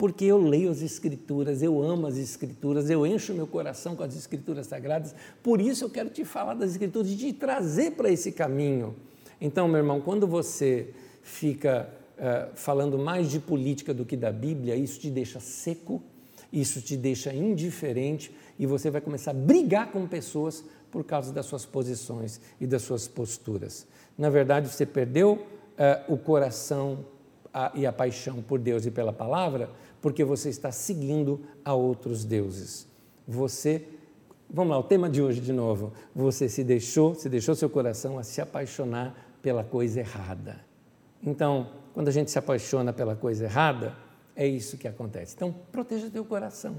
porque 0.00 0.24
eu 0.24 0.38
leio 0.38 0.70
as 0.70 0.80
Escrituras, 0.80 1.62
eu 1.62 1.82
amo 1.82 2.06
as 2.06 2.16
Escrituras, 2.16 2.88
eu 2.88 3.06
encho 3.06 3.34
meu 3.34 3.46
coração 3.46 3.94
com 3.94 4.02
as 4.02 4.16
Escrituras 4.16 4.66
sagradas, 4.66 5.14
por 5.42 5.60
isso 5.60 5.84
eu 5.84 5.90
quero 5.90 6.08
te 6.08 6.24
falar 6.24 6.54
das 6.54 6.70
Escrituras 6.70 7.10
e 7.10 7.16
te 7.16 7.34
trazer 7.34 7.90
para 7.90 8.10
esse 8.10 8.32
caminho. 8.32 8.96
Então, 9.38 9.68
meu 9.68 9.76
irmão, 9.76 10.00
quando 10.00 10.26
você 10.26 10.94
fica 11.22 11.86
uh, 12.16 12.50
falando 12.54 12.98
mais 12.98 13.30
de 13.30 13.38
política 13.38 13.92
do 13.92 14.06
que 14.06 14.16
da 14.16 14.32
Bíblia, 14.32 14.74
isso 14.74 14.98
te 14.98 15.10
deixa 15.10 15.38
seco, 15.38 16.02
isso 16.50 16.80
te 16.80 16.96
deixa 16.96 17.30
indiferente 17.34 18.34
e 18.58 18.64
você 18.64 18.88
vai 18.88 19.02
começar 19.02 19.32
a 19.32 19.34
brigar 19.34 19.92
com 19.92 20.06
pessoas 20.06 20.64
por 20.90 21.04
causa 21.04 21.30
das 21.30 21.44
suas 21.44 21.66
posições 21.66 22.40
e 22.58 22.66
das 22.66 22.80
suas 22.80 23.06
posturas. 23.06 23.86
Na 24.16 24.30
verdade, 24.30 24.66
você 24.66 24.86
perdeu 24.86 25.32
uh, 25.32 26.10
o 26.10 26.16
coração 26.16 27.04
a, 27.52 27.70
e 27.74 27.84
a 27.84 27.92
paixão 27.92 28.40
por 28.40 28.58
Deus 28.58 28.86
e 28.86 28.90
pela 28.90 29.12
palavra 29.12 29.68
porque 30.00 30.24
você 30.24 30.48
está 30.48 30.72
seguindo 30.72 31.40
a 31.64 31.74
outros 31.74 32.24
deuses. 32.24 32.88
Você, 33.26 33.84
vamos 34.48 34.72
lá, 34.72 34.78
o 34.78 34.82
tema 34.82 35.08
de 35.08 35.22
hoje 35.22 35.40
de 35.40 35.52
novo. 35.52 35.92
Você 36.14 36.48
se 36.48 36.64
deixou, 36.64 37.14
se 37.14 37.28
deixou 37.28 37.54
seu 37.54 37.68
coração 37.68 38.18
a 38.18 38.22
se 38.22 38.40
apaixonar 38.40 39.14
pela 39.42 39.62
coisa 39.62 40.00
errada. 40.00 40.60
Então, 41.22 41.68
quando 41.92 42.08
a 42.08 42.12
gente 42.12 42.30
se 42.30 42.38
apaixona 42.38 42.92
pela 42.92 43.14
coisa 43.14 43.44
errada, 43.44 43.94
é 44.34 44.46
isso 44.46 44.78
que 44.78 44.88
acontece. 44.88 45.34
Então, 45.36 45.54
proteja 45.70 46.08
teu 46.10 46.24
coração. 46.24 46.76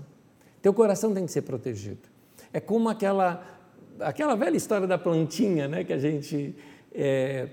Teu 0.61 0.73
coração 0.73 1.13
tem 1.13 1.25
que 1.25 1.31
ser 1.31 1.43
protegido. 1.43 2.09
É 2.51 2.59
como 2.59 2.89
aquela, 2.89 3.43
aquela 3.99 4.35
velha 4.35 4.57
história 4.57 4.87
da 4.87 4.97
plantinha, 4.97 5.67
né, 5.67 5.83
que 5.83 5.93
a 5.93 5.97
gente 5.97 6.55
é, 6.93 7.47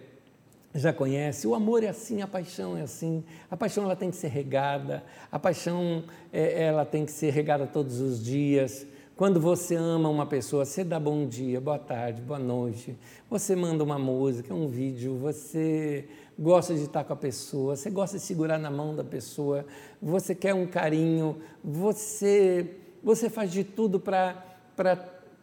já 0.75 0.93
conhece, 0.93 1.47
o 1.47 1.55
amor 1.55 1.83
é 1.83 1.89
assim, 1.89 2.21
a 2.21 2.27
paixão 2.27 2.77
é 2.77 2.83
assim. 2.83 3.25
A 3.51 3.57
paixão 3.57 3.85
ela 3.85 3.97
tem 3.97 4.11
que 4.11 4.17
ser 4.17 4.29
regada, 4.29 5.03
a 5.33 5.39
paixão 5.39 6.05
é, 6.33 6.65
ela 6.65 6.85
tem 6.85 7.05
que 7.05 7.13
ser 7.13 7.31
regada 7.31 7.67
todos 7.67 8.01
os 8.01 8.23
dias. 8.23 8.87
Quando 9.17 9.41
você 9.41 9.75
ama 9.75 10.09
uma 10.09 10.27
pessoa, 10.27 10.65
você 10.65 10.85
dá 10.85 11.01
bom 11.01 11.27
dia, 11.27 11.61
boa 11.61 11.79
tarde, 11.79 12.23
boa 12.23 12.39
noite, 12.39 12.97
você 13.29 13.57
manda 13.57 13.83
uma 13.83 13.99
música, 13.99 14.55
um 14.55 14.69
vídeo, 14.69 15.17
você 15.17 16.09
gosta 16.39 16.73
de 16.73 16.85
estar 16.85 17.03
com 17.03 17.15
a 17.15 17.17
pessoa, 17.17 17.75
você 17.75 17.91
gosta 17.91 18.17
de 18.17 18.23
segurar 18.23 18.59
na 18.59 18.71
mão 18.71 18.95
da 18.95 19.03
pessoa, 19.03 19.67
você 20.01 20.37
quer 20.37 20.55
um 20.55 20.69
carinho, 20.69 21.37
você, 21.65 22.77
você 23.03 23.29
faz 23.29 23.51
de 23.51 23.65
tudo 23.65 23.99
para 23.99 24.45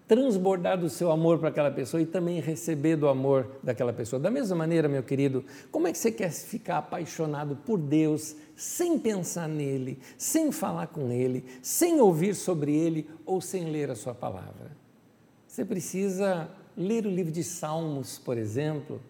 transbordar 0.08 0.80
do 0.80 0.90
seu 0.90 1.12
amor 1.12 1.40
para 1.40 1.50
aquela 1.50 1.72
pessoa 1.72 2.02
e 2.02 2.06
também 2.06 2.40
receber 2.40 2.96
do 2.96 3.08
amor 3.08 3.60
daquela 3.64 3.92
pessoa. 3.92 4.20
Da 4.20 4.30
mesma 4.30 4.56
maneira, 4.56 4.88
meu 4.88 5.02
querido, 5.02 5.44
como 5.72 5.88
é 5.88 5.92
que 5.92 5.98
você 5.98 6.12
quer 6.12 6.32
ficar 6.32 6.78
apaixonado 6.78 7.56
por 7.56 7.78
Deus 7.78 8.36
sem 8.56 9.00
pensar 9.00 9.48
nele, 9.48 10.00
sem 10.18 10.52
falar 10.52 10.88
com 10.88 11.12
ele, 11.12 11.44
sem 11.62 12.00
ouvir 12.00 12.36
sobre 12.36 12.76
ele 12.76 13.10
ou 13.26 13.42
sem 13.42 13.66
ler 13.66 13.90
a 13.90 13.96
sua 13.96 14.14
palavra? 14.14 14.72
Você 15.48 15.66
precisa 15.66 16.50
ler 16.78 17.06
o 17.06 17.10
livro 17.10 17.32
de 17.32 17.44
Salmos, 17.44 18.20
por 18.20 18.38
exemplo, 18.38 19.02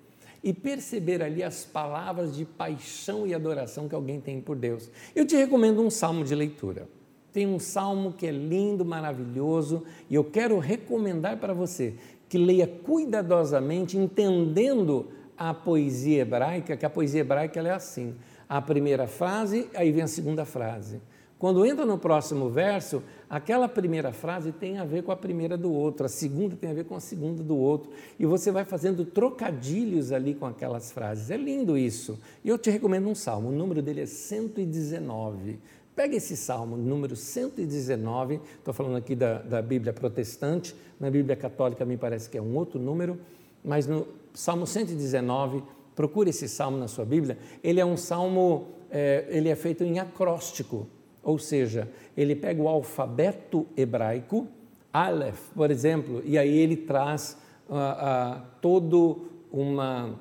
e 0.43 0.53
perceber 0.53 1.23
ali 1.23 1.43
as 1.43 1.65
palavras 1.65 2.35
de 2.35 2.45
paixão 2.45 3.25
e 3.25 3.33
adoração 3.33 3.89
que 3.89 3.95
alguém 3.95 4.21
tem 4.21 4.39
por 4.39 4.55
Deus. 4.55 4.89
Eu 5.15 5.25
te 5.25 5.35
recomendo 5.35 5.81
um 5.81 5.89
salmo 5.89 6.23
de 6.23 6.35
leitura 6.35 6.87
tem 7.36 7.45
um 7.45 7.59
salmo 7.59 8.13
que 8.13 8.25
é 8.25 8.31
lindo, 8.31 8.86
maravilhoso, 8.86 9.83
e 10.09 10.15
eu 10.15 10.23
quero 10.23 10.57
recomendar 10.57 11.36
para 11.36 11.53
você 11.53 11.95
que 12.29 12.38
leia 12.38 12.65
cuidadosamente, 12.65 13.97
entendendo 13.97 15.07
a 15.38 15.53
poesia 15.53 16.21
hebraica, 16.21 16.77
que 16.77 16.86
a 16.86 16.89
poesia 16.89 17.19
hebraica 17.19 17.59
é 17.59 17.71
assim: 17.71 18.15
a 18.47 18.61
primeira 18.61 19.05
frase, 19.05 19.67
aí 19.75 19.91
vem 19.91 20.03
a 20.03 20.07
segunda 20.07 20.45
frase. 20.45 21.01
Quando 21.38 21.65
entra 21.65 21.86
no 21.86 21.97
próximo 21.97 22.49
verso, 22.49 23.03
aquela 23.29 23.67
primeira 23.67 24.13
frase 24.13 24.53
tem 24.53 24.77
a 24.77 24.86
ver 24.86 25.03
com 25.03 25.11
a 25.11 25.17
primeira 25.17 25.57
do 25.57 25.73
outro, 25.73 26.05
a 26.05 26.09
segunda 26.09 26.55
tem 26.55 26.71
a 26.71 26.73
ver 26.73 26.86
com 26.86 26.95
a 26.95 27.01
segunda 27.01 27.43
do 27.43 27.57
outro, 27.57 27.91
e 28.17 28.25
você 28.25 28.49
vai 28.49 28.63
fazendo 28.63 29.03
trocadilhos 29.03 30.13
ali 30.13 30.33
com 30.33 30.45
aquelas 30.45 30.89
frases. 30.93 31.29
É 31.29 31.36
lindo 31.36 31.77
isso. 31.77 32.17
E 32.45 32.47
eu 32.47 32.57
te 32.57 32.69
recomendo 32.69 33.09
um 33.09 33.13
salmo, 33.13 33.49
o 33.49 33.51
número 33.51 33.81
dele 33.81 33.99
é 33.99 34.05
119. 34.05 35.59
Pega 35.95 36.17
esse 36.17 36.35
salmo, 36.35 36.75
número 36.75 37.15
119, 37.15 38.41
estou 38.57 38.73
falando 38.73 38.97
aqui 38.97 39.15
da, 39.15 39.37
da 39.41 39.61
Bíblia 39.61 39.93
protestante, 39.93 40.75
na 40.99 41.09
Bíblia 41.09 41.37
católica 41.37 41.85
me 41.85 41.95
parece 41.95 42.29
que 42.29 42.37
é 42.37 42.41
um 42.41 42.53
outro 42.57 42.77
número, 42.77 43.17
mas 43.63 43.87
no 43.87 44.05
Salmo 44.33 44.67
119, 44.67 45.63
procure 45.95 46.31
esse 46.31 46.49
salmo 46.49 46.77
na 46.77 46.89
sua 46.89 47.05
Bíblia, 47.05 47.37
ele 47.63 47.79
é 47.79 47.85
um 47.85 47.95
salmo, 47.95 48.67
é, 48.91 49.25
ele 49.29 49.47
é 49.47 49.55
feito 49.55 49.85
em 49.85 49.97
acróstico, 49.97 50.85
ou 51.23 51.39
seja, 51.39 51.89
ele 52.17 52.35
pega 52.35 52.61
o 52.61 52.67
alfabeto 52.67 53.65
hebraico, 53.77 54.49
Aleph, 54.91 55.39
por 55.55 55.71
exemplo, 55.71 56.21
e 56.25 56.37
aí 56.37 56.57
ele 56.57 56.75
traz 56.75 57.37
ah, 57.69 57.97
ah, 57.99 58.45
todo 58.59 59.27
uma 59.49 60.19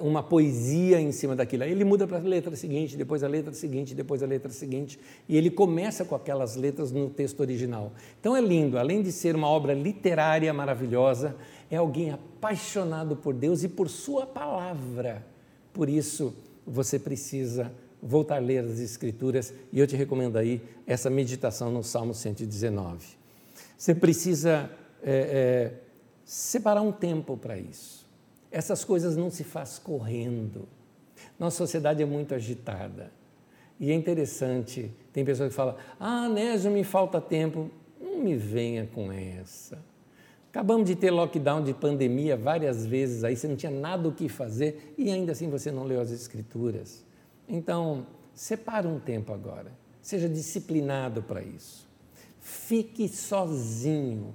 uma 0.00 0.22
poesia 0.22 1.00
em 1.00 1.12
cima 1.12 1.36
daquilo. 1.36 1.62
Aí 1.62 1.70
ele 1.70 1.84
muda 1.84 2.06
para 2.06 2.18
a 2.18 2.20
letra 2.20 2.56
seguinte, 2.56 2.96
depois 2.96 3.22
a 3.22 3.28
letra 3.28 3.52
seguinte, 3.52 3.94
depois 3.94 4.22
a 4.22 4.26
letra 4.26 4.50
seguinte, 4.50 4.98
e 5.28 5.36
ele 5.36 5.50
começa 5.50 6.04
com 6.04 6.14
aquelas 6.14 6.56
letras 6.56 6.90
no 6.90 7.08
texto 7.08 7.40
original. 7.40 7.92
Então 8.20 8.36
é 8.36 8.40
lindo, 8.40 8.78
além 8.78 9.02
de 9.02 9.12
ser 9.12 9.36
uma 9.36 9.48
obra 9.48 9.72
literária 9.72 10.52
maravilhosa, 10.52 11.36
é 11.70 11.76
alguém 11.76 12.10
apaixonado 12.10 13.16
por 13.16 13.32
Deus 13.34 13.62
e 13.62 13.68
por 13.68 13.88
Sua 13.88 14.26
palavra. 14.26 15.24
Por 15.72 15.88
isso, 15.88 16.34
você 16.66 16.98
precisa 16.98 17.72
voltar 18.02 18.36
a 18.36 18.40
ler 18.40 18.64
as 18.64 18.80
Escrituras 18.80 19.54
e 19.72 19.78
eu 19.78 19.86
te 19.86 19.96
recomendo 19.96 20.36
aí 20.36 20.60
essa 20.86 21.08
meditação 21.08 21.70
no 21.70 21.82
Salmo 21.82 22.12
119. 22.12 23.06
Você 23.76 23.94
precisa 23.94 24.70
é, 25.02 25.72
é, 25.72 25.72
separar 26.24 26.82
um 26.82 26.92
tempo 26.92 27.36
para 27.36 27.58
isso. 27.58 28.03
Essas 28.54 28.84
coisas 28.84 29.16
não 29.16 29.30
se 29.30 29.42
faz 29.42 29.80
correndo. 29.80 30.68
Nossa 31.36 31.56
sociedade 31.56 32.00
é 32.00 32.06
muito 32.06 32.36
agitada. 32.36 33.10
E 33.80 33.90
é 33.90 33.94
interessante, 33.94 34.92
tem 35.12 35.24
pessoas 35.24 35.48
que 35.48 35.56
falam: 35.56 35.74
Ah, 35.98 36.28
Nésio, 36.28 36.70
me 36.70 36.84
falta 36.84 37.20
tempo. 37.20 37.68
Não 38.00 38.20
me 38.20 38.36
venha 38.36 38.86
com 38.86 39.10
essa. 39.10 39.76
Acabamos 40.50 40.86
de 40.86 40.94
ter 40.94 41.10
lockdown 41.10 41.64
de 41.64 41.74
pandemia 41.74 42.36
várias 42.36 42.86
vezes 42.86 43.24
aí, 43.24 43.34
você 43.34 43.48
não 43.48 43.56
tinha 43.56 43.72
nada 43.72 44.08
o 44.08 44.12
que 44.12 44.28
fazer 44.28 44.94
e 44.96 45.10
ainda 45.10 45.32
assim 45.32 45.50
você 45.50 45.72
não 45.72 45.82
leu 45.82 46.00
as 46.00 46.12
Escrituras. 46.12 47.04
Então, 47.48 48.06
separa 48.32 48.86
um 48.86 49.00
tempo 49.00 49.32
agora, 49.32 49.72
seja 50.00 50.28
disciplinado 50.28 51.24
para 51.24 51.42
isso. 51.42 51.88
Fique 52.38 53.08
sozinho 53.08 54.32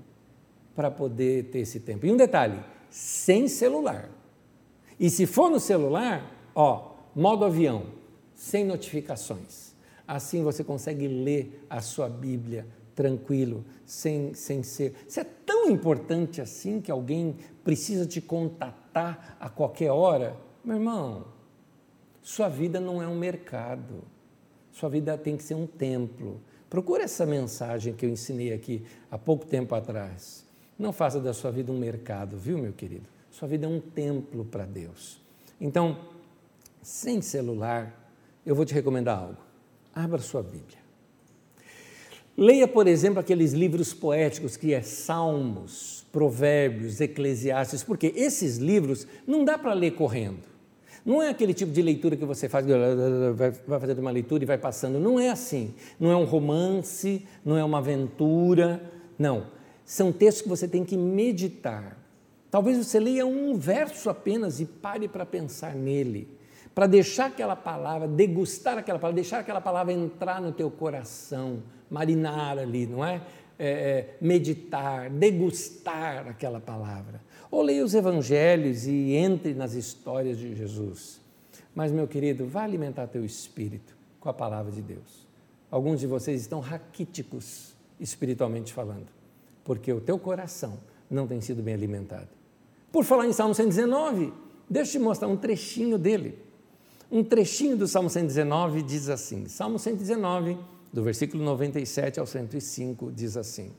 para 0.76 0.92
poder 0.92 1.46
ter 1.46 1.60
esse 1.60 1.80
tempo. 1.80 2.06
E 2.06 2.12
um 2.12 2.18
detalhe: 2.18 2.60
sem 2.90 3.48
celular. 3.48 4.10
E 5.00 5.10
se 5.10 5.26
for 5.26 5.50
no 5.50 5.60
celular, 5.60 6.30
ó, 6.54 6.92
modo 7.16 7.46
avião, 7.46 7.86
sem 8.36 8.66
notificações. 8.66 9.74
Assim 10.08 10.44
você 10.44 10.64
consegue 10.64 11.08
ler 11.08 11.66
a 11.70 11.82
sua 11.82 12.10
Bíblia 12.10 12.68
tranquilo, 12.96 13.64
sem, 13.86 14.34
sem 14.34 14.62
ser. 14.62 14.94
Isso 15.08 15.20
é 15.20 15.24
tão 15.24 15.70
importante 15.70 16.42
assim 16.42 16.82
que 16.82 16.92
alguém 16.92 17.38
precisa 17.64 18.06
te 18.06 18.20
contatar 18.20 19.38
a 19.40 19.50
qualquer 19.50 19.92
hora. 19.92 20.36
Meu 20.64 20.76
irmão, 20.76 21.26
sua 22.22 22.50
vida 22.50 22.80
não 22.80 23.02
é 23.02 23.08
um 23.08 23.18
mercado. 23.18 24.04
Sua 24.72 24.90
vida 24.90 25.18
tem 25.18 25.38
que 25.38 25.44
ser 25.44 25.56
um 25.56 25.66
templo. 25.66 26.42
Procura 26.70 27.04
essa 27.04 27.26
mensagem 27.26 27.94
que 27.94 28.06
eu 28.06 28.10
ensinei 28.10 28.54
aqui 28.54 28.84
há 29.10 29.18
pouco 29.18 29.46
tempo 29.46 29.74
atrás. 29.76 30.46
Não 30.80 30.94
faça 30.94 31.20
da 31.20 31.34
sua 31.34 31.52
vida 31.52 31.72
um 31.74 31.78
mercado, 31.78 32.38
viu, 32.38 32.58
meu 32.58 32.72
querido? 32.72 33.04
Sua 33.30 33.50
vida 33.50 33.66
é 33.66 33.70
um 33.70 33.82
templo 33.82 34.46
para 34.46 34.66
Deus. 34.66 35.20
Então, 35.60 35.98
sem 36.82 37.22
celular, 37.22 38.12
eu 38.46 38.56
vou 38.56 38.64
te 38.64 38.74
recomendar 38.74 39.20
algo. 39.20 39.38
Abra 39.94 40.20
sua 40.20 40.42
Bíblia. 40.42 40.80
Leia, 42.38 42.66
por 42.66 42.88
exemplo, 42.88 43.20
aqueles 43.20 43.52
livros 43.52 43.94
poéticos 43.94 44.56
que 44.56 44.74
é 44.74 44.82
Salmos, 44.82 46.06
Provérbios, 46.10 47.02
Eclesiastes, 47.02 47.84
porque 47.84 48.14
esses 48.16 48.56
livros 48.56 49.06
não 49.28 49.44
dá 49.44 49.58
para 49.58 49.74
ler 49.74 49.92
correndo. 49.92 50.48
Não 51.06 51.22
é 51.22 51.30
aquele 51.30 51.54
tipo 51.54 51.74
de 51.74 51.82
leitura 51.82 52.16
que 52.16 52.24
você 52.24 52.48
faz, 52.48 52.66
vai 53.68 53.80
fazer 53.80 54.00
uma 54.00 54.12
leitura 54.12 54.44
e 54.44 54.48
vai 54.48 54.58
passando. 54.58 55.00
Não 55.00 55.20
é 55.20 55.30
assim. 55.30 55.74
Não 56.00 56.12
é 56.12 56.16
um 56.16 56.24
romance, 56.24 57.26
não 57.44 57.58
é 57.58 57.64
uma 57.64 57.80
aventura. 57.80 58.82
Não. 59.18 59.59
São 59.90 60.12
textos 60.12 60.44
que 60.44 60.48
você 60.48 60.68
tem 60.68 60.86
que 60.86 60.96
meditar. 60.96 61.98
Talvez 62.52 62.78
você 62.78 63.00
leia 63.00 63.26
um 63.26 63.58
verso 63.58 64.08
apenas 64.08 64.60
e 64.60 64.66
pare 64.66 65.08
para 65.08 65.26
pensar 65.26 65.74
nele, 65.74 66.28
para 66.76 66.86
deixar 66.86 67.26
aquela 67.26 67.56
palavra, 67.56 68.08
degustar 68.08 68.78
aquela 68.78 69.00
palavra, 69.00 69.16
deixar 69.16 69.40
aquela 69.40 69.60
palavra 69.60 69.92
entrar 69.92 70.40
no 70.40 70.52
teu 70.52 70.70
coração, 70.70 71.64
marinar 71.90 72.60
ali, 72.60 72.86
não 72.86 73.04
é? 73.04 73.20
é, 73.58 73.68
é 73.68 74.18
meditar, 74.22 75.10
degustar 75.10 76.28
aquela 76.28 76.60
palavra. 76.60 77.20
Ou 77.50 77.64
leia 77.64 77.84
os 77.84 77.96
evangelhos 77.96 78.86
e 78.86 79.16
entre 79.16 79.56
nas 79.56 79.74
histórias 79.74 80.38
de 80.38 80.56
Jesus. 80.56 81.20
Mas, 81.74 81.92
meu 81.92 82.08
querido, 82.08 82.46
vá 82.46 82.62
alimentar 82.62 83.08
teu 83.08 83.26
espírito 83.26 83.98
com 84.20 84.30
a 84.30 84.34
palavra 84.36 84.72
de 84.72 84.84
Deus. 84.84 85.28
Alguns 85.72 86.00
de 86.00 86.06
vocês 86.06 86.42
estão 86.42 86.60
raquíticos, 86.60 87.74
espiritualmente 88.00 88.72
falando, 88.72 89.18
porque 89.70 89.94
o 89.94 90.02
teu 90.02 90.18
coração 90.18 90.80
não 91.08 91.28
tem 91.28 91.40
sido 91.42 91.62
bem 91.62 91.76
alimentado. 91.76 92.28
Por 92.92 93.04
falar 93.04 93.28
em 93.28 93.32
Salmo 93.32 93.54
119, 93.54 94.34
deixa 94.68 94.98
eu 94.98 95.00
te 95.00 95.04
mostrar 95.06 95.28
um 95.28 95.38
trechinho 95.38 95.96
dele. 95.96 96.40
Um 97.12 97.24
trechinho 97.24 97.78
do 97.78 97.88
Salmo 97.88 98.10
119 98.10 98.82
diz 98.82 99.10
assim: 99.10 99.48
Salmo 99.48 99.78
119, 99.78 100.58
do 100.92 101.04
versículo 101.04 101.44
97 101.44 102.20
ao 102.20 102.26
105, 102.26 103.12
diz 103.12 103.38
assim: 103.38 103.72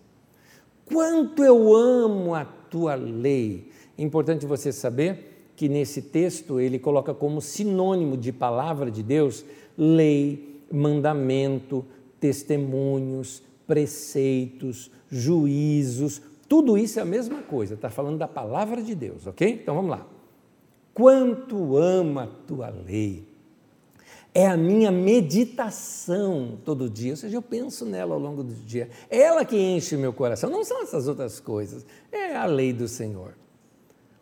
Quanto 0.85 1.43
eu 1.43 1.75
amo 1.75 2.37
a 2.37 2.45
tua 2.45 2.95
lei. 2.95 3.73
É 3.99 4.03
importante 4.05 4.47
você 4.47 4.71
saber 4.71 5.51
que 5.57 5.69
nesse 5.69 6.03
texto 6.03 6.61
ele 6.61 6.79
coloca 6.79 7.13
como 7.13 7.41
sinônimo 7.41 8.17
de 8.17 8.31
palavra 8.31 8.93
de 8.93 9.03
Deus 9.03 9.45
lei, 9.77 10.63
mandamento, 10.71 11.85
testemunhos, 12.21 13.43
preceitos, 13.67 14.89
juízos, 15.11 16.23
tudo 16.49 16.77
isso 16.77 16.99
é 16.99 17.03
a 17.03 17.07
mesma 17.07 17.43
coisa, 17.43 17.75
está 17.75 17.91
falando 17.91 18.19
da 18.19 18.29
palavra 18.29 18.83
de 18.83 18.95
Deus, 18.95 19.27
ok? 19.27 19.61
Então 19.63 19.75
vamos 19.75 19.91
lá. 19.91 20.07
Quanto 20.93 21.77
ama 21.77 22.25
a 22.25 22.47
tua 22.47 22.69
lei, 22.69 23.25
é 24.35 24.47
a 24.47 24.57
minha 24.57 24.91
meditação 24.91 26.59
todo 26.65 26.89
dia, 26.89 27.13
ou 27.13 27.17
seja, 27.17 27.37
eu 27.37 27.43
penso 27.43 27.85
nela 27.85 28.15
ao 28.15 28.21
longo 28.21 28.43
do 28.43 28.53
dia. 28.53 28.89
É 29.09 29.21
ela 29.21 29.45
que 29.45 29.57
enche 29.57 29.97
meu 29.97 30.13
coração, 30.13 30.51
não 30.51 30.65
são 30.65 30.83
essas 30.83 31.09
outras 31.09 31.41
coisas, 31.41 31.85
é 32.13 32.37
a 32.37 32.47
lei 32.47 32.73
do 32.73 32.87
Senhor. 32.87 33.35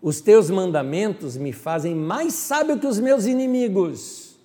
Os 0.00 0.20
teus 0.20 0.48
mandamentos 0.48 1.36
me 1.36 1.52
fazem 1.52 1.94
mais 1.94 2.34
sábio 2.34 2.78
que 2.78 2.86
os 2.86 3.00
meus 3.00 3.26
inimigos, 3.26 4.38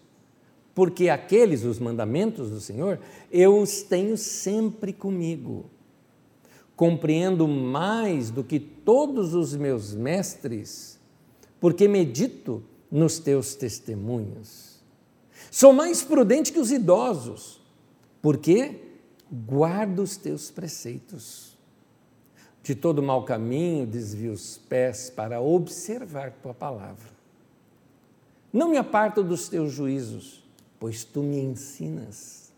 porque 0.74 1.10
aqueles, 1.10 1.64
os 1.64 1.80
mandamentos 1.80 2.50
do 2.50 2.60
Senhor, 2.60 3.00
eu 3.32 3.60
os 3.60 3.84
tenho 3.84 4.18
sempre 4.18 4.92
comigo 4.92 5.66
compreendo 6.76 7.48
mais 7.48 8.30
do 8.30 8.44
que 8.44 8.60
todos 8.60 9.34
os 9.34 9.56
meus 9.56 9.94
mestres, 9.94 11.00
porque 11.60 11.88
medito 11.88 12.64
nos 12.92 13.20
teus 13.20 13.56
testemunhos. 13.56 14.80
Sou 15.50 15.72
mais 15.72 16.02
prudente 16.02 16.52
que 16.52 16.60
os 16.60 16.72
idosos, 16.72 17.62
porque 18.22 18.82
guardo 19.32 20.00
os 20.00 20.18
teus 20.18 20.52
preceitos. 20.52 21.58
De 22.62 22.74
todo 22.74 23.04
mau 23.04 23.26
caminho 23.26 23.86
desvio 23.86 24.32
os 24.32 24.58
pés 24.58 25.10
para 25.10 25.42
observar 25.42 26.32
tua 26.42 26.54
palavra. 26.54 27.12
Não 28.52 28.70
me 28.70 28.78
aparto 28.78 29.24
dos 29.24 29.50
teus 29.50 29.72
juízos, 29.72 30.44
pois 30.80 31.04
tu 31.04 31.22
me 31.22 31.40
ensinas. 31.40 32.54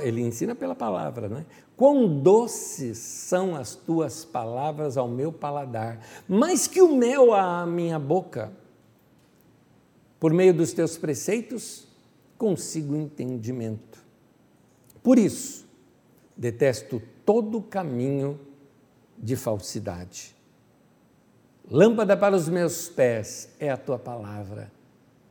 Ele 0.00 0.20
ensina 0.20 0.54
pela 0.54 0.74
palavra, 0.74 1.28
não 1.28 1.38
é? 1.38 1.46
Quão 1.80 2.20
doces 2.20 2.98
são 2.98 3.56
as 3.56 3.74
tuas 3.74 4.22
palavras 4.22 4.98
ao 4.98 5.08
meu 5.08 5.32
paladar, 5.32 5.98
mais 6.28 6.66
que 6.66 6.82
o 6.82 6.94
mel 6.94 7.32
à 7.32 7.64
minha 7.64 7.98
boca. 7.98 8.52
Por 10.18 10.30
meio 10.34 10.52
dos 10.52 10.74
teus 10.74 10.98
preceitos, 10.98 11.88
consigo 12.36 12.94
entendimento. 12.94 13.98
Por 15.02 15.18
isso, 15.18 15.66
detesto 16.36 17.00
todo 17.24 17.62
caminho 17.62 18.38
de 19.16 19.34
falsidade. 19.34 20.36
Lâmpada 21.70 22.14
para 22.14 22.36
os 22.36 22.46
meus 22.46 22.90
pés 22.90 23.48
é 23.58 23.70
a 23.70 23.78
tua 23.78 23.98
palavra 23.98 24.70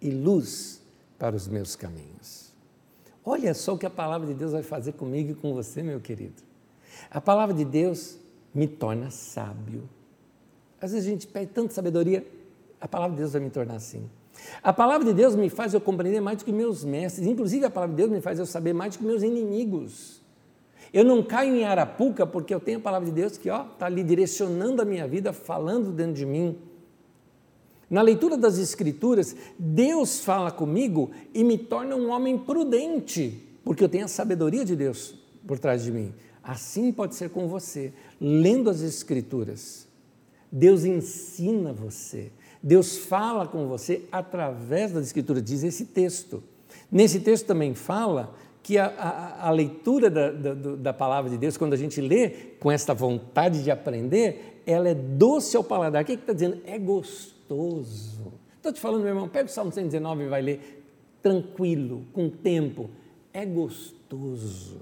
e 0.02 0.10
luz 0.10 0.82
para 1.20 1.36
os 1.36 1.48
meus 1.48 1.76
caminhos. 1.76 2.49
Olha 3.30 3.54
só 3.54 3.76
o 3.76 3.78
que 3.78 3.86
a 3.86 3.92
palavra 3.92 4.26
de 4.26 4.34
Deus 4.34 4.54
vai 4.54 4.64
fazer 4.64 4.94
comigo 4.94 5.34
e 5.34 5.36
com 5.36 5.54
você, 5.54 5.84
meu 5.84 6.00
querido. 6.00 6.42
A 7.12 7.22
palavra 7.22 7.54
de 7.54 7.64
Deus 7.64 8.18
me 8.52 8.68
torna 8.68 9.12
sábio. 9.12 9.88
Às 10.82 10.94
vezes 10.94 11.08
a 11.08 11.12
gente 11.12 11.28
pede 11.28 11.52
tanta 11.52 11.72
sabedoria, 11.72 12.26
a 12.82 12.88
palavra 12.88 13.16
de 13.16 13.22
Deus 13.22 13.34
vai 13.34 13.42
me 13.44 13.52
tornar 13.52 13.76
assim. 13.76 14.10
A 14.64 14.74
palavra 14.74 15.06
de 15.06 15.14
Deus 15.14 15.36
me 15.36 15.48
faz 15.48 15.76
eu 15.76 15.80
compreender 15.80 16.20
mais 16.20 16.40
do 16.40 16.46
que 16.46 16.52
meus 16.52 16.84
mestres, 16.84 17.28
inclusive 17.28 17.64
a 17.66 17.70
palavra 17.70 17.96
de 17.96 18.02
Deus 18.02 18.10
me 18.10 18.20
faz 18.20 18.40
eu 18.40 18.48
saber 18.48 18.74
mais 18.74 18.96
do 18.96 19.00
que 19.00 19.06
meus 19.06 19.22
inimigos. 19.22 20.24
Eu 20.92 21.04
não 21.04 21.22
caio 21.22 21.54
em 21.56 21.66
arapuca 21.66 22.26
porque 22.26 22.52
eu 22.52 22.60
tenho 22.60 22.80
a 22.80 22.82
palavra 22.82 23.06
de 23.06 23.14
Deus 23.14 23.38
que 23.38 23.48
está 23.48 23.86
ali 23.86 24.04
direcionando 24.04 24.82
a 24.82 24.86
minha 24.86 25.08
vida, 25.08 25.32
falando 25.32 25.92
dentro 25.92 26.14
de 26.14 26.26
mim. 26.26 26.58
Na 27.90 28.02
leitura 28.02 28.38
das 28.38 28.58
Escrituras, 28.58 29.36
Deus 29.58 30.20
fala 30.20 30.52
comigo 30.52 31.10
e 31.34 31.44
me 31.44 31.58
torna 31.58 31.96
um 31.96 32.10
homem 32.10 32.38
prudente, 32.38 33.42
porque 33.64 33.84
eu 33.84 33.90
tenho 33.90 34.06
a 34.06 34.10
sabedoria 34.10 34.64
de 34.64 34.76
Deus 34.76 35.16
por 35.48 35.58
trás 35.58 35.84
de 35.84 35.92
mim. 35.92 36.14
Assim 36.44 36.92
pode 36.92 37.16
ser 37.16 37.30
com 37.30 37.48
você, 37.48 37.92
lendo 38.22 38.70
as 38.70 38.82
Escrituras. 38.82 39.88
Deus 40.52 40.84
ensina 40.84 41.74
você, 41.74 42.32
Deus 42.62 42.98
fala 42.98 43.48
com 43.48 43.68
você 43.68 44.06
através 44.12 44.92
das 44.92 45.06
Escrituras, 45.06 45.44
diz 45.44 45.64
esse 45.64 45.86
texto. 45.86 46.44
Nesse 46.92 47.20
texto 47.20 47.46
também 47.46 47.74
fala 47.74 48.36
que 48.62 48.78
a, 48.78 48.88
a, 48.88 49.48
a 49.48 49.52
leitura 49.52 50.10
da, 50.10 50.32
da, 50.32 50.54
da, 50.54 50.94
palavra 50.94 51.30
de 51.30 51.38
Deus, 51.38 51.58
quando 51.58 51.74
a 51.74 51.78
gente 51.78 52.02
lê 52.02 52.30
com 52.60 52.72
esta 52.72 52.94
vontade 52.94 53.64
de 53.64 53.72
aprender, 53.72 54.62
ela 54.66 54.90
é 54.90 54.94
doce 54.94 55.58
ao 55.58 55.64
paladar. 55.64 56.04
O 56.04 56.06
que 56.06 56.14
está 56.14 56.34
dizendo? 56.34 56.62
É 56.66 56.78
gostoso. 56.78 58.34
Estou 58.58 58.74
te 58.74 58.80
falando, 58.80 59.02
meu 59.02 59.10
irmão, 59.10 59.28
pega 59.28 59.46
o 59.46 59.52
Salmo 59.52 59.72
119 59.72 60.24
e 60.24 60.28
vai 60.28 60.42
ler 60.42 60.84
tranquilo, 61.22 62.06
com 62.14 62.30
tempo. 62.30 62.90
É 63.34 63.46
gostoso. 63.46 64.82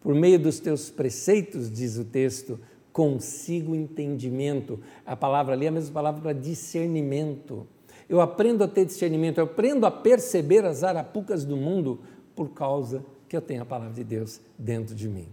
Por 0.00 0.14
meio 0.14 0.38
dos 0.38 0.60
teus 0.60 0.90
preceitos, 0.90 1.70
diz 1.70 1.98
o 1.98 2.04
texto, 2.04 2.58
consigo 2.92 3.74
entendimento. 3.74 4.80
A 5.06 5.16
palavra 5.16 5.54
ali 5.54 5.66
é 5.66 5.68
a 5.68 5.72
mesma 5.72 5.92
palavra 5.92 6.20
para 6.20 6.32
discernimento. 6.32 7.66
eu 8.08 8.20
aprendo 8.20 8.64
a 8.64 8.68
ter 8.68 8.86
discernimento, 8.86 9.38
eu 9.38 9.44
aprendo 9.44 9.86
a 9.86 9.90
perceber 9.90 10.64
as 10.64 10.82
arapucas 10.82 11.44
do 11.44 11.56
mundo 11.56 12.00
por 12.38 12.50
causa 12.50 13.04
que 13.28 13.36
eu 13.36 13.42
tenho 13.42 13.62
a 13.62 13.66
palavra 13.66 13.92
de 13.92 14.04
Deus 14.04 14.40
dentro 14.56 14.94
de 14.94 15.08
mim. 15.08 15.26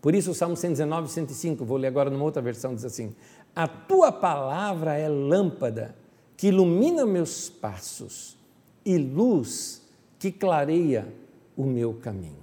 Por 0.00 0.14
isso, 0.14 0.30
o 0.30 0.34
Salmo 0.34 0.56
119, 0.56 1.10
105, 1.10 1.64
vou 1.64 1.76
ler 1.76 1.88
agora 1.88 2.08
numa 2.08 2.22
outra 2.22 2.40
versão, 2.40 2.72
diz 2.72 2.84
assim: 2.84 3.12
A 3.54 3.66
tua 3.66 4.12
palavra 4.12 4.96
é 4.96 5.08
lâmpada 5.08 5.92
que 6.36 6.48
ilumina 6.48 7.04
meus 7.04 7.50
passos 7.50 8.38
e 8.84 8.96
luz 8.96 9.82
que 10.20 10.30
clareia 10.30 11.12
o 11.56 11.64
meu 11.64 11.94
caminho. 11.94 12.36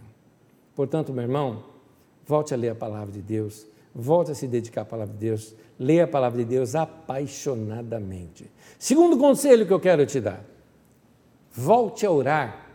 Portanto, 0.75 1.13
meu 1.13 1.23
irmão, 1.23 1.63
volte 2.27 2.53
a 2.53 2.57
ler 2.57 2.71
a 2.71 2.75
palavra 2.75 3.13
de 3.13 3.21
Deus, 3.21 3.65
volte 3.95 4.31
a 4.31 4.35
se 4.35 4.47
dedicar 4.47 4.81
à 4.81 4.85
palavra 4.85 5.13
de 5.13 5.19
Deus, 5.19 5.55
leia 5.79 6.03
a 6.03 6.07
palavra 6.07 6.39
de 6.39 6.45
Deus 6.45 6.75
apaixonadamente. 6.75 8.51
Segundo 8.77 9.17
conselho 9.17 9.65
que 9.65 9.71
eu 9.71 9.79
quero 9.79 10.05
te 10.05 10.19
dar: 10.19 10.43
volte 11.53 12.05
a 12.05 12.11
orar 12.11 12.68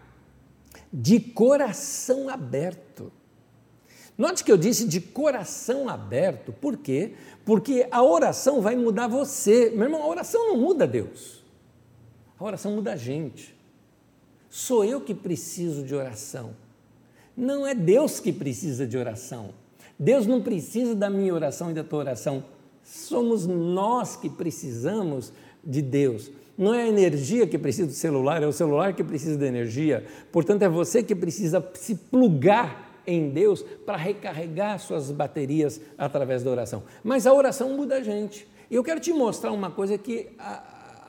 de 0.97 1.19
coração 1.19 2.29
aberto. 2.29 3.11
Note 4.17 4.45
que 4.45 4.53
eu 4.53 4.57
disse 4.57 4.87
de 4.87 5.01
coração 5.01 5.89
aberto, 5.89 6.53
por 6.53 6.77
quê? 6.77 7.15
Porque 7.45 7.89
a 7.91 8.01
oração 8.05 8.61
vai 8.61 8.77
mudar 8.77 9.09
você. 9.09 9.71
Meu 9.71 9.85
irmão, 9.85 10.05
a 10.05 10.07
oração 10.07 10.47
não 10.47 10.57
muda 10.57 10.87
Deus, 10.87 11.43
a 12.39 12.45
oração 12.45 12.77
muda 12.77 12.93
a 12.93 12.97
gente. 12.97 13.53
Sou 14.49 14.85
eu 14.85 15.01
que 15.01 15.13
preciso 15.13 15.83
de 15.83 15.97
oração, 15.97 16.55
não 17.37 17.67
é 17.67 17.75
Deus 17.75 18.21
que 18.21 18.33
precisa 18.33 18.87
de 18.87 18.97
oração. 18.97 19.53
Deus 19.99 20.27
não 20.27 20.41
precisa 20.43 20.95
da 20.95 21.11
minha 21.11 21.35
oração 21.35 21.71
e 21.71 21.75
da 21.75 21.83
tua 21.83 22.01
oração, 22.01 22.45
somos 22.85 23.47
nós 23.47 24.17
que 24.17 24.29
precisamos 24.29 25.33
de 25.65 25.83
Deus. 25.83 26.31
Não 26.57 26.73
é 26.73 26.83
a 26.83 26.89
energia 26.89 27.47
que 27.47 27.59
precisa 27.59 27.89
do 27.89 27.93
celular, 27.93 28.43
é 28.43 28.47
o 28.47 28.53
celular 28.53 28.93
que 28.93 29.03
precisa 29.03 29.37
da 29.37 29.47
energia. 29.47 30.05
Portanto, 30.31 30.63
é 30.63 30.69
você 30.69 31.03
que 31.03 31.15
precisa 31.15 31.65
se 31.75 31.95
plugar 31.95 33.03
em 33.07 33.29
Deus 33.31 33.63
para 33.85 33.97
recarregar 33.97 34.79
suas 34.79 35.11
baterias 35.11 35.81
através 35.99 36.43
da 36.43 36.51
oração. 36.51 36.83
Mas 37.03 37.27
a 37.27 37.33
oração 37.33 37.77
muda 37.77 37.97
a 37.97 38.03
gente. 38.03 38.47
E 38.71 38.77
eu 38.77 38.85
quero 38.85 39.01
te 39.01 39.13
mostrar 39.13 39.53
uma 39.53 39.71
coisa 39.71 39.99
que 39.99 40.29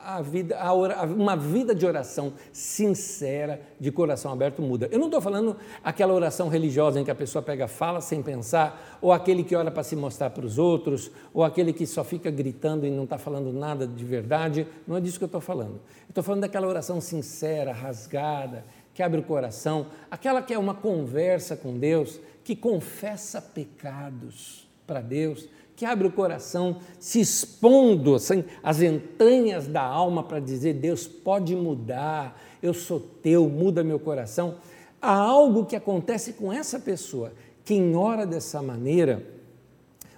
a 0.06 0.22
vida, 0.22 0.58
a 0.60 0.72
uma 0.72 1.36
vida 1.36 1.74
de 1.74 1.84
oração 1.84 2.34
sincera, 2.54 3.60
de 3.80 3.92
coração 3.92 4.32
aberto, 4.32 4.62
muda. 4.62 4.88
Eu 4.92 5.00
não 5.00 5.08
estou 5.08 5.20
falando 5.20 5.58
aquela 5.84 6.14
oração 6.14 6.48
religiosa 6.48 7.00
em 7.00 7.04
que 7.04 7.10
a 7.10 7.16
pessoa 7.16 7.42
pega, 7.42 7.68
fala 7.68 8.00
sem 8.02 8.22
pensar, 8.22 9.00
ou 9.02 9.12
aquele 9.12 9.44
que 9.44 9.56
ora 9.56 9.72
para 9.72 9.82
se 9.82 9.96
mostrar 9.96 10.30
para 10.30 10.46
os 10.46 10.60
outros, 10.60 11.10
ou 11.34 11.44
aquele 11.44 11.74
que 11.74 11.88
só 11.88 12.04
fica 12.04 12.30
gritando 12.30 12.86
e 12.86 12.92
não 12.92 13.06
está 13.06 13.18
falando 13.18 13.52
nada 13.52 13.88
de 13.88 14.06
verdade. 14.06 14.68
Não 14.88 14.96
é 14.96 15.02
disso 15.02 15.18
que 15.18 15.24
eu 15.24 15.28
estou 15.28 15.42
falando. 15.42 15.82
Estou 16.08 16.24
falando 16.24 16.42
daquela 16.42 16.68
oração 16.68 17.02
sincera, 17.02 17.74
rasgada, 17.74 18.64
que 18.94 19.02
abre 19.02 19.20
o 19.20 19.24
coração, 19.24 19.88
aquela 20.10 20.42
que 20.42 20.54
é 20.54 20.60
uma 20.60 20.76
conversa 20.76 21.58
com 21.58 21.78
Deus, 21.78 22.20
que 22.44 22.56
confessa 22.56 23.42
pecados 23.42 24.70
para 24.86 25.02
Deus, 25.02 25.50
que 25.76 25.86
abre 25.86 26.08
o 26.08 26.12
coração, 26.12 26.78
se 27.00 27.20
expondo 27.20 28.16
assim, 28.16 28.44
às 28.64 28.82
entranhas 28.82 29.68
da 29.68 29.82
alma 29.82 30.24
para 30.24 30.40
dizer: 30.40 30.74
Deus 30.74 31.08
pode 31.08 31.56
mudar, 31.56 32.42
eu 32.62 32.74
sou 32.74 33.00
teu, 33.00 33.50
muda 33.50 33.84
meu 33.84 34.00
coração. 34.00 34.56
Há 35.02 35.14
algo 35.14 35.66
que 35.66 35.76
acontece 35.76 36.34
com 36.34 36.52
essa 36.52 36.80
pessoa. 36.80 37.34
Quem 37.64 37.96
ora 37.96 38.26
dessa 38.26 38.62
maneira, 38.62 39.26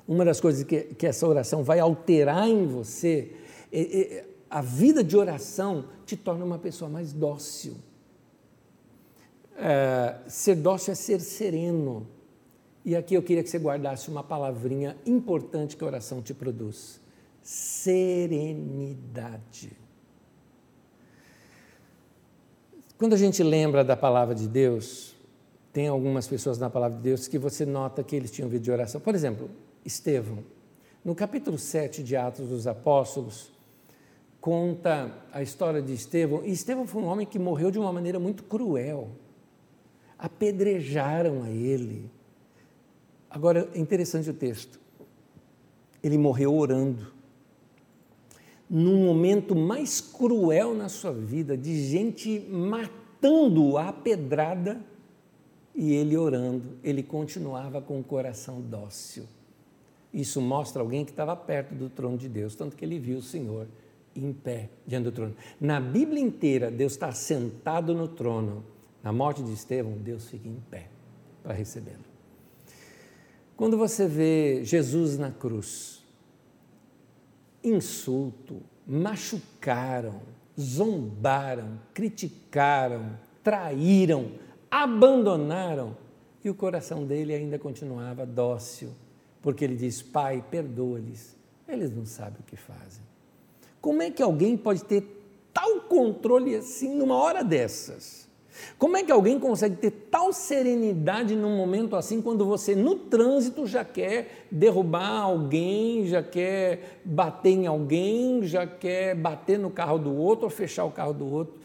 uma 0.07 0.23
das 0.23 0.39
coisas 0.39 0.63
que, 0.63 0.81
que 0.81 1.07
essa 1.07 1.27
oração 1.27 1.63
vai 1.63 1.79
alterar 1.79 2.47
em 2.47 2.65
você, 2.65 3.33
é, 3.71 3.81
é, 3.81 4.25
a 4.49 4.61
vida 4.61 5.03
de 5.03 5.17
oração 5.17 5.85
te 6.05 6.15
torna 6.15 6.45
uma 6.45 6.57
pessoa 6.57 6.89
mais 6.89 7.11
dócil 7.11 7.75
é, 9.57 10.15
ser 10.27 10.55
dócil 10.55 10.91
é 10.93 10.95
ser 10.95 11.19
sereno. 11.19 12.07
E 12.87 12.95
aqui 12.95 13.13
eu 13.15 13.21
queria 13.21 13.43
que 13.43 13.49
você 13.49 13.59
guardasse 13.59 14.09
uma 14.09 14.23
palavrinha 14.23 14.95
importante 15.05 15.75
que 15.75 15.83
a 15.83 15.87
oração 15.87 16.21
te 16.21 16.33
produz: 16.33 17.01
serenidade. 17.43 18.63
Quando 22.97 23.11
a 23.11 23.17
gente 23.17 23.43
lembra 23.43 23.83
da 23.83 23.97
palavra 23.97 24.33
de 24.33 24.47
Deus, 24.47 25.13
tem 25.73 25.89
algumas 25.89 26.29
pessoas 26.29 26.57
na 26.57 26.69
palavra 26.69 26.95
de 26.95 27.03
Deus 27.03 27.27
que 27.27 27.37
você 27.37 27.65
nota 27.65 28.01
que 28.01 28.15
eles 28.15 28.31
tinham 28.31 28.47
vida 28.47 28.63
de 28.63 28.71
oração. 28.71 29.01
Por 29.01 29.13
exemplo, 29.13 29.49
Estevão. 29.83 30.39
No 31.03 31.13
capítulo 31.13 31.57
7 31.57 32.01
de 32.01 32.15
Atos 32.15 32.47
dos 32.47 32.67
Apóstolos, 32.67 33.51
conta 34.39 35.11
a 35.33 35.41
história 35.41 35.81
de 35.81 35.91
Estevão. 35.91 36.45
E 36.45 36.51
Estevão 36.51 36.87
foi 36.87 37.01
um 37.01 37.07
homem 37.07 37.27
que 37.27 37.37
morreu 37.37 37.69
de 37.69 37.77
uma 37.77 37.91
maneira 37.91 38.17
muito 38.17 38.43
cruel 38.43 39.09
apedrejaram 40.17 41.43
a 41.43 41.49
ele. 41.49 42.09
Agora, 43.37 43.69
é 43.75 43.79
interessante 43.79 44.27
o 44.31 44.33
texto. 44.33 44.79
Ele 46.01 46.17
morreu 46.17 46.55
orando. 46.55 47.13
Num 48.67 49.05
momento 49.05 49.55
mais 49.55 50.01
cruel 50.01 50.73
na 50.73 50.89
sua 50.89 51.13
vida, 51.13 51.55
de 51.55 51.87
gente 51.87 52.39
matando-o 52.49 53.77
à 53.77 53.93
pedrada, 53.93 54.81
e 55.75 55.93
ele 55.93 56.17
orando, 56.17 56.79
ele 56.83 57.03
continuava 57.03 57.79
com 57.79 57.99
o 57.99 58.03
coração 58.03 58.59
dócil. 58.59 59.25
Isso 60.11 60.41
mostra 60.41 60.81
alguém 60.81 61.05
que 61.05 61.11
estava 61.11 61.35
perto 61.35 61.75
do 61.75 61.91
trono 61.91 62.17
de 62.17 62.27
Deus, 62.27 62.55
tanto 62.55 62.75
que 62.75 62.83
ele 62.83 62.97
viu 62.97 63.19
o 63.19 63.21
Senhor 63.21 63.67
em 64.15 64.33
pé 64.33 64.67
diante 64.87 65.03
do 65.03 65.11
trono. 65.11 65.35
Na 65.61 65.79
Bíblia 65.79 66.23
inteira, 66.23 66.71
Deus 66.71 66.93
está 66.93 67.11
sentado 67.11 67.93
no 67.93 68.07
trono 68.07 68.65
na 69.03 69.13
morte 69.13 69.43
de 69.43 69.53
Estevão, 69.53 69.93
Deus 69.93 70.27
fica 70.27 70.49
em 70.49 70.59
pé 70.71 70.87
para 71.43 71.53
recebê-lo. 71.53 72.06
Quando 73.57 73.75
você 73.75 74.07
vê 74.07 74.63
Jesus 74.63 75.17
na 75.17 75.31
cruz, 75.31 76.03
insulto, 77.63 78.61
machucaram, 78.85 80.21
zombaram, 80.57 81.79
criticaram, 81.91 83.17
traíram, 83.43 84.33
abandonaram, 84.69 85.97
e 86.43 86.51
o 86.51 86.53
coração 86.53 87.03
dele 87.03 87.33
ainda 87.33 87.57
continuava 87.57 88.27
dócil, 88.27 88.91
porque 89.41 89.65
ele 89.65 89.75
diz: 89.75 90.03
Pai, 90.03 90.45
perdoa-lhes, 90.51 91.35
eles 91.67 91.91
não 91.91 92.05
sabem 92.05 92.39
o 92.39 92.43
que 92.43 92.55
fazem. 92.55 93.03
Como 93.81 94.03
é 94.03 94.11
que 94.11 94.21
alguém 94.21 94.55
pode 94.55 94.83
ter 94.83 95.03
tal 95.51 95.81
controle 95.81 96.55
assim 96.55 96.95
numa 96.95 97.15
hora 97.15 97.43
dessas? 97.43 98.26
Como 98.77 98.97
é 98.97 99.03
que 99.03 99.11
alguém 99.11 99.39
consegue 99.39 99.75
ter 99.75 99.91
tal 99.91 100.31
serenidade 100.33 101.35
num 101.35 101.55
momento 101.55 101.95
assim, 101.95 102.21
quando 102.21 102.45
você 102.45 102.75
no 102.75 102.95
trânsito 102.95 103.65
já 103.65 103.83
quer 103.83 104.47
derrubar 104.51 105.21
alguém, 105.21 106.05
já 106.05 106.21
quer 106.21 106.99
bater 107.03 107.51
em 107.51 107.67
alguém, 107.67 108.43
já 108.43 108.65
quer 108.65 109.15
bater 109.15 109.57
no 109.57 109.69
carro 109.69 109.97
do 109.97 110.15
outro 110.15 110.45
ou 110.45 110.49
fechar 110.49 110.85
o 110.85 110.91
carro 110.91 111.13
do 111.13 111.31
outro, 111.31 111.55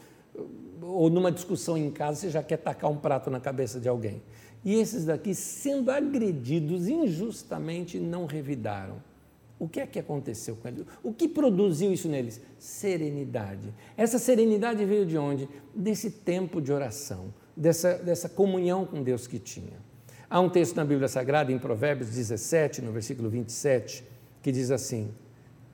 ou 0.82 1.08
numa 1.08 1.30
discussão 1.30 1.76
em 1.76 1.90
casa 1.90 2.20
você 2.20 2.30
já 2.30 2.42
quer 2.42 2.58
tacar 2.58 2.90
um 2.90 2.96
prato 2.96 3.30
na 3.30 3.40
cabeça 3.40 3.78
de 3.78 3.88
alguém. 3.88 4.22
E 4.64 4.74
esses 4.74 5.04
daqui, 5.04 5.34
sendo 5.34 5.90
agredidos 5.90 6.86
injustamente, 6.86 7.98
não 7.98 8.26
revidaram. 8.26 9.11
O 9.62 9.68
que 9.68 9.78
é 9.78 9.86
que 9.86 10.00
aconteceu 10.00 10.56
com 10.56 10.66
eles? 10.66 10.84
O 11.04 11.14
que 11.14 11.28
produziu 11.28 11.92
isso 11.92 12.08
neles? 12.08 12.40
Serenidade. 12.58 13.72
Essa 13.96 14.18
serenidade 14.18 14.84
veio 14.84 15.06
de 15.06 15.16
onde? 15.16 15.48
Desse 15.72 16.10
tempo 16.10 16.60
de 16.60 16.72
oração, 16.72 17.32
dessa, 17.56 17.94
dessa 17.94 18.28
comunhão 18.28 18.84
com 18.84 19.04
Deus 19.04 19.28
que 19.28 19.38
tinha. 19.38 19.78
Há 20.28 20.40
um 20.40 20.50
texto 20.50 20.74
na 20.74 20.84
Bíblia 20.84 21.06
Sagrada, 21.06 21.52
em 21.52 21.60
Provérbios 21.60 22.10
17, 22.10 22.82
no 22.82 22.90
versículo 22.90 23.30
27, 23.30 24.02
que 24.42 24.50
diz 24.50 24.72
assim: 24.72 25.12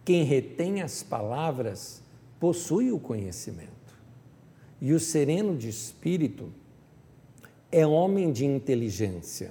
Quem 0.04 0.22
retém 0.22 0.82
as 0.82 1.02
palavras 1.02 2.02
possui 2.38 2.92
o 2.92 2.98
conhecimento, 2.98 3.96
e 4.82 4.92
o 4.92 5.00
sereno 5.00 5.56
de 5.56 5.70
espírito 5.70 6.52
é 7.72 7.86
homem 7.86 8.32
de 8.32 8.44
inteligência. 8.44 9.50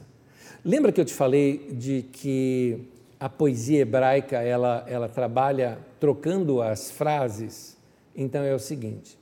Lembra 0.63 0.91
que 0.91 1.01
eu 1.01 1.05
te 1.05 1.13
falei 1.15 1.71
de 1.73 2.03
que 2.11 2.91
a 3.19 3.27
poesia 3.27 3.79
hebraica 3.79 4.37
ela, 4.37 4.85
ela 4.87 5.09
trabalha 5.09 5.79
trocando 5.99 6.61
as 6.61 6.91
frases. 6.91 7.77
Então 8.15 8.43
é 8.43 8.53
o 8.53 8.59
seguinte: 8.59 9.17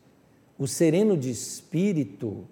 o 0.57 0.67
sereno 0.67 1.17
de 1.17 1.29
espírito 1.29 2.45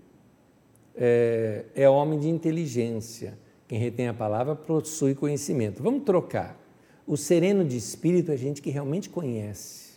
é, 0.96 1.66
é 1.76 1.90
homem 1.90 2.20
de 2.20 2.30
inteligência. 2.30 3.38
Quem 3.68 3.80
retém 3.80 4.08
a 4.08 4.14
palavra 4.14 4.56
possui 4.56 5.16
conhecimento. 5.16 5.82
Vamos 5.82 6.04
trocar. 6.04 6.60
O 7.06 7.18
sereno 7.18 7.66
de 7.66 7.76
espírito 7.76 8.32
é 8.32 8.38
gente 8.38 8.62
que 8.62 8.70
realmente 8.70 9.10
conhece. 9.10 9.94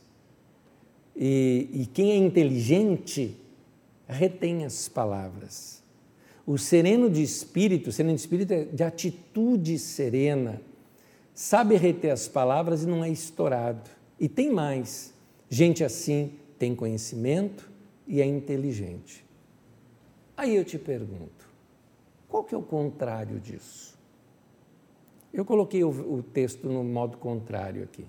E, 1.14 1.68
e 1.72 1.86
quem 1.86 2.12
é 2.12 2.16
inteligente 2.16 3.36
retém 4.09 4.64
as 4.64 4.88
palavras. 4.88 5.82
O 6.47 6.57
sereno 6.59 7.11
de 7.11 7.22
espírito, 7.22 7.90
sereno 7.90 8.14
de 8.14 8.20
espírito 8.20 8.53
é 8.53 8.64
de 8.64 8.82
atitude 8.82 9.78
serena 9.78 10.61
sabe 11.37 11.76
reter 11.76 12.11
as 12.11 12.26
palavras 12.26 12.82
e 12.82 12.87
não 12.87 13.05
é 13.05 13.11
estourado. 13.11 13.89
E 14.18 14.28
tem 14.28 14.51
mais: 14.51 15.14
gente 15.49 15.84
assim 15.84 16.32
tem 16.59 16.74
conhecimento 16.74 17.70
e 18.09 18.20
é 18.20 18.24
inteligente. 18.24 19.24
Aí 20.37 20.57
eu 20.57 20.64
te 20.64 20.78
pergunto, 20.78 21.47
qual 22.28 22.43
que 22.43 22.55
é 22.55 22.59
o 22.59 22.62
contrário 22.62 23.39
disso? 23.39 23.97
Eu 25.32 25.45
coloquei 25.45 25.84
o, 25.84 25.91
o 25.91 26.22
texto 26.22 26.66
no 26.68 26.82
modo 26.82 27.18
contrário 27.18 27.84
aqui. 27.84 28.07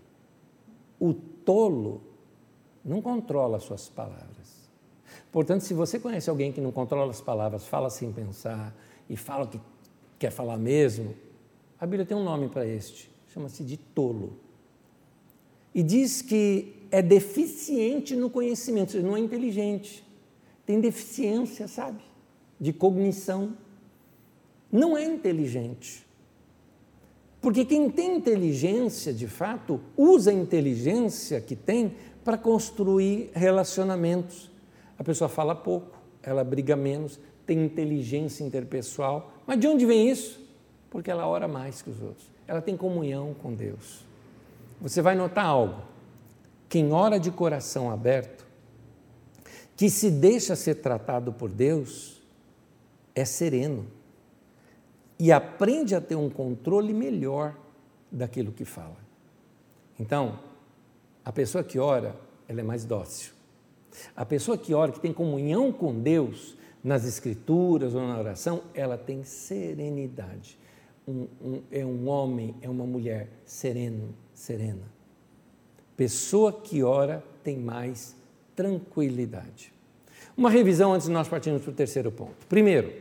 O 1.00 1.14
tolo 1.14 2.02
não 2.84 3.02
controla 3.02 3.60
suas 3.60 3.90
palavras. 3.90 4.70
Portanto, 5.32 5.62
se 5.62 5.74
você 5.74 6.00
conhece 6.00 6.30
alguém 6.30 6.52
que 6.52 6.62
não 6.62 6.72
controla 6.72 7.12
as 7.12 7.20
palavras, 7.20 7.68
fala 7.68 7.90
sem 7.90 8.12
pensar 8.12 8.74
e 9.10 9.18
fala 9.18 9.44
o 9.44 9.48
que 9.48 9.60
quer 10.18 10.32
falar 10.32 10.58
mesmo, 10.58 11.14
a 11.80 11.86
Bíblia 11.86 12.06
tem 12.06 12.16
um 12.16 12.24
nome 12.24 12.50
para 12.50 12.66
este, 12.66 13.12
chama-se 13.38 13.64
de 13.64 13.78
tolo. 13.78 14.34
E 15.74 15.84
diz 15.84 16.24
que 16.24 16.74
é 16.90 17.04
deficiente 17.04 18.16
no 18.16 18.30
conhecimento, 18.30 19.00
não 19.02 19.16
é 19.16 19.20
inteligente. 19.20 20.04
Tem 20.66 20.82
deficiência, 20.82 21.68
sabe? 21.68 22.02
De 22.60 22.74
cognição. 22.74 23.56
Não 24.72 24.98
é 24.98 25.06
inteligente. 25.06 26.06
Porque 27.40 27.64
quem 27.64 27.90
tem 27.90 28.18
inteligência, 28.18 29.14
de 29.14 29.28
fato, 29.28 29.80
usa 29.96 30.32
a 30.32 30.34
inteligência 30.34 31.40
que 31.40 31.56
tem 31.56 31.94
para 32.24 32.38
construir 32.38 33.30
relacionamentos. 33.34 34.50
A 34.98 35.04
pessoa 35.04 35.30
fala 35.30 35.56
pouco, 35.56 35.96
ela 36.24 36.44
briga 36.44 36.76
menos, 36.76 37.20
tem 37.46 37.64
inteligência 37.64 38.44
interpessoal. 38.44 39.32
Mas 39.46 39.60
de 39.60 39.68
onde 39.68 39.86
vem 39.86 40.10
isso? 40.10 40.44
Porque 40.90 41.12
ela 41.12 41.28
ora 41.28 41.48
mais 41.48 41.82
que 41.82 41.90
os 41.90 42.02
outros. 42.02 42.37
Ela 42.48 42.62
tem 42.62 42.78
comunhão 42.78 43.34
com 43.34 43.54
Deus. 43.54 44.06
Você 44.82 45.02
vai 45.02 45.16
notar 45.16 45.46
algo. 45.46 45.82
Quem 46.70 46.92
ora 46.92 47.20
de 47.20 47.32
coração 47.32 47.92
aberto, 47.92 48.46
que 49.76 49.90
se 49.90 50.10
deixa 50.10 50.56
ser 50.56 50.76
tratado 50.76 51.32
por 51.32 51.52
Deus, 51.52 52.22
é 53.14 53.26
sereno 53.26 53.88
e 55.20 55.32
aprende 55.32 55.96
a 55.96 56.02
ter 56.02 56.16
um 56.16 56.30
controle 56.30 56.94
melhor 56.94 57.56
daquilo 58.12 58.52
que 58.52 58.66
fala. 58.66 58.98
Então, 60.00 60.40
a 61.26 61.32
pessoa 61.32 61.64
que 61.64 61.80
ora, 61.80 62.16
ela 62.48 62.62
é 62.62 62.64
mais 62.64 62.86
dócil. 62.86 63.34
A 64.16 64.26
pessoa 64.26 64.58
que 64.58 64.74
ora, 64.74 64.92
que 64.92 65.00
tem 65.00 65.12
comunhão 65.12 65.72
com 65.72 66.00
Deus 66.00 66.56
nas 66.84 67.04
escrituras 67.04 67.96
ou 67.96 68.02
na 68.02 68.18
oração, 68.18 68.62
ela 68.74 68.98
tem 68.98 69.24
serenidade. 69.24 70.58
Um, 71.08 71.28
um, 71.42 71.62
é 71.72 71.86
um 71.86 72.08
homem, 72.10 72.56
é 72.62 72.70
uma 72.70 72.86
mulher 72.86 73.30
sereno, 73.46 74.14
serena. 74.34 74.84
Pessoa 75.96 76.52
que 76.52 76.84
ora 76.84 77.24
tem 77.44 77.58
mais 77.58 78.16
tranquilidade. 78.56 79.72
Uma 80.36 80.50
revisão 80.50 80.94
antes 80.94 81.08
de 81.08 81.14
nós 81.14 81.28
partirmos 81.28 81.62
para 81.62 81.72
o 81.72 81.74
terceiro 81.74 82.12
ponto. 82.12 82.46
Primeiro, 82.48 82.94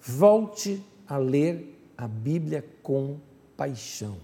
volte 0.00 0.82
a 1.06 1.18
ler 1.18 1.78
a 1.96 2.08
Bíblia 2.08 2.64
com 2.82 3.18
paixão. 3.56 4.16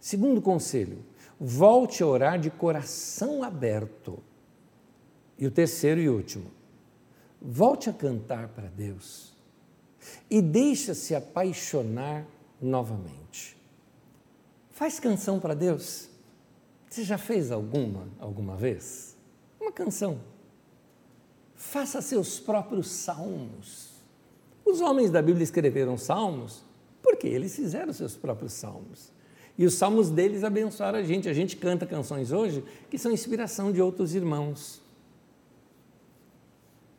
Segundo 0.00 0.40
conselho, 0.40 0.98
volte 1.38 2.02
a 2.02 2.06
orar 2.06 2.38
de 2.38 2.50
coração 2.50 3.42
aberto. 3.42 4.18
E 5.38 5.46
o 5.46 5.50
terceiro 5.50 6.00
e 6.00 6.08
último, 6.08 6.50
volte 7.40 7.90
a 7.90 7.92
cantar 7.92 8.48
para 8.48 8.68
Deus 8.68 9.33
e 10.30 10.40
deixa-se 10.40 11.14
apaixonar 11.14 12.26
novamente. 12.60 13.56
Faz 14.70 14.98
canção 14.98 15.38
para 15.38 15.54
Deus. 15.54 16.08
Você 16.88 17.04
já 17.04 17.18
fez 17.18 17.50
alguma 17.50 18.08
alguma 18.18 18.56
vez? 18.56 19.16
Uma 19.60 19.72
canção. 19.72 20.20
Faça 21.54 22.00
seus 22.00 22.38
próprios 22.38 22.88
salmos. 22.88 23.90
Os 24.64 24.80
homens 24.80 25.10
da 25.10 25.20
Bíblia 25.20 25.44
escreveram 25.44 25.96
salmos 25.96 26.64
porque 27.02 27.26
eles 27.26 27.54
fizeram 27.54 27.92
seus 27.92 28.16
próprios 28.16 28.52
salmos. 28.52 29.12
E 29.56 29.64
os 29.64 29.74
salmos 29.74 30.10
deles 30.10 30.42
abençoaram 30.42 30.98
a 30.98 31.02
gente. 31.02 31.28
A 31.28 31.32
gente 31.32 31.56
canta 31.56 31.86
canções 31.86 32.32
hoje 32.32 32.64
que 32.90 32.98
são 32.98 33.12
inspiração 33.12 33.70
de 33.70 33.80
outros 33.80 34.14
irmãos. 34.14 34.82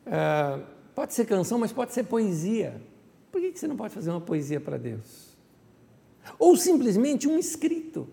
É, 0.06 0.60
pode 0.94 1.12
ser 1.12 1.26
canção, 1.26 1.58
mas 1.58 1.72
pode 1.72 1.92
ser 1.92 2.04
poesia. 2.04 2.80
Por 3.36 3.42
que 3.42 3.58
você 3.58 3.68
não 3.68 3.76
pode 3.76 3.92
fazer 3.92 4.08
uma 4.08 4.20
poesia 4.22 4.58
para 4.58 4.78
Deus? 4.78 5.36
Ou 6.38 6.56
simplesmente 6.56 7.28
um 7.28 7.38
escrito, 7.38 8.08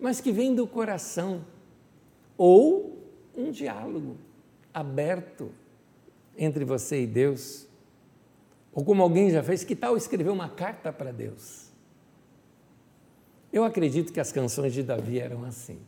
mas 0.00 0.18
que 0.18 0.32
vem 0.32 0.54
do 0.54 0.66
coração. 0.66 1.44
Ou 2.38 2.98
um 3.36 3.50
diálogo 3.50 4.16
aberto 4.72 5.52
entre 6.38 6.64
você 6.64 7.02
e 7.02 7.06
Deus. 7.06 7.68
Ou 8.72 8.82
como 8.82 9.02
alguém 9.02 9.28
já 9.28 9.42
fez, 9.42 9.62
que 9.62 9.76
tal 9.76 9.94
escrever 9.94 10.30
uma 10.30 10.48
carta 10.48 10.90
para 10.90 11.12
Deus? 11.12 11.68
Eu 13.52 13.62
acredito 13.62 14.10
que 14.10 14.20
as 14.20 14.32
canções 14.32 14.72
de 14.72 14.82
Davi 14.82 15.18
eram 15.18 15.44
assim. 15.44 15.78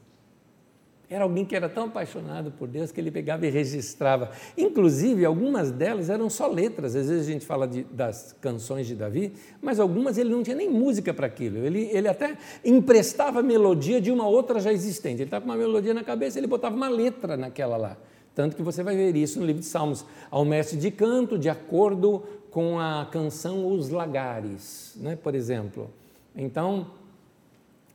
Era 1.12 1.24
alguém 1.24 1.44
que 1.44 1.54
era 1.54 1.68
tão 1.68 1.84
apaixonado 1.84 2.50
por 2.52 2.66
Deus 2.66 2.90
que 2.90 2.98
ele 2.98 3.10
pegava 3.10 3.46
e 3.46 3.50
registrava. 3.50 4.30
Inclusive, 4.56 5.26
algumas 5.26 5.70
delas 5.70 6.08
eram 6.08 6.30
só 6.30 6.46
letras. 6.46 6.96
Às 6.96 7.06
vezes 7.06 7.28
a 7.28 7.30
gente 7.30 7.44
fala 7.44 7.68
de, 7.68 7.84
das 7.84 8.34
canções 8.40 8.86
de 8.86 8.94
Davi, 8.94 9.34
mas 9.60 9.78
algumas 9.78 10.16
ele 10.16 10.30
não 10.30 10.42
tinha 10.42 10.56
nem 10.56 10.70
música 10.70 11.12
para 11.12 11.26
aquilo. 11.26 11.58
Ele, 11.58 11.90
ele 11.92 12.08
até 12.08 12.38
emprestava 12.64 13.42
melodia 13.42 14.00
de 14.00 14.10
uma 14.10 14.26
outra 14.26 14.58
já 14.58 14.72
existente. 14.72 15.16
Ele 15.16 15.24
estava 15.24 15.44
com 15.44 15.50
uma 15.50 15.58
melodia 15.58 15.92
na 15.92 16.02
cabeça, 16.02 16.38
ele 16.38 16.46
botava 16.46 16.74
uma 16.74 16.88
letra 16.88 17.36
naquela 17.36 17.76
lá. 17.76 17.98
Tanto 18.34 18.56
que 18.56 18.62
você 18.62 18.82
vai 18.82 18.96
ver 18.96 19.14
isso 19.14 19.38
no 19.38 19.44
livro 19.44 19.60
de 19.60 19.66
Salmos. 19.66 20.06
Ao 20.30 20.46
mestre 20.46 20.78
de 20.78 20.90
canto, 20.90 21.38
de 21.38 21.50
acordo 21.50 22.22
com 22.50 22.80
a 22.80 23.06
canção 23.12 23.66
Os 23.70 23.90
Lagares, 23.90 24.94
né, 24.96 25.14
por 25.14 25.34
exemplo. 25.34 25.90
Então, 26.34 26.86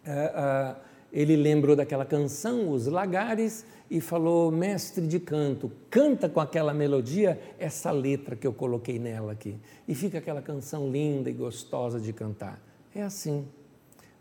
é, 0.05 0.11
é, 0.11 0.86
ele 1.19 1.35
lembrou 1.35 1.75
daquela 1.75 2.05
canção, 2.05 2.69
Os 2.69 2.87
Lagares, 2.87 3.65
e 3.89 3.99
falou: 3.99 4.51
Mestre 4.51 5.07
de 5.07 5.19
canto, 5.19 5.71
canta 5.89 6.29
com 6.29 6.39
aquela 6.39 6.73
melodia 6.73 7.39
essa 7.57 7.91
letra 7.91 8.35
que 8.35 8.45
eu 8.45 8.53
coloquei 8.53 8.99
nela 8.99 9.31
aqui. 9.31 9.57
E 9.87 9.95
fica 9.95 10.17
aquela 10.17 10.41
canção 10.41 10.89
linda 10.89 11.29
e 11.29 11.33
gostosa 11.33 11.99
de 11.99 12.13
cantar. 12.13 12.61
É 12.93 13.01
assim. 13.01 13.47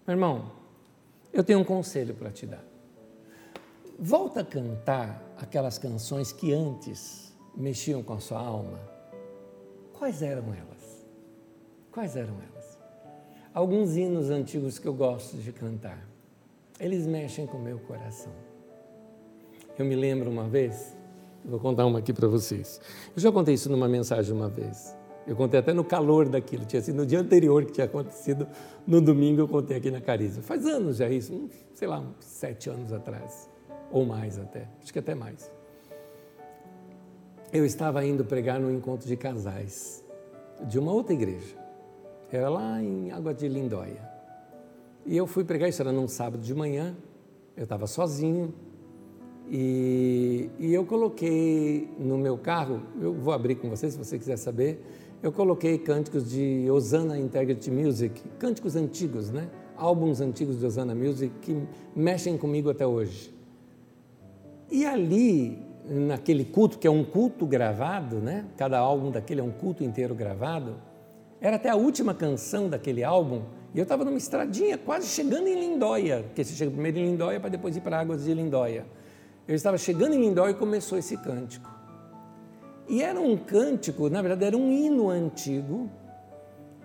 Meu 0.07 0.15
irmão, 0.15 0.53
eu 1.33 1.43
tenho 1.43 1.59
um 1.59 1.65
conselho 1.65 2.15
para 2.15 2.31
te 2.31 2.47
dar. 2.47 2.65
Volta 3.99 4.41
a 4.41 4.45
cantar 4.45 5.23
aquelas 5.39 5.79
canções 5.79 6.33
que 6.33 6.53
antes 6.53 7.35
mexiam 7.57 8.03
com 8.03 8.13
a 8.13 8.21
sua 8.21 8.39
alma 8.39 8.97
Quais 9.99 10.21
eram 10.21 10.45
elas? 10.53 11.07
Quais 11.91 12.17
eram 12.17 12.35
elas? 12.35 12.79
Alguns 13.55 13.97
hinos 13.97 14.29
antigos 14.29 14.79
que 14.79 14.87
eu 14.87 14.93
gosto 14.93 15.39
de 15.39 15.53
cantar. 15.53 16.07
Eles 16.79 17.07
mexem 17.07 17.47
com 17.47 17.57
o 17.57 17.61
meu 17.61 17.79
coração. 17.79 18.33
Eu 19.79 19.85
me 19.85 19.95
lembro 19.95 20.31
uma 20.31 20.49
vez, 20.49 20.97
vou 21.45 21.61
contar 21.61 21.87
uma 21.87 21.99
aqui 21.99 22.13
para 22.13 22.29
vocês. 22.29 22.81
Eu 23.15 23.21
já 23.21 23.31
contei 23.33 23.55
isso 23.55 23.71
numa 23.71 23.89
mensagem 23.89 24.35
uma 24.35 24.49
vez. 24.49 24.97
Eu 25.27 25.35
contei 25.35 25.59
até 25.59 25.73
no 25.73 25.85
calor 25.85 26.29
daquilo, 26.29 26.65
tinha 26.65 26.81
sido 26.81 26.97
no 26.97 27.07
dia 27.07 27.21
anterior 27.21 27.65
que 27.65 27.73
tinha 27.73 27.87
acontecido, 27.87 28.47
no 28.87 29.01
domingo 29.01 29.41
eu 29.41 29.49
contei 29.49 29.77
aqui 29.77 29.91
na 29.91 30.01
Carisma. 30.01 30.43
Faz 30.43 30.65
anos 30.67 30.99
já 30.99 31.09
isso, 31.09 31.51
sei 31.75 31.89
lá, 31.89 31.99
uns 31.99 32.25
sete 32.25 32.71
anos 32.71 32.93
atrás, 32.93 33.51
ou 33.91 34.07
mais 34.07 34.39
até, 34.39 34.69
acho 34.81 34.93
que 34.93 35.01
até 35.01 35.17
mais 35.17 35.51
eu 37.53 37.65
estava 37.65 38.05
indo 38.05 38.25
pregar 38.25 38.61
no 38.61 38.71
encontro 38.71 39.07
de 39.07 39.17
casais 39.17 40.05
de 40.65 40.79
uma 40.79 40.93
outra 40.93 41.15
igreja. 41.15 41.57
Era 42.31 42.49
lá 42.49 42.83
em 42.83 43.11
Água 43.11 43.33
de 43.33 43.49
Lindóia. 43.49 44.16
E 45.07 45.17
eu 45.17 45.27
fui 45.27 45.45
pregar, 45.45 45.69
isso 45.69 45.81
era 45.81 45.93
num 45.93 46.09
sábado 46.09 46.43
de 46.43 46.55
manhã, 46.55 46.97
eu 47.57 47.63
estava 47.63 47.87
sozinho, 47.87 48.53
e, 49.49 50.51
e, 50.59 50.75
eu 50.75 50.85
coloquei 50.85 51.89
no 52.01 52.19
meu 52.19 52.37
carro, 52.37 52.83
eu 53.01 53.15
vou 53.15 53.33
abrir 53.33 53.55
com 53.55 53.71
vocês 53.71 53.93
se 53.93 53.99
você 53.99 54.19
quiser 54.19 54.37
saber, 54.37 54.85
eu 55.23 55.31
coloquei 55.31 55.79
cânticos 55.79 56.29
de 56.29 56.67
Osana 56.69 57.17
Integrity 57.17 57.71
Music, 57.71 58.21
cânticos 58.41 58.75
antigos, 58.75 59.31
né? 59.31 59.49
Álbuns 59.77 60.21
antigos 60.21 60.59
de 60.59 60.67
Osana 60.67 60.97
Music 60.97 61.33
que 61.43 61.57
mexem 61.95 62.37
comigo 62.37 62.71
até 62.71 62.85
hoje. 62.85 63.33
E 64.69 64.85
ali 64.85 65.59
naquele 65.89 66.45
culto, 66.45 66.79
que 66.79 66.87
é 66.87 66.91
um 66.91 67.05
culto 67.05 67.47
gravado, 67.47 68.17
né? 68.17 68.45
cada 68.57 68.79
álbum 68.79 69.13
daquele 69.13 69.41
é 69.41 69.45
um 69.45 69.53
culto 69.53 69.85
inteiro 69.85 70.15
gravado, 70.15 70.75
era 71.41 71.57
até 71.57 71.69
a 71.71 71.77
última 71.77 72.13
canção 72.13 72.69
daquele 72.69 73.05
álbum, 73.05 73.43
e 73.77 73.79
eu 73.79 73.83
estava 73.83 74.07
numa 74.07 74.17
estradinha 74.17 74.79
quase 74.79 75.07
chegando 75.07 75.47
em 75.49 75.61
Lindóia, 75.61 76.23
porque 76.23 76.43
você 76.43 76.55
chega 76.55 76.71
primeiro 76.71 76.97
em 76.97 77.11
Lindóia 77.11 77.39
para 77.39 77.51
depois 77.51 77.77
ir 77.77 77.83
para 77.83 78.01
Águas 78.01 78.25
de 78.25 78.33
Lindóia. 78.33 78.87
Eu 79.47 79.55
estava 79.55 79.77
chegando 79.77 80.15
em 80.15 80.19
Lindóia 80.19 80.53
e 80.53 80.55
começou 80.55 80.97
esse 80.97 81.15
cântico. 81.19 81.71
E 82.89 83.03
era 83.03 83.21
um 83.21 83.37
cântico, 83.37 84.09
na 84.09 84.23
verdade 84.23 84.47
era 84.47 84.57
um 84.57 84.73
hino 84.73 85.11
antigo, 85.11 85.91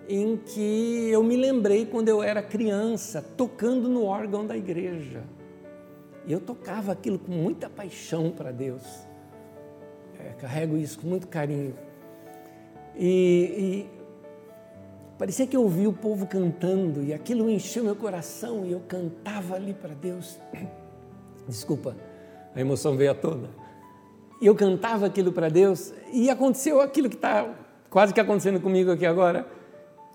em 0.06 0.36
que 0.36 1.08
eu 1.10 1.22
me 1.22 1.34
lembrei 1.34 1.86
quando 1.86 2.10
eu 2.10 2.22
era 2.22 2.42
criança, 2.42 3.24
tocando 3.38 3.88
no 3.88 4.04
órgão 4.04 4.46
da 4.46 4.54
igreja. 4.54 5.22
E 6.26 6.32
eu 6.34 6.40
tocava 6.40 6.92
aquilo 6.92 7.18
com 7.18 7.32
muita 7.32 7.70
paixão 7.70 8.30
para 8.30 8.52
Deus. 8.52 8.82
É, 10.20 10.34
carrego 10.34 10.76
isso 10.76 10.98
com 10.98 11.06
muito 11.06 11.26
carinho. 11.26 11.74
E, 12.94 13.88
e 13.88 14.01
parecia 15.22 15.46
que 15.46 15.56
eu 15.56 15.62
ouvia 15.62 15.88
o 15.88 15.92
povo 15.92 16.26
cantando 16.26 17.00
e 17.04 17.14
aquilo 17.14 17.48
encheu 17.48 17.84
meu 17.84 17.94
coração 17.94 18.66
e 18.66 18.72
eu 18.72 18.80
cantava 18.88 19.54
ali 19.54 19.72
para 19.72 19.94
Deus. 19.94 20.36
Desculpa, 21.46 21.96
a 22.52 22.60
emoção 22.60 22.96
veio 22.96 23.12
à 23.12 23.14
tona. 23.14 23.48
Eu 24.42 24.52
cantava 24.56 25.06
aquilo 25.06 25.30
para 25.30 25.48
Deus 25.48 25.94
e 26.12 26.28
aconteceu 26.28 26.80
aquilo 26.80 27.08
que 27.08 27.14
está 27.14 27.54
quase 27.88 28.12
que 28.12 28.18
acontecendo 28.18 28.58
comigo 28.58 28.90
aqui 28.90 29.06
agora. 29.06 29.46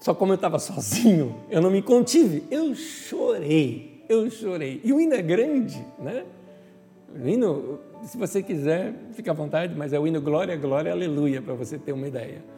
Só 0.02 0.14
como 0.14 0.34
eu 0.34 0.36
estava 0.36 0.60
sozinho, 0.60 1.38
eu 1.50 1.62
não 1.62 1.72
me 1.72 1.82
contive, 1.82 2.44
eu 2.52 2.76
chorei, 2.76 4.04
eu 4.10 4.30
chorei. 4.30 4.82
E 4.84 4.92
o 4.92 5.00
hino 5.00 5.14
é 5.14 5.22
grande, 5.22 5.86
né? 5.98 6.26
O 7.18 7.26
hino, 7.26 7.80
se 8.04 8.18
você 8.18 8.44
quiser, 8.44 8.94
fica 9.14 9.32
à 9.32 9.34
vontade, 9.34 9.74
mas 9.74 9.94
é 9.94 10.00
o 10.02 10.06
hino 10.06 10.20
Glória, 10.20 10.58
Glória, 10.58 10.92
Aleluia, 10.92 11.42
para 11.42 11.54
você 11.54 11.78
ter 11.78 11.94
uma 11.94 12.10
ideia. 12.10 12.57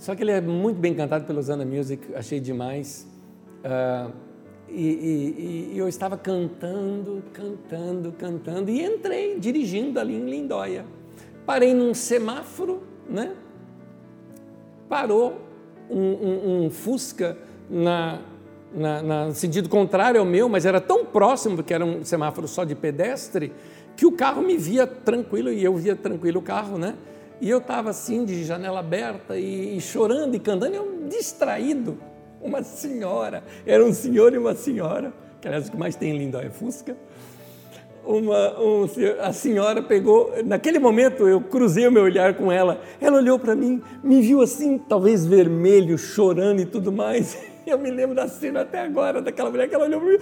Só 0.00 0.14
que 0.14 0.22
ele 0.22 0.30
é 0.30 0.40
muito 0.40 0.78
bem 0.78 0.94
cantado 0.94 1.26
pelo 1.26 1.42
Zana 1.42 1.62
Music, 1.62 2.14
achei 2.14 2.40
demais. 2.40 3.06
Uh, 3.62 4.10
e, 4.66 4.88
e, 4.88 5.70
e, 5.74 5.78
eu 5.78 5.86
estava 5.86 6.16
cantando, 6.16 7.22
cantando, 7.34 8.10
cantando, 8.12 8.70
e 8.70 8.82
entrei 8.82 9.38
dirigindo 9.38 10.00
ali 10.00 10.14
em 10.14 10.24
Lindóia. 10.24 10.86
Parei 11.44 11.74
num 11.74 11.92
semáforo, 11.92 12.82
né? 13.06 13.34
Parou 14.88 15.38
um, 15.90 15.98
um, 15.98 16.64
um 16.64 16.70
Fusca 16.70 17.36
na, 17.68 18.20
na, 18.72 19.02
na, 19.02 19.34
sentido 19.34 19.68
contrário 19.68 20.18
ao 20.18 20.26
meu, 20.26 20.48
mas 20.48 20.64
era 20.64 20.80
tão 20.80 21.04
próximo, 21.04 21.56
porque 21.56 21.74
era 21.74 21.84
um 21.84 22.02
semáforo 22.02 22.48
só 22.48 22.64
de 22.64 22.74
pedestre, 22.74 23.52
que 23.94 24.06
o 24.06 24.12
carro 24.12 24.40
me 24.40 24.56
via 24.56 24.86
tranquilo 24.86 25.52
e 25.52 25.62
eu 25.62 25.76
via 25.76 25.94
tranquilo 25.94 26.38
o 26.38 26.42
carro, 26.42 26.78
né? 26.78 26.94
E 27.40 27.48
eu 27.48 27.58
estava 27.58 27.90
assim, 27.90 28.24
de 28.24 28.44
janela 28.44 28.80
aberta 28.80 29.38
e, 29.38 29.76
e 29.76 29.80
chorando 29.80 30.34
e 30.34 30.38
cantando, 30.38 30.74
e 30.74 30.76
eu 30.76 31.06
distraído. 31.08 31.98
Uma 32.42 32.62
senhora, 32.62 33.42
era 33.66 33.84
um 33.84 33.92
senhor 33.92 34.32
e 34.32 34.38
uma 34.38 34.54
senhora, 34.54 35.12
que 35.40 35.46
aliás 35.46 35.68
o 35.68 35.70
que 35.70 35.76
mais 35.76 35.94
tem 35.94 36.16
lindo 36.16 36.38
é 36.38 36.48
Fusca. 36.48 36.96
Uma, 38.02 38.58
um, 38.58 38.86
a 39.20 39.32
senhora 39.32 39.82
pegou, 39.82 40.32
naquele 40.44 40.78
momento 40.78 41.28
eu 41.28 41.40
cruzei 41.40 41.86
o 41.86 41.92
meu 41.92 42.02
olhar 42.02 42.34
com 42.34 42.50
ela, 42.50 42.80
ela 42.98 43.18
olhou 43.18 43.38
para 43.38 43.54
mim, 43.54 43.82
me 44.02 44.22
viu 44.22 44.40
assim, 44.40 44.78
talvez 44.78 45.26
vermelho, 45.26 45.98
chorando 45.98 46.60
e 46.60 46.66
tudo 46.66 46.90
mais. 46.90 47.36
Eu 47.66 47.78
me 47.78 47.90
lembro 47.90 48.14
da 48.14 48.26
cena 48.26 48.62
até 48.62 48.80
agora, 48.80 49.20
daquela 49.20 49.50
mulher 49.50 49.68
que 49.68 49.74
ela 49.74 49.84
olhou 49.84 50.00
para 50.00 50.10
mim 50.10 50.18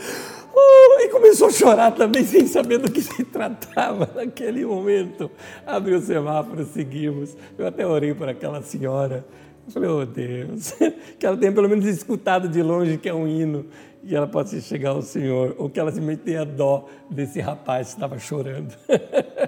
oh, 0.54 1.00
e 1.00 1.08
começou 1.08 1.48
a 1.48 1.50
chorar 1.52 1.92
também, 1.92 2.24
sem 2.24 2.46
saber 2.46 2.78
do 2.78 2.90
que 2.90 3.00
se 3.00 3.24
tratava 3.24 4.10
naquele 4.16 4.64
momento. 4.64 5.30
Abriu 5.66 5.98
o 5.98 6.02
semáforo, 6.02 6.64
seguimos. 6.64 7.36
Eu 7.56 7.66
até 7.66 7.86
orei 7.86 8.14
para 8.14 8.32
aquela 8.32 8.62
senhora. 8.62 9.24
Eu 9.66 9.72
falei, 9.72 9.88
oh 9.88 10.06
Deus, 10.06 10.74
que 11.18 11.26
ela 11.26 11.36
tenha 11.36 11.52
pelo 11.52 11.68
menos 11.68 11.84
escutado 11.84 12.48
de 12.48 12.62
longe 12.62 12.96
que 12.96 13.08
é 13.08 13.14
um 13.14 13.28
hino 13.28 13.66
e 14.02 14.14
ela 14.14 14.26
possa 14.26 14.60
chegar 14.60 14.90
ao 14.90 15.02
Senhor, 15.02 15.54
ou 15.58 15.68
que 15.68 15.78
ela 15.78 15.90
simplesmente 15.90 16.22
tenha 16.22 16.44
dó 16.44 16.88
desse 17.10 17.40
rapaz 17.40 17.88
que 17.88 17.94
estava 17.94 18.18
chorando. 18.18 18.74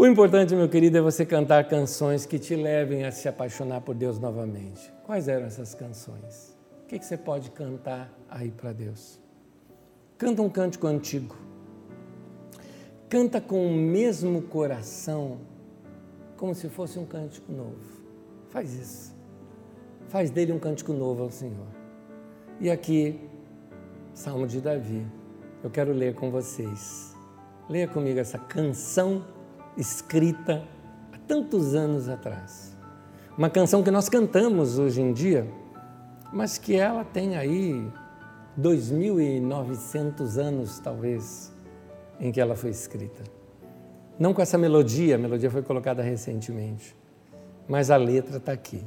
O 0.00 0.06
importante, 0.06 0.54
meu 0.54 0.68
querido, 0.68 0.96
é 0.96 1.00
você 1.00 1.26
cantar 1.26 1.66
canções 1.66 2.24
que 2.24 2.38
te 2.38 2.54
levem 2.54 3.04
a 3.04 3.10
se 3.10 3.28
apaixonar 3.28 3.80
por 3.80 3.96
Deus 3.96 4.16
novamente. 4.16 4.92
Quais 5.04 5.26
eram 5.26 5.46
essas 5.46 5.74
canções? 5.74 6.56
O 6.84 6.86
que, 6.86 7.04
você 7.04 7.16
pode 7.16 7.50
cantar 7.50 8.08
aí 8.30 8.52
para 8.52 8.72
Deus? 8.72 9.18
Canta 10.16 10.40
um 10.40 10.48
cântico 10.48 10.86
antigo. 10.86 11.34
Canta 13.08 13.40
com 13.40 13.66
o 13.66 13.74
mesmo 13.74 14.42
coração, 14.42 15.40
como 16.36 16.54
se 16.54 16.68
fosse 16.68 16.96
um 16.96 17.04
cântico 17.04 17.50
novo. 17.50 18.00
Faz 18.50 18.72
isso. 18.74 19.12
Faz 20.06 20.30
dele 20.30 20.52
um 20.52 20.60
cântico 20.60 20.92
novo 20.92 21.24
ao 21.24 21.30
Senhor. 21.32 21.66
E 22.60 22.70
aqui, 22.70 23.18
Salmo 24.14 24.46
de 24.46 24.60
Davi. 24.60 25.04
Eu 25.60 25.70
quero 25.70 25.92
ler 25.92 26.14
com 26.14 26.30
vocês. 26.30 27.16
Leia 27.68 27.88
comigo 27.88 28.20
essa 28.20 28.38
canção 28.38 29.36
escrita 29.78 30.64
há 31.12 31.18
tantos 31.26 31.74
anos 31.74 32.08
atrás. 32.08 32.76
Uma 33.36 33.48
canção 33.48 33.82
que 33.82 33.90
nós 33.90 34.08
cantamos 34.08 34.78
hoje 34.78 35.00
em 35.00 35.12
dia, 35.12 35.46
mas 36.32 36.58
que 36.58 36.74
ela 36.74 37.04
tem 37.04 37.36
aí 37.36 37.88
2.900 38.58 40.36
anos, 40.36 40.80
talvez, 40.80 41.52
em 42.18 42.32
que 42.32 42.40
ela 42.40 42.56
foi 42.56 42.70
escrita. 42.70 43.22
Não 44.18 44.34
com 44.34 44.42
essa 44.42 44.58
melodia, 44.58 45.14
a 45.14 45.18
melodia 45.18 45.48
foi 45.48 45.62
colocada 45.62 46.02
recentemente, 46.02 46.96
mas 47.68 47.88
a 47.88 47.96
letra 47.96 48.38
está 48.38 48.50
aqui. 48.50 48.84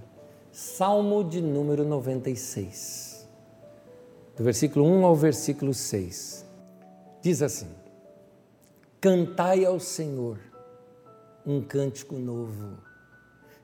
Salmo 0.52 1.24
de 1.24 1.42
número 1.42 1.86
96, 1.86 3.26
do 4.36 4.44
versículo 4.44 4.86
1 4.86 5.06
ao 5.06 5.16
versículo 5.16 5.74
6. 5.74 6.46
Diz 7.22 7.42
assim: 7.42 7.70
Cantai 9.00 9.64
ao 9.64 9.80
Senhor 9.80 10.51
um 11.46 11.62
cântico 11.62 12.16
novo. 12.16 12.78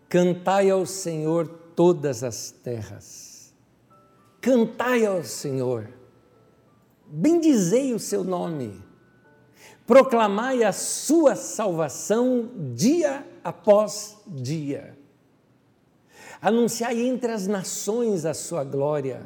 Cantai 0.09 0.69
ao 0.69 0.85
Senhor 0.85 1.47
todas 1.75 2.23
as 2.23 2.51
terras. 2.51 3.53
Cantai 4.41 5.05
ao 5.05 5.23
Senhor. 5.23 5.89
Bendizei 7.05 7.93
o 7.93 7.99
seu 7.99 8.23
nome. 8.23 8.81
Proclamai 9.85 10.63
a 10.63 10.71
sua 10.71 11.35
salvação 11.35 12.49
dia 12.75 13.25
após 13.43 14.17
dia. 14.27 14.97
Anunciai 16.41 17.01
entre 17.01 17.31
as 17.31 17.47
nações 17.47 18.25
a 18.25 18.33
sua 18.33 18.63
glória, 18.63 19.25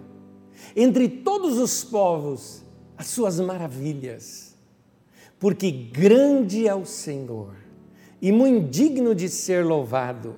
entre 0.75 1.09
todos 1.09 1.57
os 1.57 1.83
povos 1.83 2.63
as 2.97 3.07
suas 3.07 3.39
maravilhas, 3.39 4.55
porque 5.39 5.71
grande 5.71 6.67
é 6.67 6.75
o 6.75 6.85
Senhor 6.85 7.60
e 8.21 8.31
muito 8.31 8.69
digno 8.69 9.15
de 9.15 9.27
ser 9.27 9.65
louvado, 9.65 10.35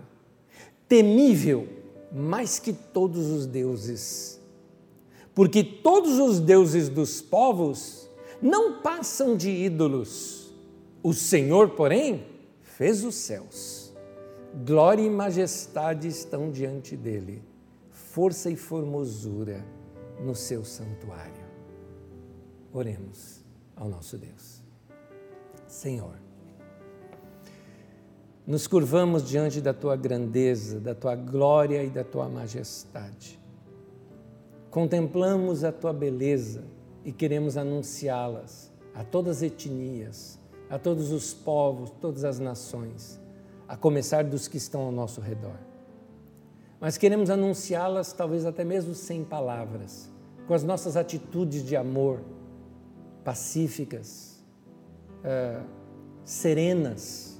temível 0.87 1.67
mais 2.11 2.59
que 2.59 2.71
todos 2.71 3.27
os 3.27 3.45
deuses. 3.45 4.39
Porque 5.35 5.63
todos 5.63 6.19
os 6.19 6.39
deuses 6.39 6.87
dos 6.87 7.21
povos 7.21 8.07
não 8.41 8.81
passam 8.81 9.35
de 9.35 9.49
ídolos. 9.49 10.53
O 11.01 11.13
Senhor, 11.13 11.71
porém, 11.71 12.25
fez 12.61 13.03
os 13.03 13.15
céus. 13.15 13.91
Glória 14.65 15.01
e 15.01 15.09
majestade 15.09 16.07
estão 16.07 16.51
diante 16.51 16.95
dele, 16.95 17.41
força 17.89 18.51
e 18.51 18.55
formosura 18.55 19.65
no 20.23 20.35
seu 20.35 20.63
santuário. 20.63 21.43
Oremos 22.71 23.43
ao 23.75 23.89
nosso 23.89 24.17
Deus. 24.17 24.61
Senhor, 25.67 26.22
nos 28.45 28.67
curvamos 28.67 29.27
diante 29.27 29.61
da 29.61 29.73
tua 29.73 29.95
grandeza, 29.95 30.79
da 30.79 30.93
tua 30.93 31.15
glória 31.15 31.83
e 31.83 31.89
da 31.89 32.03
tua 32.03 32.27
majestade. 32.27 33.39
Contemplamos 34.69 35.63
a 35.63 35.71
tua 35.71 35.93
beleza 35.93 36.63
e 37.05 37.11
queremos 37.11 37.57
anunciá-las 37.57 38.71
a 38.93 39.03
todas 39.03 39.37
as 39.37 39.43
etnias, 39.43 40.39
a 40.69 40.77
todos 40.77 41.11
os 41.11 41.33
povos, 41.33 41.89
todas 42.01 42.23
as 42.23 42.39
nações, 42.39 43.19
a 43.67 43.77
começar 43.77 44.23
dos 44.23 44.47
que 44.47 44.57
estão 44.57 44.81
ao 44.81 44.91
nosso 44.91 45.21
redor. 45.21 45.57
Mas 46.79 46.97
queremos 46.97 47.29
anunciá-las 47.29 48.11
talvez 48.11 48.45
até 48.45 48.65
mesmo 48.65 48.93
sem 48.93 49.23
palavras, 49.23 50.09
com 50.47 50.53
as 50.53 50.63
nossas 50.63 50.97
atitudes 50.97 51.63
de 51.63 51.77
amor, 51.77 52.19
pacíficas, 53.23 54.43
uh, 55.19 55.63
serenas, 56.25 57.32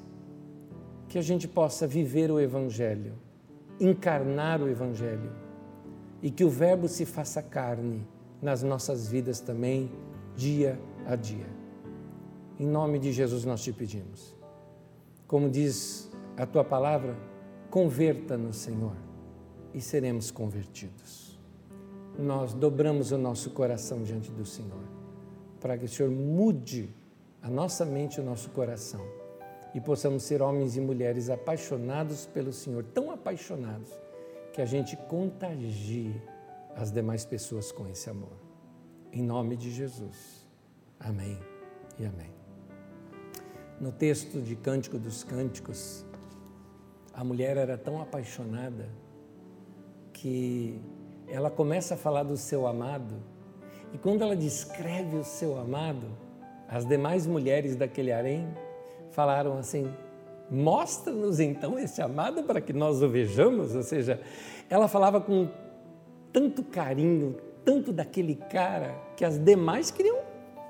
que 1.13 1.19
a 1.19 1.21
gente 1.21 1.47
possa 1.47 1.85
viver 1.85 2.31
o 2.31 2.39
Evangelho, 2.39 3.13
encarnar 3.79 4.59
o 4.63 4.67
Evangelho 4.67 5.31
e 6.23 6.31
que 6.31 6.43
o 6.43 6.49
Verbo 6.49 6.87
se 6.87 7.05
faça 7.05 7.39
carne 7.39 8.03
nas 8.41 8.63
nossas 8.63 9.07
vidas 9.07 9.39
também, 9.39 9.91
dia 10.35 10.79
a 11.05 11.15
dia. 11.15 11.45
Em 12.59 12.65
nome 12.65 12.97
de 12.97 13.11
Jesus 13.11 13.45
nós 13.45 13.61
te 13.61 13.71
pedimos. 13.71 14.35
Como 15.27 15.51
diz 15.51 16.09
a 16.35 16.47
tua 16.47 16.63
palavra, 16.63 17.15
converta-nos, 17.69 18.57
Senhor, 18.57 18.95
e 19.71 19.79
seremos 19.79 20.31
convertidos. 20.31 21.39
Nós 22.17 22.55
dobramos 22.55 23.11
o 23.11 23.19
nosso 23.19 23.51
coração 23.51 24.01
diante 24.01 24.31
do 24.31 24.47
Senhor, 24.47 24.83
para 25.59 25.77
que 25.77 25.85
o 25.85 25.89
Senhor 25.89 26.11
mude 26.11 26.89
a 27.39 27.51
nossa 27.51 27.85
mente 27.85 28.15
e 28.15 28.19
o 28.19 28.25
nosso 28.25 28.49
coração 28.49 29.22
e 29.73 29.81
possamos 29.81 30.23
ser 30.23 30.41
homens 30.41 30.77
e 30.77 30.81
mulheres 30.81 31.29
apaixonados 31.29 32.25
pelo 32.25 32.53
Senhor, 32.53 32.83
tão 32.93 33.11
apaixonados 33.11 33.89
que 34.53 34.61
a 34.61 34.65
gente 34.65 34.95
contagie 34.95 36.21
as 36.75 36.91
demais 36.91 37.25
pessoas 37.25 37.71
com 37.71 37.87
esse 37.87 38.09
amor. 38.09 38.37
Em 39.11 39.21
nome 39.21 39.55
de 39.55 39.71
Jesus. 39.71 40.47
Amém 40.99 41.37
e 41.99 42.05
amém. 42.05 42.31
No 43.79 43.91
texto 43.91 44.41
de 44.41 44.55
Cântico 44.55 44.97
dos 44.97 45.23
Cânticos, 45.23 46.05
a 47.13 47.23
mulher 47.23 47.57
era 47.57 47.77
tão 47.77 48.01
apaixonada 48.01 48.87
que 50.13 50.79
ela 51.27 51.49
começa 51.49 51.95
a 51.95 51.97
falar 51.97 52.23
do 52.23 52.37
seu 52.37 52.67
amado, 52.67 53.15
e 53.91 53.97
quando 53.97 54.21
ela 54.21 54.35
descreve 54.35 55.17
o 55.17 55.23
seu 55.23 55.57
amado, 55.57 56.07
as 56.67 56.85
demais 56.85 57.27
mulheres 57.27 57.75
daquele 57.75 58.11
harém 58.11 58.47
falaram 59.13 59.57
assim: 59.57 59.89
Mostra-nos 60.49 61.39
então 61.39 61.79
esse 61.79 62.01
amado 62.01 62.43
para 62.43 62.61
que 62.61 62.73
nós 62.73 63.01
o 63.01 63.09
vejamos. 63.09 63.73
Ou 63.75 63.83
seja, 63.83 64.19
ela 64.69 64.87
falava 64.87 65.21
com 65.21 65.49
tanto 66.31 66.63
carinho, 66.63 67.37
tanto 67.63 67.91
daquele 67.93 68.35
cara, 68.35 68.95
que 69.15 69.23
as 69.23 69.37
demais 69.37 69.89
queriam 69.89 70.17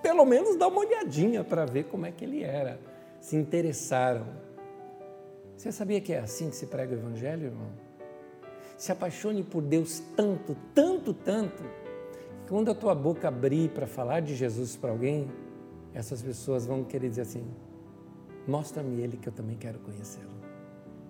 pelo 0.01 0.25
menos 0.25 0.57
dar 0.57 0.67
uma 0.67 0.81
olhadinha 0.81 1.43
para 1.43 1.65
ver 1.65 1.85
como 1.85 2.05
é 2.05 2.11
que 2.11 2.25
ele 2.25 2.43
era. 2.43 2.79
Se 3.19 3.35
interessaram. 3.35 4.25
Você 5.55 5.71
sabia 5.71 6.01
que 6.01 6.11
é 6.11 6.19
assim 6.19 6.49
que 6.49 6.55
se 6.55 6.67
prega 6.67 6.93
o 6.93 6.97
Evangelho, 6.97 7.45
irmão? 7.45 7.69
Se 8.77 8.91
apaixone 8.91 9.43
por 9.43 9.61
Deus 9.61 10.01
tanto, 10.15 10.57
tanto, 10.73 11.13
tanto, 11.13 11.63
que 12.43 12.49
quando 12.49 12.69
a 12.69 12.75
tua 12.75 12.93
boca 12.93 13.29
abrir 13.29 13.69
para 13.69 13.87
falar 13.87 14.19
de 14.19 14.35
Jesus 14.35 14.75
para 14.75 14.91
alguém, 14.91 15.31
essas 15.93 16.21
pessoas 16.21 16.65
vão 16.65 16.83
querer 16.83 17.09
dizer 17.09 17.21
assim: 17.21 17.45
mostra-me 18.47 19.01
Ele 19.01 19.17
que 19.17 19.27
eu 19.27 19.33
também 19.33 19.57
quero 19.57 19.79
conhecê-lo. 19.79 20.33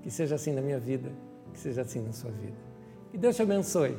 Que 0.02 0.12
seja 0.12 0.36
assim 0.36 0.52
na 0.52 0.62
minha 0.62 0.80
vida, 0.80 1.12
que 1.54 1.60
seja 1.60 1.82
assim 1.82 2.02
na 2.02 2.12
sua 2.12 2.32
vida. 2.32 2.58
Que 3.12 3.18
Deus 3.18 3.36
te 3.36 3.42
abençoe. 3.42 3.98